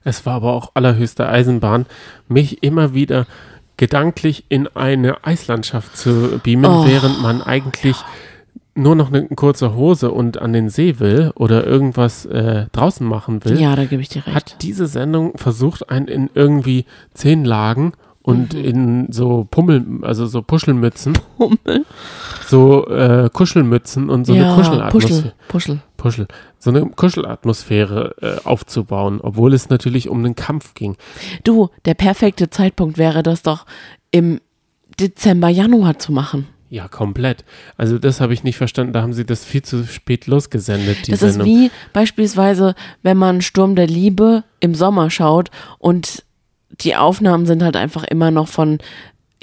Es 0.04 0.26
war 0.26 0.34
aber 0.34 0.52
auch 0.52 0.72
allerhöchste 0.74 1.28
Eisenbahn, 1.28 1.86
mich 2.28 2.62
immer 2.62 2.94
wieder 2.94 3.26
gedanklich 3.76 4.44
in 4.48 4.68
eine 4.68 5.24
Eislandschaft 5.24 5.96
zu 5.96 6.38
beamen, 6.42 6.66
Oh. 6.66 6.86
während 6.86 7.20
man 7.22 7.42
eigentlich 7.42 7.96
nur 8.76 8.96
noch 8.96 9.08
eine 9.12 9.26
kurze 9.28 9.74
Hose 9.74 10.10
und 10.10 10.38
an 10.38 10.52
den 10.52 10.68
See 10.68 10.98
will 10.98 11.32
oder 11.36 11.64
irgendwas 11.66 12.26
äh, 12.26 12.66
draußen 12.72 13.06
machen 13.06 13.44
will, 13.44 13.60
Ja, 13.60 13.74
da 13.76 13.84
gebe 13.84 14.02
ich 14.02 14.08
dir 14.08 14.26
recht. 14.26 14.34
hat 14.36 14.62
diese 14.62 14.86
Sendung 14.86 15.36
versucht, 15.38 15.90
einen 15.90 16.08
in 16.08 16.30
irgendwie 16.34 16.84
zehn 17.14 17.44
Lagen 17.44 17.92
und 18.24 18.54
Mhm. 18.54 18.64
in 18.64 19.06
so 19.12 19.46
Pummel, 19.50 19.84
also 20.02 20.26
so 20.26 20.42
Puschelmützen, 20.42 21.12
Pummel. 21.38 21.84
so 22.46 22.86
äh, 22.88 23.28
Kuschelmützen 23.32 24.08
und 24.10 24.24
so 24.26 24.32
eine 24.32 24.42
ja, 24.42 24.54
Kuschelatmosphäre. 24.56 25.20
Puschel, 25.48 25.78
Puschel. 25.78 25.80
Puschel, 25.96 26.26
so 26.58 26.70
eine 26.70 26.86
Kuschelatmosphäre 26.86 28.14
äh, 28.20 28.48
aufzubauen, 28.48 29.20
obwohl 29.22 29.54
es 29.54 29.68
natürlich 29.68 30.08
um 30.08 30.22
den 30.22 30.34
Kampf 30.34 30.74
ging. 30.74 30.96
Du, 31.44 31.68
der 31.84 31.94
perfekte 31.94 32.50
Zeitpunkt 32.50 32.98
wäre 32.98 33.22
das 33.22 33.42
doch 33.42 33.66
im 34.10 34.40
Dezember, 35.00 35.48
Januar 35.48 35.98
zu 35.98 36.12
machen. 36.12 36.46
Ja, 36.70 36.88
komplett. 36.88 37.44
Also 37.76 37.98
das 37.98 38.20
habe 38.20 38.32
ich 38.34 38.42
nicht 38.42 38.56
verstanden. 38.56 38.92
Da 38.92 39.02
haben 39.02 39.12
sie 39.12 39.24
das 39.24 39.44
viel 39.44 39.62
zu 39.62 39.84
spät 39.84 40.26
losgesendet, 40.26 41.08
Das 41.10 41.20
Sendung. 41.20 41.40
ist 41.42 41.46
wie 41.46 41.70
beispielsweise, 41.92 42.74
wenn 43.02 43.16
man 43.16 43.42
Sturm 43.42 43.76
der 43.76 43.86
Liebe 43.86 44.44
im 44.60 44.74
Sommer 44.74 45.10
schaut 45.10 45.50
und 45.78 46.24
die 46.80 46.96
Aufnahmen 46.96 47.46
sind 47.46 47.62
halt 47.62 47.76
einfach 47.76 48.04
immer 48.04 48.30
noch 48.30 48.48
von 48.48 48.78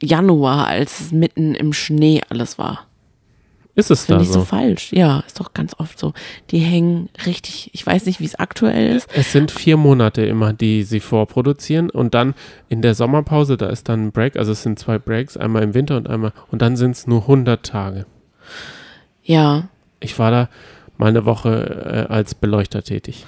Januar, 0.02 0.68
als 0.68 1.00
es 1.00 1.12
mitten 1.12 1.54
im 1.56 1.74
Schnee 1.74 2.22
alles 2.30 2.58
war. 2.58 2.88
ist 3.76 3.92
es 3.92 4.06
da 4.06 4.14
Finde 4.16 4.24
ich 4.24 4.30
so 4.32 4.40
so? 4.40 4.46
falsch. 4.46 4.92
Ja, 4.94 5.24
ist 5.28 5.40
doch 5.40 5.54
ganz 5.54 5.74
oft 5.80 5.98
so. 6.00 6.14
Die 6.50 6.58
hängen 6.60 7.10
richtig, 7.26 7.70
ich 7.74 7.86
weiß 7.86 8.06
nicht, 8.06 8.20
wie 8.20 8.26
es 8.26 8.36
aktuell 8.36 8.96
ist. 8.96 9.08
Es 9.16 9.32
sind 9.32 9.52
vier 9.52 9.78
Monate 9.78 10.24
immer, 10.26 10.54
die 10.54 10.84
sie 10.84 11.00
vorproduzieren 11.00 11.90
und 11.90 12.14
dann 12.16 12.34
in 12.68 12.82
der 12.82 12.96
Sommerpause, 12.96 13.58
da 13.58 13.68
ist 13.68 13.88
dann 13.90 14.08
ein 14.08 14.12
Break, 14.12 14.36
also 14.38 14.52
es 14.52 14.64
sind 14.64 14.80
zwei 14.80 14.98
Breaks, 15.00 15.38
einmal 15.38 15.62
im 15.64 15.74
Winter 15.74 15.98
und 15.98 16.10
einmal, 16.10 16.34
und 16.52 16.62
dann 16.62 16.76
sind 16.76 16.92
es 16.92 17.08
nur 17.08 17.22
100 17.22 17.64
Tage. 17.64 18.06
Ja, 19.24 19.70
Ich 20.00 20.18
war 20.20 20.32
da 20.32 20.50
mal 20.98 21.08
eine 21.10 21.26
Woche 21.26 22.08
äh, 22.10 22.12
als 22.14 22.34
Beleuchter 22.36 22.84
tätig. 22.84 23.24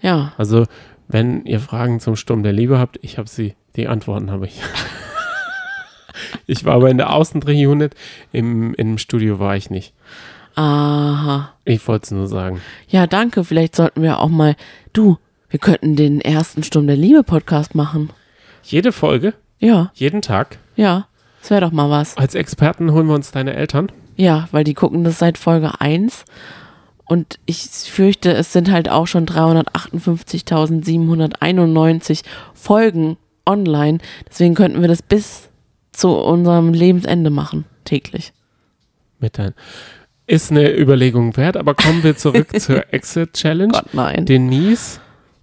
ja. 0.00 0.32
Also, 0.38 0.66
wenn 1.12 1.44
ihr 1.46 1.60
Fragen 1.60 2.00
zum 2.00 2.16
Sturm 2.16 2.42
der 2.42 2.52
Liebe 2.52 2.78
habt, 2.78 2.98
ich 3.02 3.18
habe 3.18 3.28
sie, 3.28 3.54
die 3.76 3.86
Antworten 3.86 4.30
habe 4.32 4.46
ich. 4.46 4.60
ich 6.46 6.64
war 6.64 6.74
aber 6.74 6.90
in 6.90 6.98
der 6.98 7.12
Außendreh-Unit, 7.12 7.94
im, 8.32 8.74
im 8.74 8.98
Studio 8.98 9.38
war 9.38 9.56
ich 9.56 9.70
nicht. 9.70 9.94
Aha. 10.54 11.52
Ich 11.64 11.86
wollte 11.88 12.04
es 12.04 12.10
nur 12.10 12.26
sagen. 12.26 12.60
Ja, 12.88 13.06
danke. 13.06 13.44
Vielleicht 13.44 13.76
sollten 13.76 14.02
wir 14.02 14.18
auch 14.20 14.28
mal, 14.28 14.56
du, 14.92 15.16
wir 15.48 15.58
könnten 15.58 15.96
den 15.96 16.20
ersten 16.20 16.62
Sturm 16.62 16.86
der 16.86 16.96
Liebe 16.96 17.22
Podcast 17.22 17.74
machen. 17.74 18.10
Jede 18.62 18.92
Folge, 18.92 19.34
Ja, 19.58 19.90
jeden 19.94 20.22
Tag. 20.22 20.58
ja. 20.76 21.06
Das 21.40 21.50
wäre 21.50 21.62
doch 21.62 21.72
mal 21.72 21.90
was. 21.90 22.16
Als 22.16 22.36
Experten 22.36 22.92
holen 22.92 23.08
wir 23.08 23.16
uns 23.16 23.32
deine 23.32 23.54
Eltern. 23.54 23.90
Ja, 24.14 24.46
weil 24.52 24.62
die 24.62 24.74
gucken 24.74 25.02
das 25.02 25.18
seit 25.18 25.38
Folge 25.38 25.80
1. 25.80 26.24
Und 27.12 27.38
ich 27.44 27.58
fürchte, 27.66 28.32
es 28.32 28.54
sind 28.54 28.70
halt 28.70 28.88
auch 28.88 29.06
schon 29.06 29.26
358.791 29.26 32.22
Folgen 32.54 33.18
online. 33.44 33.98
Deswegen 34.26 34.54
könnten 34.54 34.80
wir 34.80 34.88
das 34.88 35.02
bis 35.02 35.50
zu 35.92 36.08
unserem 36.08 36.72
Lebensende 36.72 37.28
machen, 37.28 37.66
täglich. 37.84 38.32
Mit 39.20 39.36
dein. 39.36 39.52
Ist 40.26 40.52
eine 40.52 40.74
Überlegung 40.74 41.36
wert, 41.36 41.58
aber 41.58 41.74
kommen 41.74 42.02
wir 42.02 42.16
zurück 42.16 42.48
zur 42.58 42.90
Exit 42.94 43.34
Challenge. 43.34 43.74
Gott, 43.74 43.92
nein. 43.92 44.24
Denise 44.24 44.98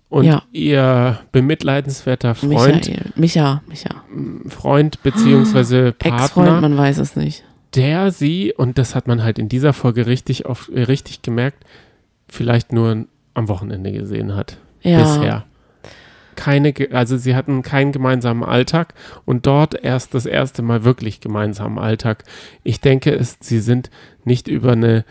und 0.10 0.26
Ja. 0.26 0.42
ihr 0.52 1.20
bemitleidenswerter 1.32 2.34
Freund, 2.34 2.88
Michael, 2.88 3.12
Micha, 3.16 3.62
Micha. 3.68 3.92
Freund 4.48 5.04
beziehungsweise 5.04 5.94
Ex-Freund, 6.00 6.48
Partner, 6.48 6.62
man 6.62 6.76
weiß 6.76 6.98
es 6.98 7.16
nicht. 7.16 7.44
Der 7.76 8.12
sie, 8.12 8.54
und 8.56 8.78
das 8.78 8.96
hat 8.96 9.08
man 9.08 9.24
halt 9.24 9.40
in 9.40 9.50
dieser 9.50 9.74
Folge 9.74 10.08
richtig, 10.08 10.46
auf, 10.46 10.70
äh, 10.74 10.84
richtig 10.84 11.22
gemerkt, 11.22 11.64
vielleicht 12.28 12.74
nur 12.74 13.06
am 13.34 13.48
Wochenende 13.48 13.92
gesehen 13.92 14.36
hat. 14.36 14.58
Ja. 14.82 15.00
Bisher. 15.00 15.46
Keine, 16.36 16.74
also 16.92 17.18
sie 17.18 17.36
hatten 17.36 17.64
keinen 17.64 17.92
gemeinsamen 17.92 18.44
Alltag 18.44 18.94
und 19.26 19.46
dort 19.46 19.84
erst 19.84 20.14
das 20.14 20.26
erste 20.26 20.62
Mal 20.62 20.86
wirklich 20.86 21.20
gemeinsamen 21.20 21.78
Alltag. 21.78 22.24
Ich 22.64 22.80
denke, 22.80 23.14
es, 23.14 23.38
sie 23.42 23.60
sind 23.60 23.90
nicht 24.24 24.48
über 24.48 24.72
eine 24.72 25.04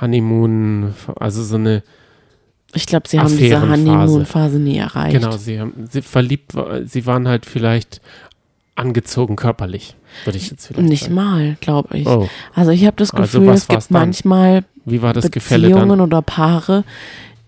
Honeymoon, 0.00 0.94
also 1.18 1.42
so 1.42 1.56
eine, 1.56 1.82
Ich 2.74 2.86
glaube, 2.86 3.08
sie 3.08 3.18
haben 3.18 3.36
diese. 3.36 3.68
Honeymoon-Phase 3.68 4.60
nie 4.60 4.78
erreicht. 4.78 5.14
genau, 5.14 5.36
sie 5.36 5.58
haben, 5.58 5.88
sie 5.90 6.02
verliebt, 6.02 6.52
sie 6.84 7.06
waren 7.06 7.26
halt 7.26 7.44
vielleicht 7.44 8.00
angezogen 8.78 9.36
körperlich, 9.36 9.96
würde 10.24 10.38
ich 10.38 10.50
jetzt 10.50 10.66
vielleicht 10.68 10.88
Nicht 10.88 11.02
sagen. 11.04 11.14
mal, 11.14 11.56
glaube 11.60 11.98
ich. 11.98 12.06
Oh, 12.06 12.28
Also 12.54 12.70
ich 12.70 12.86
habe 12.86 12.96
das 12.96 13.12
Also 13.12 13.38
Gefühl, 13.40 13.52
was 13.52 13.60
es 13.62 13.68
gibt 13.68 13.82
dann? 13.82 13.86
manchmal 13.90 14.64
wie 14.84 15.02
war 15.02 15.12
das 15.12 15.28
Beziehungen 15.28 16.00
oder 16.00 16.22
Paare, 16.22 16.84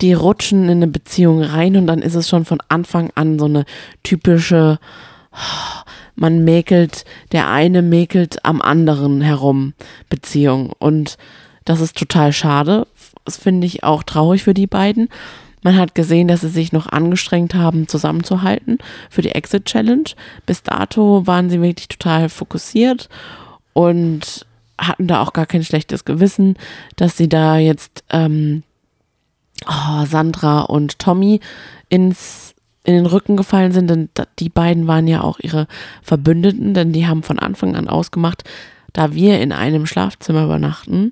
die 0.01 0.13
rutschen 0.13 0.63
in 0.65 0.69
eine 0.71 0.87
Beziehung 0.87 1.41
rein 1.43 1.75
und 1.77 1.87
dann 1.87 1.99
ist 1.99 2.15
es 2.15 2.29
schon 2.29 2.45
von 2.45 2.59
Anfang 2.69 3.11
an 3.15 3.39
so 3.39 3.45
eine 3.45 3.65
typische, 4.03 4.79
man 6.15 6.43
mäkelt, 6.43 7.05
der 7.31 7.49
eine 7.49 7.81
mäkelt 7.81 8.45
am 8.45 8.61
anderen 8.61 9.21
herum 9.21 9.73
Beziehung. 10.09 10.71
Und 10.77 11.17
das 11.65 11.81
ist 11.81 11.97
total 11.97 12.33
schade. 12.33 12.87
Das 13.25 13.37
finde 13.37 13.65
ich 13.67 13.83
auch 13.83 14.03
traurig 14.03 14.43
für 14.43 14.53
die 14.53 14.67
beiden. 14.67 15.09
Man 15.63 15.77
hat 15.77 15.95
gesehen, 15.95 16.27
dass 16.27 16.41
sie 16.41 16.49
sich 16.49 16.71
noch 16.71 16.87
angestrengt 16.87 17.53
haben, 17.53 17.87
zusammenzuhalten 17.87 18.79
für 19.09 19.21
die 19.21 19.31
Exit 19.31 19.65
Challenge. 19.65 20.09
Bis 20.45 20.63
dato 20.63 21.27
waren 21.27 21.49
sie 21.49 21.61
wirklich 21.61 21.87
total 21.87 22.29
fokussiert 22.29 23.09
und 23.73 24.45
hatten 24.77 25.07
da 25.07 25.21
auch 25.21 25.33
gar 25.33 25.45
kein 25.45 25.63
schlechtes 25.63 26.05
Gewissen, 26.05 26.57
dass 26.95 27.15
sie 27.15 27.29
da 27.29 27.57
jetzt 27.57 28.03
ähm, 28.09 28.63
oh, 29.67 30.05
Sandra 30.05 30.61
und 30.61 30.97
Tommy 30.99 31.39
ins 31.89 32.55
in 32.83 32.95
den 32.95 33.05
Rücken 33.05 33.37
gefallen 33.37 33.71
sind, 33.71 33.89
denn 33.91 34.09
die 34.39 34.49
beiden 34.49 34.87
waren 34.87 35.07
ja 35.07 35.21
auch 35.21 35.39
ihre 35.39 35.67
Verbündeten, 36.01 36.73
denn 36.73 36.91
die 36.91 37.05
haben 37.05 37.21
von 37.21 37.37
Anfang 37.37 37.75
an 37.75 37.87
ausgemacht, 37.87 38.43
da 38.91 39.13
wir 39.13 39.39
in 39.39 39.51
einem 39.51 39.85
Schlafzimmer 39.85 40.45
übernachten, 40.45 41.11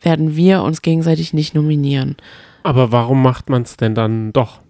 werden 0.00 0.36
wir 0.36 0.62
uns 0.62 0.82
gegenseitig 0.82 1.32
nicht 1.32 1.52
nominieren. 1.54 2.16
Aber 2.62 2.92
warum 2.92 3.22
macht 3.22 3.48
man 3.48 3.62
es 3.62 3.76
denn 3.76 3.94
dann 3.94 4.32
doch? 4.32 4.60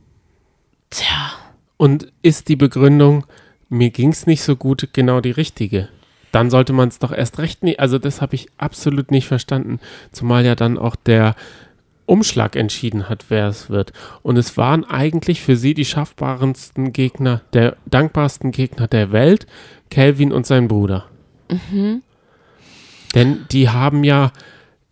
Tja, 0.90 1.32
Und 1.76 2.12
ist 2.22 2.48
die 2.48 2.56
Begründung, 2.56 3.26
mir 3.68 3.90
ging 3.90 4.10
es 4.10 4.26
nicht 4.26 4.42
so 4.42 4.56
gut, 4.56 4.90
genau 4.92 5.20
die 5.20 5.30
richtige? 5.30 5.88
Dann 6.32 6.50
sollte 6.50 6.72
man 6.72 6.88
es 6.88 6.98
doch 6.98 7.12
erst 7.12 7.38
recht 7.38 7.62
nicht. 7.62 7.80
Also, 7.80 7.98
das 7.98 8.20
habe 8.20 8.34
ich 8.34 8.48
absolut 8.58 9.10
nicht 9.10 9.26
verstanden. 9.26 9.80
Zumal 10.12 10.44
ja 10.44 10.54
dann 10.54 10.78
auch 10.78 10.94
der 10.96 11.34
Umschlag 12.06 12.56
entschieden 12.56 13.08
hat, 13.08 13.26
wer 13.28 13.46
es 13.46 13.70
wird. 13.70 13.92
Und 14.22 14.36
es 14.36 14.56
waren 14.56 14.84
eigentlich 14.84 15.40
für 15.40 15.56
sie 15.56 15.74
die 15.74 15.84
schaffbarendsten 15.84 16.92
Gegner, 16.92 17.42
der 17.52 17.76
dankbarsten 17.86 18.50
Gegner 18.50 18.88
der 18.88 19.12
Welt, 19.12 19.46
Calvin 19.90 20.32
und 20.32 20.44
sein 20.44 20.66
Bruder. 20.68 21.06
Denn 23.14 23.46
die 23.50 23.68
haben 23.68 24.04
ja, 24.04 24.32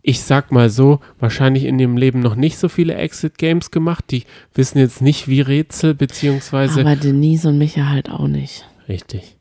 ich 0.02 0.22
sag 0.22 0.52
mal 0.52 0.70
so, 0.70 1.00
wahrscheinlich 1.18 1.64
in 1.64 1.78
ihrem 1.78 1.96
Leben 1.96 2.20
noch 2.20 2.34
nicht 2.34 2.58
so 2.58 2.68
viele 2.68 2.94
Exit-Games 2.94 3.70
gemacht. 3.70 4.04
Die 4.10 4.24
wissen 4.54 4.78
jetzt 4.78 5.02
nicht, 5.02 5.28
wie 5.28 5.40
Rätsel, 5.40 5.94
beziehungsweise. 5.94 6.80
aber 6.80 6.96
Denise 6.96 7.46
und 7.48 7.58
Micha 7.58 7.88
halt 7.88 8.10
auch 8.10 8.28
nicht. 8.28 8.66
Richtig. 8.88 9.36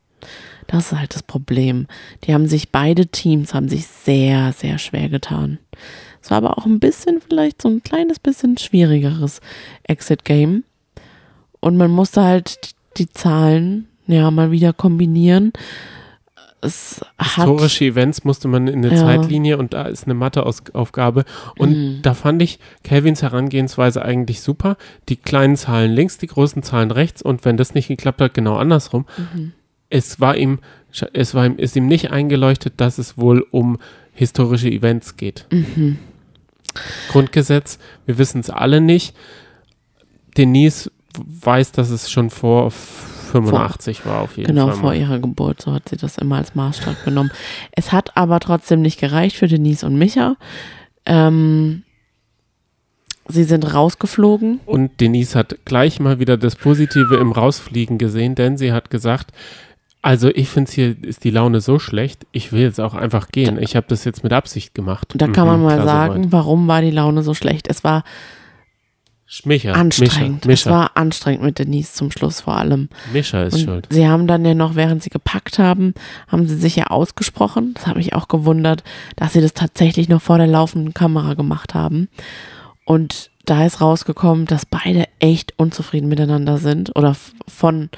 Das 0.66 0.92
ist 0.92 0.98
halt 0.98 1.14
das 1.14 1.22
Problem. 1.22 1.86
Die 2.24 2.34
haben 2.34 2.46
sich, 2.46 2.70
beide 2.70 3.06
Teams 3.06 3.54
haben 3.54 3.68
sich 3.68 3.86
sehr, 3.86 4.52
sehr 4.52 4.78
schwer 4.78 5.08
getan. 5.08 5.58
Es 6.22 6.30
war 6.30 6.38
aber 6.38 6.58
auch 6.58 6.66
ein 6.66 6.80
bisschen, 6.80 7.22
vielleicht 7.26 7.62
so 7.62 7.68
ein 7.68 7.82
kleines 7.82 8.18
bisschen 8.18 8.58
schwierigeres 8.58 9.40
Exit-Game. 9.84 10.64
Und 11.60 11.76
man 11.76 11.90
musste 11.90 12.22
halt 12.22 12.74
die 12.98 13.08
Zahlen 13.08 13.88
ja 14.06 14.30
mal 14.30 14.50
wieder 14.50 14.72
kombinieren. 14.72 15.52
Es 16.60 17.00
hat, 17.18 17.36
Historische 17.36 17.84
Events 17.84 18.24
musste 18.24 18.48
man 18.48 18.66
in 18.66 18.84
eine 18.84 18.94
Ja. 18.94 19.00
Zeitlinie 19.00 19.58
und 19.58 19.74
da 19.74 19.82
ist 19.82 20.04
eine 20.04 20.14
Matheaufgabe. 20.14 21.24
Und 21.56 21.70
Mhm. 21.70 22.02
da 22.02 22.14
fand 22.14 22.42
ich 22.42 22.58
Calvins 22.82 23.22
Herangehensweise 23.22 24.02
eigentlich 24.04 24.40
super. 24.40 24.76
Die 25.08 25.16
kleinen 25.16 25.56
Zahlen 25.56 25.92
links, 25.92 26.18
die 26.18 26.26
großen 26.26 26.62
Zahlen 26.64 26.90
rechts 26.90 27.22
und 27.22 27.44
wenn 27.44 27.56
das 27.56 27.74
nicht 27.74 27.86
geklappt 27.88 28.20
hat, 28.20 28.34
genau 28.34 28.56
andersrum. 28.56 29.06
Mhm. 29.16 29.52
Es 29.88 30.20
war 30.20 30.36
ihm, 30.36 30.58
es 31.12 31.34
war 31.34 31.46
ihm, 31.46 31.56
ist 31.58 31.76
ihm 31.76 31.86
nicht 31.86 32.10
eingeleuchtet, 32.10 32.74
dass 32.78 32.98
es 32.98 33.16
wohl 33.16 33.46
um 33.52 33.78
historische 34.12 34.68
Events 34.68 35.16
geht. 35.16 35.46
Mhm. 35.52 35.98
Grundgesetz, 37.10 37.78
wir 38.04 38.18
wissen 38.18 38.40
es 38.40 38.50
alle 38.50 38.80
nicht. 38.80 39.14
Denise 40.36 40.90
weiß, 41.16 41.72
dass 41.72 41.90
es 41.90 42.10
schon 42.10 42.30
vor 42.30 42.72
85 43.28 44.04
war 44.06 44.20
auf 44.22 44.36
jeden 44.36 44.48
Genau, 44.48 44.66
Fall. 44.68 44.76
vor 44.76 44.88
mal. 44.90 44.96
ihrer 44.96 45.18
Geburt, 45.18 45.62
so 45.62 45.72
hat 45.72 45.88
sie 45.88 45.96
das 45.96 46.18
immer 46.18 46.36
als 46.36 46.54
Maßstab 46.54 47.04
genommen. 47.04 47.30
Es 47.72 47.92
hat 47.92 48.16
aber 48.16 48.40
trotzdem 48.40 48.82
nicht 48.82 48.98
gereicht 49.00 49.36
für 49.36 49.46
Denise 49.48 49.84
und 49.86 49.96
Micha. 49.96 50.36
Ähm, 51.06 51.82
sie 53.28 53.44
sind 53.44 53.74
rausgeflogen. 53.74 54.60
Und 54.66 55.00
Denise 55.00 55.34
hat 55.38 55.58
gleich 55.64 56.00
mal 56.00 56.18
wieder 56.18 56.36
das 56.36 56.56
Positive 56.56 57.16
im 57.16 57.32
Rausfliegen 57.32 57.98
gesehen, 57.98 58.34
denn 58.34 58.56
sie 58.56 58.72
hat 58.72 58.90
gesagt, 58.90 59.30
also 60.00 60.28
ich 60.28 60.48
finde 60.48 60.70
hier 60.70 60.96
ist 61.02 61.24
die 61.24 61.30
Laune 61.30 61.60
so 61.60 61.78
schlecht, 61.78 62.26
ich 62.32 62.52
will 62.52 62.62
jetzt 62.62 62.80
auch 62.80 62.94
einfach 62.94 63.28
gehen. 63.28 63.60
Ich 63.60 63.74
habe 63.76 63.86
das 63.88 64.04
jetzt 64.04 64.22
mit 64.22 64.32
Absicht 64.32 64.72
gemacht. 64.74 65.12
Und 65.12 65.20
da 65.20 65.26
kann 65.28 65.46
man 65.46 65.58
Mhm, 65.58 65.64
mal 65.66 65.84
sagen, 65.84 66.14
soweit. 66.22 66.32
warum 66.32 66.68
war 66.68 66.80
die 66.82 66.90
Laune 66.92 67.22
so 67.22 67.34
schlecht? 67.34 67.68
Es 67.68 67.82
war 67.84 68.04
Mischa, 69.44 69.72
anstrengend. 69.72 70.46
Mischa, 70.46 70.52
Es 70.60 70.64
Mischa, 70.66 70.70
war 70.70 70.90
anstrengend 70.94 71.42
mit 71.44 71.58
Denise 71.58 71.92
zum 71.92 72.10
Schluss 72.10 72.40
vor 72.40 72.56
allem. 72.56 72.88
Mischa 73.12 73.42
ist 73.42 73.54
Und 73.54 73.60
schuld. 73.60 73.86
sie 73.90 74.08
haben 74.08 74.26
dann 74.26 74.44
ja 74.44 74.54
noch, 74.54 74.74
während 74.74 75.02
sie 75.02 75.10
gepackt 75.10 75.58
haben, 75.58 75.92
haben 76.28 76.46
sie 76.48 76.56
sich 76.56 76.76
ja 76.76 76.86
ausgesprochen. 76.86 77.74
Das 77.74 77.86
hat 77.86 77.96
mich 77.96 78.14
auch 78.14 78.28
gewundert, 78.28 78.82
dass 79.16 79.34
sie 79.34 79.40
das 79.42 79.52
tatsächlich 79.52 80.08
noch 80.08 80.22
vor 80.22 80.38
der 80.38 80.46
laufenden 80.46 80.94
Kamera 80.94 81.34
gemacht 81.34 81.74
haben. 81.74 82.08
Und 82.84 83.30
da 83.44 83.66
ist 83.66 83.80
rausgekommen, 83.82 84.46
dass 84.46 84.64
beide 84.66 85.04
echt 85.20 85.52
unzufrieden 85.58 86.08
miteinander 86.08 86.56
sind 86.58 86.96
oder 86.96 87.14
von, 87.46 87.90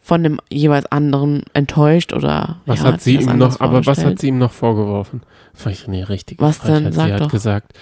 von 0.00 0.22
dem 0.22 0.40
jeweils 0.50 0.86
anderen 0.86 1.42
enttäuscht 1.52 2.12
oder 2.12 2.60
Was 2.66 2.80
ja, 2.80 2.86
hat 2.92 3.00
sie 3.00 3.16
ihm 3.16 3.38
noch, 3.38 3.58
aber 3.60 3.84
was 3.86 4.04
hat 4.04 4.20
sie 4.20 4.28
ihm 4.28 4.38
noch 4.38 4.52
vorgeworfen? 4.52 5.22
Ich 5.68 5.88
eine 5.88 6.08
richtige 6.08 6.40
Was 6.44 6.60
denn? 6.60 6.92
Frechheit. 6.92 6.94
Sag 6.94 7.06
Sie 7.06 7.12
hat 7.14 7.20
doch. 7.22 7.30
gesagt, 7.30 7.72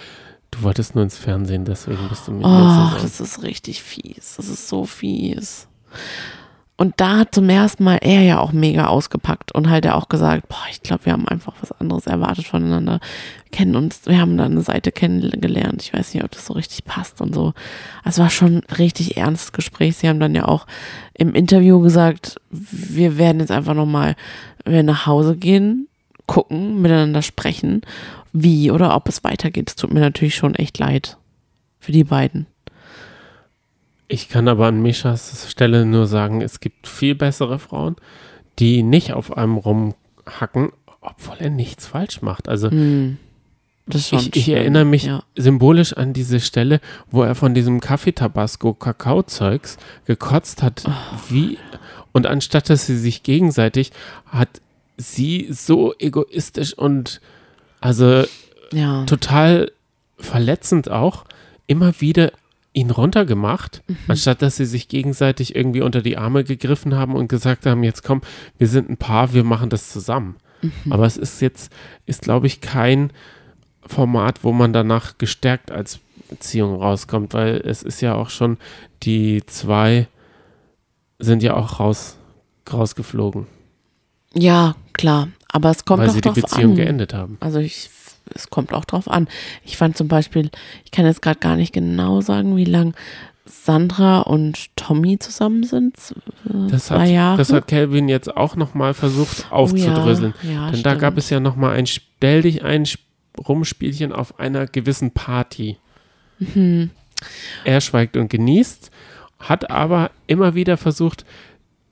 du 0.54 0.62
wolltest 0.62 0.94
nur 0.94 1.04
ins 1.04 1.18
Fernsehen, 1.18 1.64
deswegen 1.64 2.08
bist 2.08 2.28
du 2.28 2.32
mir 2.32 2.44
Oh, 2.44 3.00
das 3.00 3.20
ist 3.20 3.42
richtig 3.42 3.82
fies. 3.82 4.34
Das 4.36 4.48
ist 4.48 4.68
so 4.68 4.84
fies. 4.84 5.68
Und 6.76 6.94
da 6.96 7.18
hat 7.18 7.34
zum 7.34 7.48
ersten 7.48 7.84
Mal 7.84 7.98
er 8.02 8.22
ja 8.22 8.40
auch 8.40 8.50
mega 8.50 8.88
ausgepackt 8.88 9.54
und 9.54 9.70
halt 9.70 9.84
ja 9.84 9.94
auch 9.94 10.08
gesagt, 10.08 10.48
boah, 10.48 10.64
ich 10.70 10.82
glaube, 10.82 11.06
wir 11.06 11.12
haben 11.12 11.28
einfach 11.28 11.54
was 11.60 11.70
anderes 11.70 12.08
erwartet 12.08 12.46
voneinander. 12.46 12.98
Wir 13.44 13.50
kennen 13.52 13.76
uns, 13.76 14.06
wir 14.06 14.20
haben 14.20 14.36
da 14.36 14.44
eine 14.44 14.60
Seite 14.60 14.90
kennengelernt. 14.90 15.82
Ich 15.82 15.94
weiß 15.94 16.14
nicht, 16.14 16.24
ob 16.24 16.32
das 16.32 16.46
so 16.46 16.54
richtig 16.54 16.84
passt 16.84 17.20
und 17.20 17.32
so. 17.32 17.54
Es 18.04 18.18
war 18.18 18.28
schon 18.28 18.56
ein 18.56 18.76
richtig 18.76 19.16
ernstes 19.16 19.52
Gespräch. 19.52 19.98
Sie 19.98 20.08
haben 20.08 20.18
dann 20.18 20.34
ja 20.34 20.46
auch 20.46 20.66
im 21.14 21.34
Interview 21.34 21.78
gesagt, 21.78 22.40
wir 22.50 23.18
werden 23.18 23.38
jetzt 23.38 23.52
einfach 23.52 23.74
nochmal, 23.74 24.16
wir 24.64 24.82
nach 24.82 25.06
Hause 25.06 25.36
gehen, 25.36 25.86
gucken, 26.26 26.82
miteinander 26.82 27.22
sprechen, 27.22 27.82
wie 28.34 28.70
oder 28.70 28.94
ob 28.94 29.08
es 29.08 29.24
weitergeht. 29.24 29.70
Es 29.70 29.76
tut 29.76 29.94
mir 29.94 30.00
natürlich 30.00 30.34
schon 30.34 30.54
echt 30.56 30.76
leid 30.78 31.16
für 31.78 31.92
die 31.92 32.04
beiden. 32.04 32.46
Ich 34.08 34.28
kann 34.28 34.48
aber 34.48 34.66
an 34.66 34.82
Mischas 34.82 35.50
Stelle 35.50 35.86
nur 35.86 36.06
sagen, 36.06 36.42
es 36.42 36.60
gibt 36.60 36.86
viel 36.86 37.14
bessere 37.14 37.58
Frauen, 37.58 37.96
die 38.58 38.82
nicht 38.82 39.12
auf 39.14 39.36
einem 39.36 39.56
rumhacken, 39.56 40.72
obwohl 41.00 41.36
er 41.38 41.48
nichts 41.50 41.86
falsch 41.86 42.20
macht. 42.22 42.48
Also 42.48 42.68
schon 42.70 43.08
ich, 44.18 44.36
ich 44.36 44.48
erinnere 44.48 44.84
mich 44.84 45.04
Ja. 45.04 45.22
symbolisch 45.36 45.92
an 45.94 46.12
diese 46.12 46.40
Stelle, 46.40 46.80
wo 47.10 47.22
er 47.22 47.34
von 47.34 47.54
diesem 47.54 47.80
Kaffee-Tabasco-Kakao-Zeugs 47.80 49.78
gekotzt 50.06 50.62
hat, 50.62 50.84
wie 51.28 51.58
und 52.12 52.26
anstatt 52.26 52.68
dass 52.70 52.86
sie 52.86 52.96
sich 52.98 53.22
gegenseitig 53.22 53.90
hat 54.26 54.60
sie 54.96 55.48
so 55.50 55.94
egoistisch 55.98 56.74
und 56.74 57.20
also 57.84 58.24
ja. 58.72 59.04
total 59.04 59.70
verletzend 60.18 60.90
auch 60.90 61.24
immer 61.66 62.00
wieder 62.00 62.32
ihn 62.72 62.90
runtergemacht, 62.90 63.82
Mhm. 63.86 63.96
anstatt 64.08 64.42
dass 64.42 64.56
sie 64.56 64.64
sich 64.64 64.88
gegenseitig 64.88 65.54
irgendwie 65.54 65.82
unter 65.82 66.02
die 66.02 66.16
Arme 66.16 66.44
gegriffen 66.44 66.94
haben 66.94 67.14
und 67.14 67.28
gesagt 67.28 67.66
haben, 67.66 67.84
jetzt 67.84 68.02
komm, 68.02 68.22
wir 68.58 68.66
sind 68.68 68.88
ein 68.90 68.96
Paar, 68.96 69.32
wir 69.32 69.44
machen 69.44 69.70
das 69.70 69.90
zusammen. 69.92 70.36
Mhm. 70.62 70.92
Aber 70.92 71.06
es 71.06 71.16
ist 71.16 71.40
jetzt, 71.40 71.70
ist 72.06 72.22
glaube 72.22 72.46
ich 72.46 72.60
kein 72.60 73.12
Format, 73.86 74.42
wo 74.42 74.52
man 74.52 74.72
danach 74.72 75.18
gestärkt 75.18 75.70
als 75.70 76.00
Beziehung 76.30 76.76
rauskommt, 76.80 77.34
weil 77.34 77.56
es 77.64 77.82
ist 77.82 78.00
ja 78.00 78.14
auch 78.14 78.30
schon, 78.30 78.56
die 79.02 79.44
zwei 79.46 80.08
sind 81.18 81.42
ja 81.42 81.54
auch 81.54 81.78
raus, 81.80 82.16
rausgeflogen, 82.72 83.46
ja, 84.36 84.74
klar. 84.94 85.28
Aber 85.54 85.70
es 85.70 85.84
kommt 85.84 86.00
weil 86.00 86.06
doch 86.08 86.14
sie 86.14 86.20
die 86.20 86.28
drauf 86.28 86.34
Beziehung 86.34 86.72
an. 86.72 86.76
geendet 86.76 87.14
haben. 87.14 87.36
Also 87.40 87.60
ich, 87.60 87.88
es 88.34 88.50
kommt 88.50 88.72
auch 88.74 88.84
drauf 88.84 89.08
an. 89.08 89.28
Ich 89.64 89.76
fand 89.76 89.96
zum 89.96 90.08
Beispiel, 90.08 90.50
ich 90.84 90.90
kann 90.90 91.06
jetzt 91.06 91.22
gerade 91.22 91.38
gar 91.38 91.54
nicht 91.56 91.72
genau 91.72 92.20
sagen, 92.20 92.56
wie 92.56 92.64
lang 92.64 92.94
Sandra 93.46 94.20
und 94.22 94.74
Tommy 94.76 95.18
zusammen 95.18 95.62
sind. 95.64 95.96
Äh, 96.48 96.70
Das 96.70 96.86
zwei 96.86 97.00
hat, 97.02 97.08
Jahre. 97.08 97.36
das 97.38 97.52
hat 97.52 97.68
Calvin 97.68 98.08
jetzt 98.08 98.36
auch 98.36 98.56
nochmal 98.56 98.94
versucht 98.94 99.46
aufzudröseln. 99.50 100.34
Oh 100.42 100.46
ja, 100.46 100.52
ja, 100.52 100.70
Denn 100.72 100.82
da 100.82 100.94
gab 100.94 101.12
stimmt. 101.12 101.18
es 101.18 101.30
ja 101.30 101.40
nochmal 101.40 101.76
ein 101.76 101.86
Stell 101.86 102.42
dich 102.42 102.64
ein 102.64 102.82
Sp- 102.88 103.04
Rumspielchen 103.38 104.12
auf 104.12 104.38
einer 104.40 104.66
gewissen 104.66 105.10
Party. 105.12 105.76
Mhm. 106.38 106.90
Er 107.64 107.80
schweigt 107.80 108.16
und 108.16 108.28
genießt, 108.28 108.90
hat 109.38 109.70
aber 109.70 110.10
immer 110.26 110.54
wieder 110.54 110.76
versucht 110.76 111.24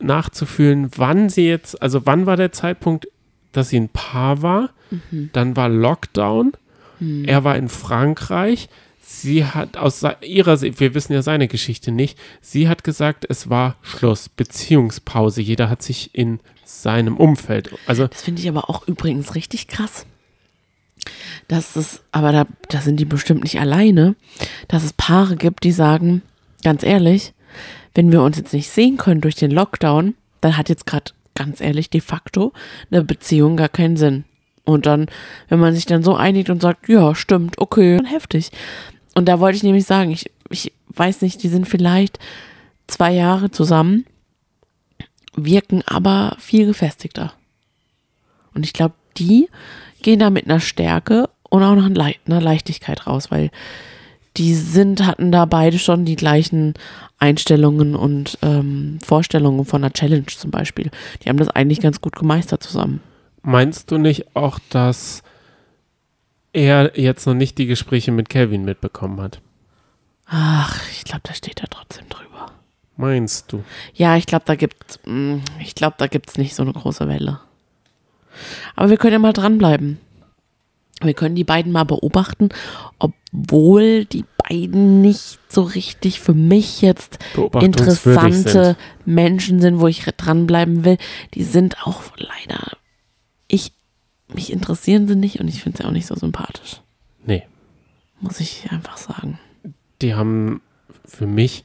nachzufühlen, 0.00 0.90
wann 0.96 1.28
sie 1.28 1.46
jetzt, 1.48 1.80
also 1.80 2.06
wann 2.06 2.26
war 2.26 2.36
der 2.36 2.52
Zeitpunkt, 2.52 3.06
dass 3.52 3.68
sie 3.68 3.78
ein 3.78 3.88
Paar 3.88 4.42
war. 4.42 4.70
Mhm. 4.90 5.30
Dann 5.32 5.56
war 5.56 5.68
Lockdown. 5.68 6.52
Er 7.24 7.42
war 7.42 7.56
in 7.56 7.68
Frankreich. 7.68 8.68
Sie 9.00 9.44
hat 9.44 9.76
aus 9.76 10.02
ihrer 10.20 10.56
Sicht, 10.56 10.78
wir 10.78 10.94
wissen 10.94 11.12
ja 11.12 11.22
seine 11.22 11.48
Geschichte 11.48 11.90
nicht, 11.90 12.16
sie 12.40 12.68
hat 12.68 12.84
gesagt, 12.84 13.26
es 13.28 13.50
war 13.50 13.76
Schluss, 13.82 14.28
Beziehungspause. 14.28 15.42
Jeder 15.42 15.68
hat 15.68 15.82
sich 15.82 16.14
in 16.14 16.38
seinem 16.64 17.16
Umfeld, 17.16 17.74
also 17.86 18.06
Das 18.06 18.22
finde 18.22 18.40
ich 18.40 18.48
aber 18.48 18.70
auch 18.70 18.86
übrigens 18.86 19.34
richtig 19.34 19.66
krass. 19.66 20.06
Dass 21.48 21.74
es, 21.76 22.02
aber 22.12 22.30
da, 22.32 22.46
da 22.68 22.80
sind 22.80 23.00
die 23.00 23.04
bestimmt 23.04 23.42
nicht 23.42 23.60
alleine, 23.60 24.14
dass 24.68 24.84
es 24.84 24.92
Paare 24.92 25.36
gibt, 25.36 25.64
die 25.64 25.72
sagen, 25.72 26.22
ganz 26.62 26.84
ehrlich, 26.84 27.34
wenn 27.94 28.12
wir 28.12 28.22
uns 28.22 28.38
jetzt 28.38 28.54
nicht 28.54 28.70
sehen 28.70 28.96
können 28.96 29.20
durch 29.20 29.34
den 29.34 29.50
Lockdown, 29.50 30.14
dann 30.40 30.56
hat 30.56 30.68
jetzt 30.68 30.86
gerade 30.86 31.12
ganz 31.34 31.60
ehrlich 31.60 31.90
de 31.90 32.00
facto 32.00 32.52
eine 32.90 33.04
Beziehung 33.04 33.56
gar 33.56 33.68
keinen 33.68 33.96
Sinn. 33.96 34.24
Und 34.64 34.86
dann, 34.86 35.06
wenn 35.48 35.58
man 35.58 35.74
sich 35.74 35.86
dann 35.86 36.02
so 36.02 36.14
einigt 36.14 36.50
und 36.50 36.62
sagt, 36.62 36.88
ja, 36.88 37.14
stimmt, 37.14 37.58
okay, 37.58 37.96
dann 37.96 38.06
heftig. 38.06 38.50
Und 39.14 39.26
da 39.26 39.40
wollte 39.40 39.56
ich 39.56 39.62
nämlich 39.62 39.84
sagen, 39.84 40.10
ich, 40.10 40.30
ich 40.50 40.72
weiß 40.88 41.22
nicht, 41.22 41.42
die 41.42 41.48
sind 41.48 41.68
vielleicht 41.68 42.18
zwei 42.86 43.12
Jahre 43.12 43.50
zusammen, 43.50 44.06
wirken 45.34 45.82
aber 45.86 46.36
viel 46.38 46.66
gefestigter. 46.66 47.32
Und 48.54 48.64
ich 48.64 48.72
glaube, 48.72 48.94
die 49.16 49.48
gehen 50.02 50.18
da 50.18 50.30
mit 50.30 50.44
einer 50.44 50.60
Stärke 50.60 51.28
und 51.48 51.62
auch 51.62 51.74
noch 51.74 51.86
einer 51.86 52.08
Le- 52.08 52.14
einer 52.26 52.40
Leichtigkeit 52.40 53.06
raus, 53.06 53.30
weil 53.30 53.50
die 54.36 54.54
sind, 54.54 55.06
hatten 55.06 55.30
da 55.30 55.44
beide 55.44 55.78
schon 55.78 56.04
die 56.04 56.16
gleichen 56.16 56.74
Einstellungen 57.18 57.94
und 57.94 58.38
ähm, 58.42 58.98
Vorstellungen 59.04 59.64
von 59.64 59.84
einer 59.84 59.92
Challenge 59.92 60.26
zum 60.26 60.50
Beispiel. 60.50 60.90
Die 61.22 61.28
haben 61.28 61.36
das 61.36 61.48
eigentlich 61.48 61.80
ganz 61.80 62.00
gut 62.00 62.16
gemeistert 62.16 62.62
zusammen. 62.62 63.00
meinst 63.42 63.90
du 63.90 63.98
nicht 63.98 64.34
auch, 64.34 64.58
dass 64.70 65.22
er 66.52 66.98
jetzt 66.98 67.26
noch 67.26 67.34
nicht 67.34 67.58
die 67.58 67.66
Gespräche 67.66 68.12
mit 68.12 68.28
Calvin 68.28 68.64
mitbekommen 68.64 69.20
hat? 69.20 69.40
Ach, 70.26 70.80
ich 70.90 71.04
glaube, 71.04 71.22
da 71.24 71.34
steht 71.34 71.60
er 71.60 71.68
trotzdem 71.68 72.08
drüber. 72.08 72.46
Meinst 72.96 73.52
du? 73.52 73.64
Ja, 73.94 74.16
ich 74.16 74.26
glaube, 74.26 74.44
da 74.46 74.54
gibt's, 74.54 74.98
mm, 75.04 75.38
ich 75.60 75.74
glaube, 75.74 75.96
da 75.98 76.06
gibt's 76.06 76.38
nicht 76.38 76.54
so 76.54 76.62
eine 76.62 76.72
große 76.72 77.08
Welle. 77.08 77.40
Aber 78.76 78.90
wir 78.90 78.96
können 78.96 79.12
ja 79.12 79.18
mal 79.18 79.32
dranbleiben. 79.32 79.98
Wir 81.06 81.14
können 81.14 81.34
die 81.34 81.44
beiden 81.44 81.72
mal 81.72 81.84
beobachten, 81.84 82.50
obwohl 82.98 84.04
die 84.04 84.24
beiden 84.48 85.00
nicht 85.00 85.38
so 85.48 85.62
richtig 85.62 86.20
für 86.20 86.34
mich 86.34 86.82
jetzt 86.82 87.18
interessante 87.60 88.64
sind. 88.64 88.76
Menschen 89.04 89.60
sind, 89.60 89.80
wo 89.80 89.86
ich 89.88 90.04
dranbleiben 90.04 90.84
will. 90.84 90.98
Die 91.34 91.44
sind 91.44 91.86
auch 91.86 92.02
leider, 92.16 92.76
ich, 93.48 93.72
mich 94.32 94.52
interessieren 94.52 95.08
sie 95.08 95.16
nicht 95.16 95.40
und 95.40 95.48
ich 95.48 95.62
finde 95.62 95.78
sie 95.78 95.84
auch 95.84 95.92
nicht 95.92 96.06
so 96.06 96.14
sympathisch. 96.14 96.80
Nee. 97.24 97.44
Muss 98.20 98.40
ich 98.40 98.70
einfach 98.70 98.96
sagen. 98.96 99.38
die 100.00 100.14
haben 100.14 100.60
für 101.04 101.26
mich 101.26 101.64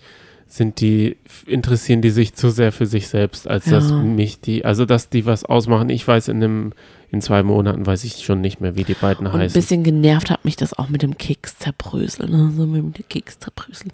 sind 0.58 0.82
die 0.82 1.18
interessieren 1.46 2.02
die 2.02 2.10
sich 2.10 2.34
zu 2.34 2.50
sehr 2.50 2.72
für 2.72 2.86
sich 2.86 3.08
selbst, 3.08 3.48
als 3.48 3.66
dass 3.66 3.90
Ja. 3.90 3.98
mich 3.98 4.42
die, 4.42 4.66
also 4.66 4.86
dass 4.86 5.10
die 5.10 5.26
was 5.26 5.46
ausmachen. 5.46 5.90
Ich 5.90 6.06
weiß 6.08 6.28
in 6.28 6.44
einem 6.44 6.74
in 7.10 7.22
zwei 7.22 7.42
Monaten 7.42 7.86
weiß 7.86 8.04
ich 8.04 8.26
schon 8.26 8.42
nicht 8.42 8.60
mehr, 8.60 8.76
wie 8.76 8.84
die 8.84 8.94
beiden 8.94 9.28
Und 9.28 9.34
ein 9.34 9.40
heißen. 9.40 9.54
bisschen 9.54 9.84
genervt 9.84 10.30
hat 10.30 10.44
mich 10.44 10.58
das 10.58 10.74
auch 10.74 10.90
mit 10.90 11.02
dem 11.04 11.18
Keks 11.18 11.58
zerbröseln. 11.58 12.30
Ne? 12.32 12.52
So 12.58 12.66
mit 12.66 12.98
dem 12.98 13.08
Keks 13.08 13.40
zerbröseln. 13.40 13.92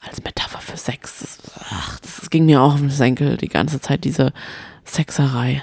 Als 0.00 0.22
Metapher 0.24 0.58
für 0.58 0.76
Sex. 0.76 1.20
Das, 1.20 1.38
ach, 1.70 2.00
das, 2.00 2.28
ging 2.30 2.46
mir 2.46 2.60
auch 2.60 2.74
auf 2.74 2.80
den 2.80 2.90
Senkel 2.90 3.36
die 3.36 3.48
ganze 3.48 3.80
Zeit, 3.80 4.02
diese 4.04 4.32
Sexerei. 4.84 5.62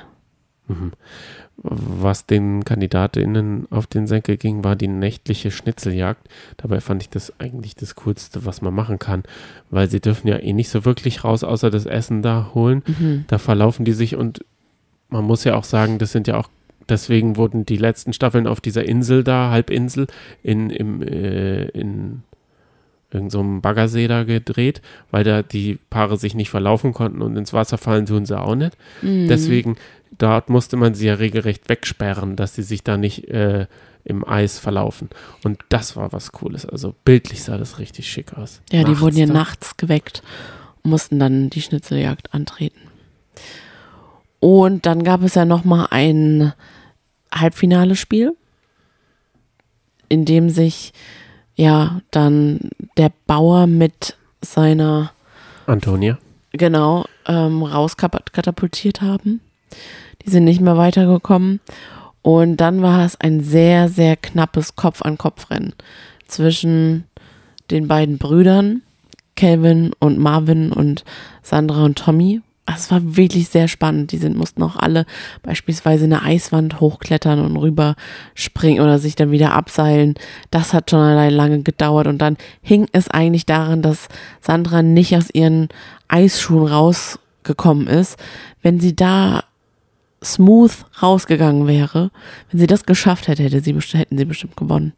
Was 1.64 2.26
den 2.26 2.66
KandidatInnen 2.66 3.68
auf 3.70 3.86
den 3.86 4.08
Senkel 4.08 4.38
ging, 4.38 4.64
war 4.64 4.76
die 4.76 4.88
nächtliche 4.88 5.52
Schnitzeljagd. 5.52 6.28
Dabei 6.58 6.80
fand 6.80 7.04
ich 7.04 7.10
das 7.10 7.40
eigentlich 7.40 7.76
das 7.76 7.96
Coolste, 7.96 8.46
was 8.46 8.62
man 8.64 8.74
machen 8.74 8.98
kann, 8.98 9.24
weil 9.70 9.90
sie 9.90 10.00
dürfen 10.00 10.28
ja 10.28 10.38
eh 10.38 10.54
nicht 10.54 10.70
so 10.70 10.86
wirklich 10.86 11.24
raus, 11.24 11.44
außer 11.44 11.70
das 11.70 11.86
Essen 11.86 12.24
da 12.24 12.52
holen. 12.56 12.82
Mhm. 12.88 13.26
Da 13.28 13.38
verlaufen 13.38 13.86
die 13.86 13.94
sich 13.94 14.16
und 14.16 14.44
man 15.10 15.24
muss 15.24 15.44
ja 15.44 15.56
auch 15.56 15.64
sagen, 15.64 16.00
das 16.00 16.12
sind 16.12 16.28
ja 16.28 16.38
auch 16.38 16.50
deswegen 16.90 17.38
wurden 17.38 17.66
die 17.66 17.78
letzten 17.78 18.14
Staffeln 18.14 18.48
auf 18.48 18.62
dieser 18.62 18.86
Insel 18.86 19.24
da, 19.24 19.52
Halbinsel, 19.52 20.08
in, 20.44 20.70
im, 20.70 21.02
äh, 21.02 21.66
in 21.70 22.24
irgendeinem 23.14 23.56
so 23.56 23.62
Baggersee 23.62 24.08
da 24.08 24.24
gedreht, 24.24 24.82
weil 25.12 25.24
da 25.24 25.42
die 25.42 25.78
Paare 25.90 26.18
sich 26.18 26.36
nicht 26.36 26.50
verlaufen 26.50 26.94
konnten 26.94 27.22
und 27.22 27.36
ins 27.36 27.54
Wasser 27.54 27.78
fallen 27.78 28.06
tun 28.06 28.26
sie 28.26 28.40
auch 28.40 28.56
nicht. 28.56 28.78
Mhm. 29.02 29.28
Deswegen, 29.28 29.76
dort 30.18 30.50
musste 30.50 30.78
man 30.78 30.94
sie 30.94 31.08
ja 31.08 31.16
regelrecht 31.16 31.70
wegsperren, 31.70 32.36
dass 32.36 32.56
sie 32.56 32.64
sich 32.64 32.84
da 32.84 32.98
nicht 32.98 33.28
äh, 33.30 33.68
im 34.04 34.28
Eis 34.28 34.60
verlaufen. 34.60 35.10
Und 35.44 35.60
das 35.70 35.96
war 35.96 36.12
was 36.12 36.32
Cooles. 36.32 36.66
Also 36.66 36.96
bildlich 37.06 37.44
sah 37.44 37.58
das 37.58 37.80
richtig 37.80 38.10
schick 38.10 38.34
aus. 38.34 38.62
Ja, 38.72 38.84
die 38.84 39.00
wurden 39.00 39.18
ja 39.18 39.28
nachts 39.28 39.78
geweckt 39.78 40.24
und 40.84 40.92
mussten 40.92 41.20
dann 41.20 41.50
die 41.50 41.62
Schnitzeljagd 41.62 42.34
antreten. 42.34 42.80
Und 44.40 44.86
dann 44.86 45.04
gab 45.04 45.22
es 45.22 45.36
ja 45.36 45.46
noch 45.46 45.64
mal 45.64 45.88
ein 45.92 46.54
Halbfinale-Spiel, 47.34 48.36
in 50.10 50.26
dem 50.26 50.50
sich 50.50 50.94
ja 51.62 52.02
dann 52.12 52.72
der 52.98 53.12
Bauer 53.28 53.68
mit 53.68 54.18
seiner 54.42 55.12
Antonia. 55.68 56.18
genau 56.52 57.06
ähm, 57.28 57.64
rauskatapultiert 57.64 59.02
haben. 59.02 59.42
Die 60.26 60.30
sind 60.30 60.44
nicht 60.44 60.62
mehr 60.62 60.78
weitergekommen. 60.78 61.60
Und 62.24 62.58
dann 62.58 62.82
war 62.82 63.06
es 63.06 63.20
ein 63.20 63.42
sehr, 63.42 63.90
sehr 63.90 64.16
knappes 64.16 64.76
Kopf-an-Kopf-Rennen 64.76 65.74
zwischen 66.28 67.06
den 67.72 67.88
beiden 67.88 68.18
Brüdern, 68.18 68.82
Calvin 69.36 69.92
und 70.00 70.20
Marvin 70.20 70.72
und 70.72 71.04
Sandra 71.42 71.84
und 71.86 71.98
Tommy. 71.98 72.42
Also 72.66 72.84
Es 72.84 72.92
war 72.92 73.16
wirklich 73.18 73.50
sehr 73.50 73.68
spannend. 73.68 74.12
Die 74.12 74.18
sind, 74.18 74.38
mussten 74.38 74.64
auch 74.64 74.76
alle 74.76 75.06
beispielsweise 75.44 76.06
eine 76.06 76.24
Eiswand 76.24 76.80
hochklettern 76.80 77.40
und 77.40 77.58
rüberspringen 77.58 78.82
oder 78.82 79.00
sich 79.00 79.16
dann 79.16 79.32
wieder 79.32 79.54
abseilen. 79.54 80.16
Das 80.52 80.74
hat 80.74 80.90
schon 80.90 81.00
allein 81.00 81.34
lange 81.34 81.64
gedauert. 81.64 82.08
Und 82.08 82.20
dann 82.20 82.38
hing 82.62 82.88
es 82.92 83.10
eigentlich 83.10 83.46
daran, 83.46 83.82
dass 83.82 84.08
Sandra 84.42 84.84
nicht 84.84 85.16
aus 85.16 85.30
ihren 85.34 85.70
Eisschuhen 86.08 86.68
rausgekommen 86.68 87.88
ist. 87.88 88.18
Wenn 88.62 88.80
sie 88.80 88.96
da 88.96 89.44
smooth 90.24 90.72
rausgegangen 91.02 91.68
wäre, 91.68 92.12
wenn 92.52 92.60
sie 92.60 92.68
das 92.68 92.86
geschafft 92.86 93.28
hätte, 93.28 93.42
hätte 93.42 93.62
sie, 93.62 93.74
hätten 93.74 94.18
sie 94.18 94.26
bestimmt 94.26 94.56
gewonnen. 94.56 94.94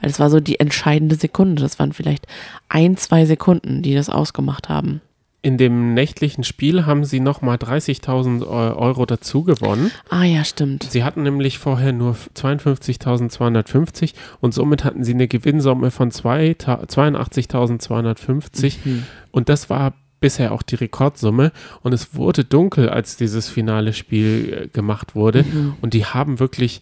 Weil 0.00 0.10
es 0.10 0.20
war 0.20 0.28
so 0.28 0.38
die 0.38 0.60
entscheidende 0.60 1.16
Sekunde. 1.16 1.62
Das 1.62 1.78
waren 1.78 1.94
vielleicht 1.94 2.26
ein, 2.68 2.98
zwei 2.98 3.24
Sekunden, 3.24 3.82
die 3.82 3.94
das 3.94 4.10
ausgemacht 4.10 4.68
haben. 4.68 5.00
In 5.46 5.58
dem 5.58 5.94
nächtlichen 5.94 6.42
Spiel 6.42 6.86
haben 6.86 7.04
sie 7.04 7.20
nochmal 7.20 7.56
30.000 7.56 8.42
Eu- 8.42 8.74
Euro 8.74 9.06
dazu 9.06 9.44
gewonnen. 9.44 9.92
Ah 10.08 10.24
ja, 10.24 10.42
stimmt. 10.44 10.82
Sie 10.82 11.04
hatten 11.04 11.22
nämlich 11.22 11.58
vorher 11.58 11.92
nur 11.92 12.16
52.250 12.34 14.14
und 14.40 14.54
somit 14.54 14.82
hatten 14.82 15.04
sie 15.04 15.14
eine 15.14 15.28
Gewinnsumme 15.28 15.92
von 15.92 16.10
zwei 16.10 16.54
Ta- 16.58 16.82
82.250 16.86 18.78
Mhm. 18.84 19.04
und 19.30 19.48
das 19.48 19.70
war 19.70 19.94
bisher 20.18 20.50
auch 20.50 20.62
die 20.62 20.74
Rekordsumme 20.74 21.52
und 21.82 21.92
es 21.92 22.14
wurde 22.16 22.44
dunkel, 22.44 22.88
als 22.88 23.16
dieses 23.16 23.48
finale 23.48 23.92
Spiel 23.92 24.62
äh, 24.64 24.68
gemacht 24.68 25.14
wurde 25.14 25.44
Mhm. 25.44 25.74
und 25.80 25.94
die 25.94 26.06
haben 26.06 26.40
wirklich 26.40 26.80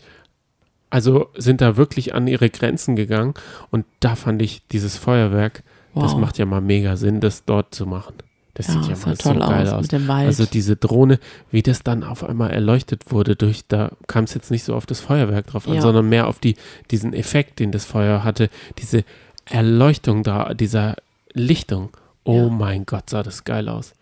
also 0.88 1.26
sind 1.36 1.60
da 1.60 1.76
wirklich 1.76 2.14
an 2.14 2.28
ihre 2.28 2.48
Grenzen 2.50 2.94
gegangen 2.96 3.34
und 3.72 3.84
da 3.98 4.14
fand 4.14 4.40
ich 4.40 4.62
dieses 4.68 4.96
Feuerwerk, 4.96 5.64
das 5.94 6.12
Wow. 6.12 6.20
macht 6.20 6.38
ja 6.38 6.46
mal 6.46 6.60
mega 6.60 6.96
Sinn, 6.96 7.20
das 7.20 7.44
dort 7.44 7.74
zu 7.74 7.84
machen. 7.84 8.14
Das 8.54 8.68
Ja, 8.68 8.74
sieht 8.74 8.82
ja 8.88 8.96
mal 9.06 9.16
toll 9.16 9.34
so 9.34 9.38
geil 9.40 9.66
aus 9.66 9.72
aus. 9.72 9.82
mit 9.82 9.92
dem 9.92 10.08
Wald. 10.08 10.26
Also 10.26 10.46
diese 10.46 10.76
Drohne, 10.76 11.18
wie 11.50 11.62
das 11.62 11.82
dann 11.82 12.04
auf 12.04 12.22
einmal 12.22 12.50
erleuchtet 12.52 13.10
wurde, 13.10 13.34
durch, 13.34 13.62
da 13.66 13.90
kam 14.06 14.24
es 14.24 14.34
jetzt 14.34 14.50
nicht 14.52 14.62
so 14.64 14.74
auf 14.76 14.86
das 14.86 15.00
Feuerwerk 15.00 15.48
drauf 15.48 15.66
an, 15.66 15.74
Ja. 15.74 15.80
sondern 15.82 16.08
mehr 16.08 16.28
auf 16.28 16.38
die, 16.38 16.54
diesen 16.92 17.12
Effekt, 17.14 17.58
den 17.58 17.72
das 17.72 17.84
Feuer 17.84 18.22
hatte, 18.22 18.50
diese 18.78 19.04
Erleuchtung 19.44 20.22
da, 20.22 20.54
dieser 20.54 20.96
Lichtung. 21.32 21.90
Oh 22.22 22.44
Ja. 22.44 22.48
mein 22.48 22.86
Gott, 22.86 23.10
sah 23.10 23.22
das 23.24 23.42
geil 23.44 23.68
aus. 23.68 23.92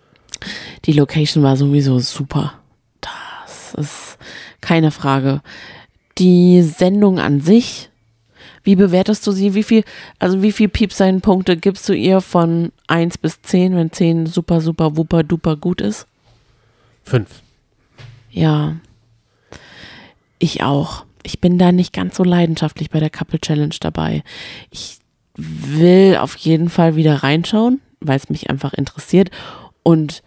Die 0.84 0.92
Location 0.92 1.42
war 1.42 1.56
sowieso 1.56 1.98
super. 1.98 2.52
Das 3.00 3.74
ist 3.74 4.18
keine 4.60 4.90
Frage. 4.90 5.40
Die 6.18 6.62
Sendung 6.62 7.18
an 7.18 7.40
sich, 7.40 7.88
wie 8.64 8.76
bewertest 8.76 9.26
du 9.26 9.32
sie? 9.32 9.54
Wie 9.54 9.62
viel, 9.62 9.84
also 10.18 10.42
wie 10.42 10.52
viel 10.52 10.68
Piepsein-Punkte 10.68 11.56
gibst 11.56 11.88
du 11.88 11.94
ihr 11.94 12.20
von 12.20 12.72
1 12.86 13.18
bis 13.18 13.42
10, 13.42 13.74
wenn 13.76 13.90
10 13.92 14.26
super, 14.26 14.60
super, 14.60 14.96
wuper, 14.96 15.22
duper 15.24 15.56
gut 15.56 15.80
ist? 15.80 16.06
Fünf. 17.04 17.42
Ja. 18.30 18.76
Ich 20.38 20.62
auch. 20.62 21.04
Ich 21.22 21.40
bin 21.40 21.58
da 21.58 21.72
nicht 21.72 21.92
ganz 21.92 22.16
so 22.16 22.24
leidenschaftlich 22.24 22.90
bei 22.90 23.00
der 23.00 23.10
Couple 23.10 23.40
Challenge 23.40 23.74
dabei. 23.80 24.22
Ich 24.70 24.98
will 25.36 26.16
auf 26.20 26.36
jeden 26.36 26.68
Fall 26.68 26.96
wieder 26.96 27.22
reinschauen, 27.22 27.80
weil 28.00 28.16
es 28.16 28.28
mich 28.28 28.50
einfach 28.50 28.72
interessiert. 28.72 29.30
Und 29.82 30.22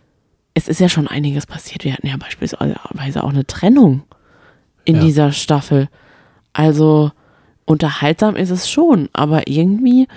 es 0.54 0.68
ist 0.68 0.80
ja 0.80 0.88
schon 0.90 1.08
einiges 1.08 1.46
passiert. 1.46 1.84
Wir 1.84 1.94
hatten 1.94 2.08
ja 2.08 2.18
beispielsweise 2.18 3.24
auch 3.24 3.30
eine 3.30 3.46
Trennung 3.46 4.04
in 4.86 4.96
Ja. 4.96 5.02
dieser 5.02 5.32
Staffel. 5.32 5.90
Also 6.54 7.12
unterhaltsam 7.66 8.36
ist 8.36 8.50
es 8.52 8.70
schon, 8.70 9.10
aber 9.14 9.48
irgendwie, 9.48 10.08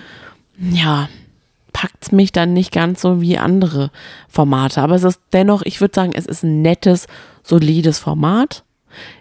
ja, 0.59 1.09
packt 1.73 2.03
es 2.05 2.13
mich 2.13 2.33
dann 2.33 2.53
nicht 2.55 2.73
ganz 2.73 3.01
so 3.01 3.21
wie 3.21 3.39
andere 3.39 3.91
Formate. 4.29 4.81
Aber 4.83 4.95
es 4.97 5.05
ist 5.05 5.21
dennoch, 5.33 5.63
ich 5.63 5.81
würde 5.81 5.95
sagen, 5.95 6.13
es 6.15 6.27
ist 6.27 6.43
ein 6.43 6.63
nettes, 6.63 7.07
solides 7.43 7.99
Format. 7.99 8.65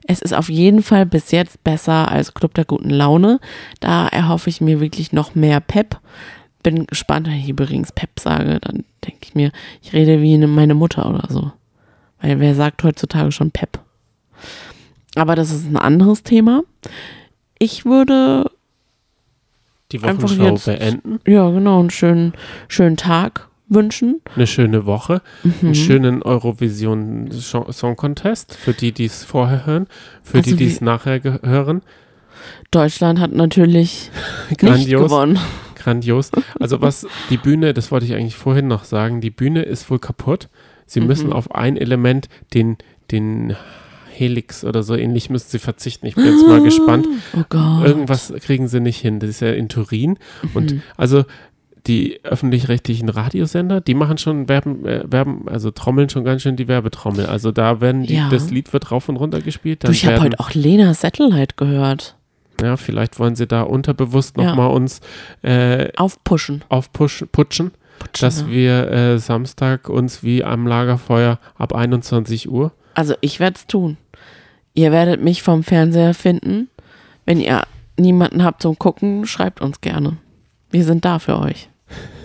Es 0.07 0.21
ist 0.21 0.33
auf 0.33 0.49
jeden 0.49 0.81
Fall 0.81 1.05
bis 1.05 1.31
jetzt 1.31 1.63
besser 1.63 2.09
als 2.11 2.33
Club 2.33 2.53
der 2.55 2.65
guten 2.65 2.89
Laune. 2.89 3.39
Da 3.79 4.07
erhoffe 4.07 4.49
ich 4.49 4.61
mir 4.61 4.79
wirklich 4.79 5.11
noch 5.11 5.35
mehr 5.35 5.59
Pep. 5.59 5.99
Bin 6.63 6.87
gespannt, 6.87 7.27
wenn 7.27 7.35
ich 7.35 7.49
übrigens 7.49 7.91
Pep 7.91 8.19
sage, 8.19 8.59
dann 8.61 8.85
denke 9.05 9.19
ich 9.21 9.35
mir, 9.35 9.51
ich 9.83 9.93
rede 9.93 10.21
wie 10.21 10.33
eine- 10.33 10.47
meine 10.47 10.73
Mutter 10.73 11.07
oder 11.09 11.27
so. 11.29 11.51
Weil 12.21 12.39
wer 12.39 12.55
sagt 12.55 12.83
heutzutage 12.83 13.31
schon 13.31 13.51
Pep? 13.51 13.79
Aber 15.15 15.35
das 15.35 15.51
ist 15.51 15.67
ein 15.67 15.77
anderes 15.77 16.23
Thema. 16.23 16.61
Ich 17.59 17.85
würde 17.85 18.49
Die 19.91 19.99
Einfach 20.03 20.23
Wochenschau 20.23 20.43
jetzt- 20.51 20.65
beenden. 20.65 21.19
Ja, 21.25 21.49
genau, 21.49 21.79
einen 21.79 21.89
schönen, 21.89 22.33
schönen 22.67 22.97
Tag 22.97 23.47
wünschen. 23.69 24.21
Eine 24.35 24.47
schöne 24.47 24.85
Woche. 24.85 25.21
Mhm. 25.43 25.53
Einen 25.61 25.75
schönen 25.75 26.21
Eurovision 26.23 27.29
Song 27.31 27.95
Contest 27.95 28.53
für 28.55 28.73
die, 28.73 28.91
die 28.91 29.05
es 29.05 29.23
vorher 29.23 29.65
hören. 29.65 29.87
Für 30.23 30.37
Also 30.39 30.51
die, 30.51 30.57
die 30.57 30.67
es 30.67 30.81
nachher 30.81 31.21
hören. 31.43 31.81
Deutschland 32.71 33.19
hat 33.19 33.31
natürlich 33.33 34.11
nicht 34.49 34.59
Grandios. 34.59 35.03
gewonnen. 35.03 35.39
Grandios. 35.75 36.31
Also 36.59 36.81
was 36.81 37.07
die 37.29 37.37
Bühne, 37.37 37.73
das 37.73 37.91
wollte 37.91 38.05
ich 38.05 38.13
eigentlich 38.13 38.35
vorhin 38.35 38.67
noch 38.67 38.83
sagen, 38.83 39.21
die 39.21 39.31
Bühne 39.31 39.63
ist 39.63 39.89
wohl 39.89 39.99
kaputt. 39.99 40.49
Sie 40.85 40.99
Mhm. 41.01 41.07
müssen 41.07 41.33
auf 41.33 41.53
ein 41.55 41.77
Element, 41.77 42.27
den, 42.53 42.77
den 43.11 43.55
Helix 44.17 44.63
oder 44.63 44.83
so 44.83 44.95
ähnlich, 44.95 45.29
müssen 45.29 45.49
sie 45.49 45.59
verzichten. 45.59 46.05
Ich 46.07 46.15
bin 46.15 46.25
jetzt 46.25 46.45
mal 46.47 46.61
gespannt. 46.61 47.07
Oh. 47.33 47.83
Irgendwas 47.83 48.33
kriegen 48.41 48.67
sie 48.67 48.79
nicht 48.79 48.99
hin. 48.99 49.19
Das 49.19 49.29
ist 49.29 49.39
ja 49.41 49.51
in 49.51 49.69
Turin. 49.69 50.17
Und 50.53 50.71
Mhm. 50.73 50.81
also 50.97 51.25
die 51.85 52.19
öffentlich-rechtlichen 52.23 53.07
Radiosender, 53.07 53.79
die 53.79 53.93
machen 53.93 54.17
schon 54.17 54.49
Werben, 54.49 54.85
äh, 54.85 55.03
Werben, 55.09 55.47
also 55.47 55.71
trommeln 55.71 56.09
schon 56.09 56.25
ganz 56.25 56.41
schön 56.41 56.57
die 56.57 56.67
Werbetrommel. 56.67 57.25
Also 57.27 57.51
da 57.53 57.79
werden 57.79 58.03
die, 58.03 58.15
Ja. 58.15 58.29
das 58.29 58.49
Lied 58.51 58.73
wird 58.73 58.91
rauf 58.91 59.07
und 59.07 59.15
runter 59.15 59.39
gespielt. 59.41 59.83
Du, 59.83 59.87
Dann 59.87 59.93
ich 59.93 60.05
habe 60.05 60.19
heute 60.21 60.39
auch 60.39 60.53
Lena 60.53 60.93
Satellite 60.93 61.55
gehört. 61.55 62.15
ja, 62.61 62.75
vielleicht 62.75 63.19
wollen 63.19 63.35
sie 63.35 63.47
da 63.47 63.61
unterbewusst 63.61 64.35
Ja. 64.37 64.43
nochmal 64.45 64.71
uns 64.71 64.99
äh, 65.43 65.87
Aufpushen. 65.95 66.63
aufputschen, 66.67 67.29
putschen, 67.31 67.71
Putschen, 67.99 68.21
dass 68.25 68.41
ja. 68.41 68.47
wir 68.49 68.91
äh, 68.91 69.19
Samstag 69.19 69.87
uns 69.87 70.23
wie 70.23 70.43
am 70.43 70.67
Lagerfeuer 70.67 71.39
ab 71.57 71.73
21 71.73 72.49
Uhr. 72.49 72.73
Also 72.95 73.13
ich 73.21 73.39
werde 73.39 73.55
es 73.55 73.65
tun. 73.67 73.95
Ihr 74.77 74.91
werdet 74.91 75.23
mich 75.23 75.41
vom 75.41 75.63
Fernseher 75.63 76.13
finden. 76.13 76.69
Wenn 77.25 77.39
ihr 77.39 77.63
niemanden 77.97 78.43
habt 78.43 78.61
zum 78.61 78.77
Gucken, 78.77 79.25
schreibt 79.25 79.59
uns 79.59 79.81
gerne. 79.81 80.17
Wir 80.69 80.83
sind 80.85 81.03
da 81.03 81.17
für 81.17 81.39
euch. 81.39 81.67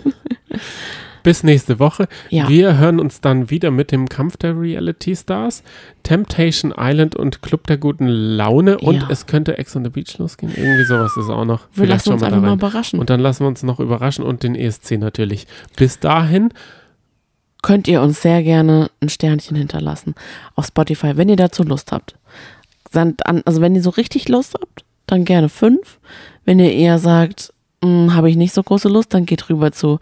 Bis 1.23 1.41
nächste 1.41 1.79
Woche. 1.79 2.07
Ja. 2.29 2.47
Wir 2.47 2.77
hören 2.77 2.99
uns 2.99 3.21
dann 3.21 3.49
wieder 3.49 3.71
mit 3.71 3.91
dem 3.91 4.07
Kampf 4.07 4.37
der 4.37 4.55
Reality 4.59 5.15
Stars, 5.15 5.63
Temptation 6.03 6.71
Island 6.77 7.15
und 7.15 7.41
Club 7.41 7.65
der 7.65 7.77
guten 7.77 8.07
Laune 8.07 8.77
und 8.77 8.97
Ja. 8.97 9.07
es 9.09 9.25
könnte 9.25 9.57
Ex 9.57 9.75
on 9.75 9.83
the 9.83 9.89
Beach 9.89 10.15
losgehen. 10.19 10.53
Irgendwie 10.55 10.83
sowas 10.83 11.17
ist 11.17 11.29
auch 11.29 11.45
noch. 11.45 11.61
Wir 11.73 11.85
Vielleicht 11.85 12.05
lassen 12.05 12.13
uns 12.13 12.21
einfach 12.23 12.39
mal 12.41 12.53
überraschen. 12.53 12.99
Und 12.99 13.09
dann 13.09 13.19
lassen 13.19 13.45
wir 13.45 13.47
uns 13.47 13.63
noch 13.63 13.79
überraschen 13.79 14.23
und 14.23 14.43
den 14.43 14.53
ESC 14.53 14.99
natürlich. 14.99 15.47
Bis 15.75 15.99
dahin, 15.99 16.49
könnt 17.63 17.87
ihr 17.87 18.03
uns 18.03 18.21
sehr 18.21 18.43
gerne 18.43 18.91
ein 19.01 19.09
Sternchen 19.09 19.57
hinterlassen 19.57 20.13
auf 20.53 20.67
Spotify, 20.67 21.17
wenn 21.17 21.29
ihr 21.29 21.37
dazu 21.37 21.63
Lust 21.63 21.91
habt. 21.91 22.15
Sandt 22.93 23.25
an- 23.25 23.41
Also 23.45 23.59
wenn 23.59 23.75
ihr 23.75 23.81
so 23.83 23.89
richtig 23.89 24.29
Lust 24.29 24.53
habt, 24.59 24.85
dann 25.07 25.25
gerne 25.25 25.49
fünf. 25.49 25.99
Wenn 26.45 26.59
ihr 26.59 26.71
eher 26.71 26.99
sagt, 26.99 27.51
habe 27.83 28.29
ich 28.29 28.37
nicht 28.37 28.53
so 28.53 28.63
große 28.63 28.87
Lust, 28.87 29.13
dann 29.13 29.25
geht 29.25 29.49
rüber 29.49 29.73
zu 29.73 29.99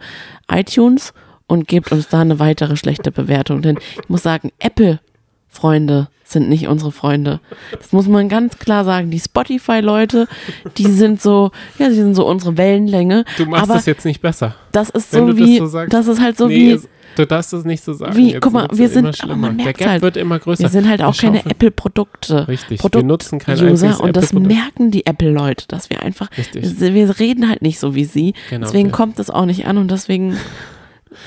iTunes 0.50 1.12
und 1.48 1.66
gebt 1.66 1.90
uns 1.90 2.06
da 2.08 2.20
eine 2.20 2.38
weitere 2.38 2.76
schlechte 2.76 3.10
Bewertung. 3.10 3.60
Denn 3.62 3.78
ich 4.00 4.08
muss 4.08 4.22
sagen, 4.22 4.52
Apple, 4.60 5.00
Freunde, 5.48 6.08
sind 6.32 6.48
nicht 6.48 6.68
unsere 6.68 6.92
Freunde. 6.92 7.40
Das 7.70 7.92
muss 7.92 8.08
man 8.08 8.28
ganz 8.28 8.58
klar 8.58 8.84
sagen. 8.84 9.10
Die 9.10 9.20
Spotify-Leute, 9.20 10.28
die 10.76 10.90
sind 10.90 11.20
so, 11.20 11.50
ja, 11.78 11.88
die 11.88 11.94
sind 11.94 12.14
so 12.14 12.26
unsere 12.26 12.56
Wellenlänge. 12.56 13.24
Du 13.36 13.46
machst 13.46 13.70
das 13.70 13.86
jetzt 13.86 14.04
nicht 14.04 14.20
besser. 14.20 14.54
das 14.72 14.90
ist 14.90 15.10
so 15.10 15.26
du 15.26 15.32
das 15.34 15.46
wie, 15.46 15.58
so 15.58 15.86
das 15.86 16.06
ist 16.06 16.20
halt 16.20 16.36
so 16.36 16.48
nee, 16.48 16.54
wie, 16.54 16.70
es, 16.72 16.88
du 17.16 17.26
darfst 17.26 17.52
es 17.52 17.64
nicht 17.64 17.84
so 17.84 17.92
sagen. 17.92 18.16
wie, 18.16 18.32
Jetzt 18.32 18.42
guck 18.42 18.52
mal, 18.52 18.68
wir 18.72 18.88
sind, 18.88 19.22
aber 19.22 19.36
man 19.36 19.58
Der 19.58 19.72
Gap 19.72 19.88
halt, 19.88 20.02
wird 20.02 20.16
immer 20.16 20.38
größer. 20.38 20.62
wir 20.62 20.68
sind 20.68 20.88
halt 20.88 21.02
auch 21.02 21.16
keine 21.16 21.44
Apple-Produkte. 21.44 22.48
Richtig, 22.48 22.70
wir 22.70 22.78
Produkt 22.78 23.06
nutzen 23.06 23.38
kein 23.38 23.62
User 23.62 24.00
und 24.00 24.16
das 24.16 24.32
merken 24.32 24.90
die 24.90 25.06
Apple-Leute, 25.06 25.66
dass 25.68 25.90
wir 25.90 26.02
einfach, 26.02 26.28
Richtig. 26.36 26.80
wir 26.80 27.18
reden 27.18 27.48
halt 27.48 27.62
nicht 27.62 27.78
so 27.78 27.94
wie 27.94 28.04
sie. 28.04 28.34
Genau, 28.50 28.66
deswegen 28.66 28.88
ja. 28.88 28.94
kommt 28.94 29.18
es 29.18 29.30
auch 29.30 29.46
nicht 29.46 29.66
an 29.66 29.78
und 29.78 29.90
deswegen, 29.90 30.36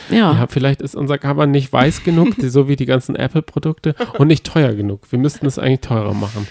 ja. 0.09 0.33
Ja, 0.33 0.47
vielleicht 0.47 0.81
ist 0.81 0.95
unser 0.95 1.17
Cover 1.17 1.47
nicht 1.47 1.71
weiß 1.71 2.03
genug, 2.03 2.35
so 2.39 2.67
wie 2.67 2.75
die 2.75 2.85
ganzen 2.85 3.15
Apple-Produkte, 3.15 3.95
und 4.17 4.27
nicht 4.27 4.45
teuer 4.45 4.73
genug. 4.73 5.11
Wir 5.11 5.19
müssten 5.19 5.45
es 5.45 5.59
eigentlich 5.59 5.81
teurer 5.81 6.13
machen. 6.13 6.47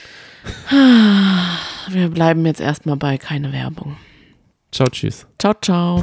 Wir 1.88 2.08
bleiben 2.08 2.44
jetzt 2.46 2.60
erstmal 2.60 2.96
bei 2.96 3.18
keine 3.18 3.52
Werbung. 3.52 3.96
Ciao, 4.72 4.88
tschüss. 4.88 5.26
Ciao, 5.38 5.54
ciao. 5.60 6.02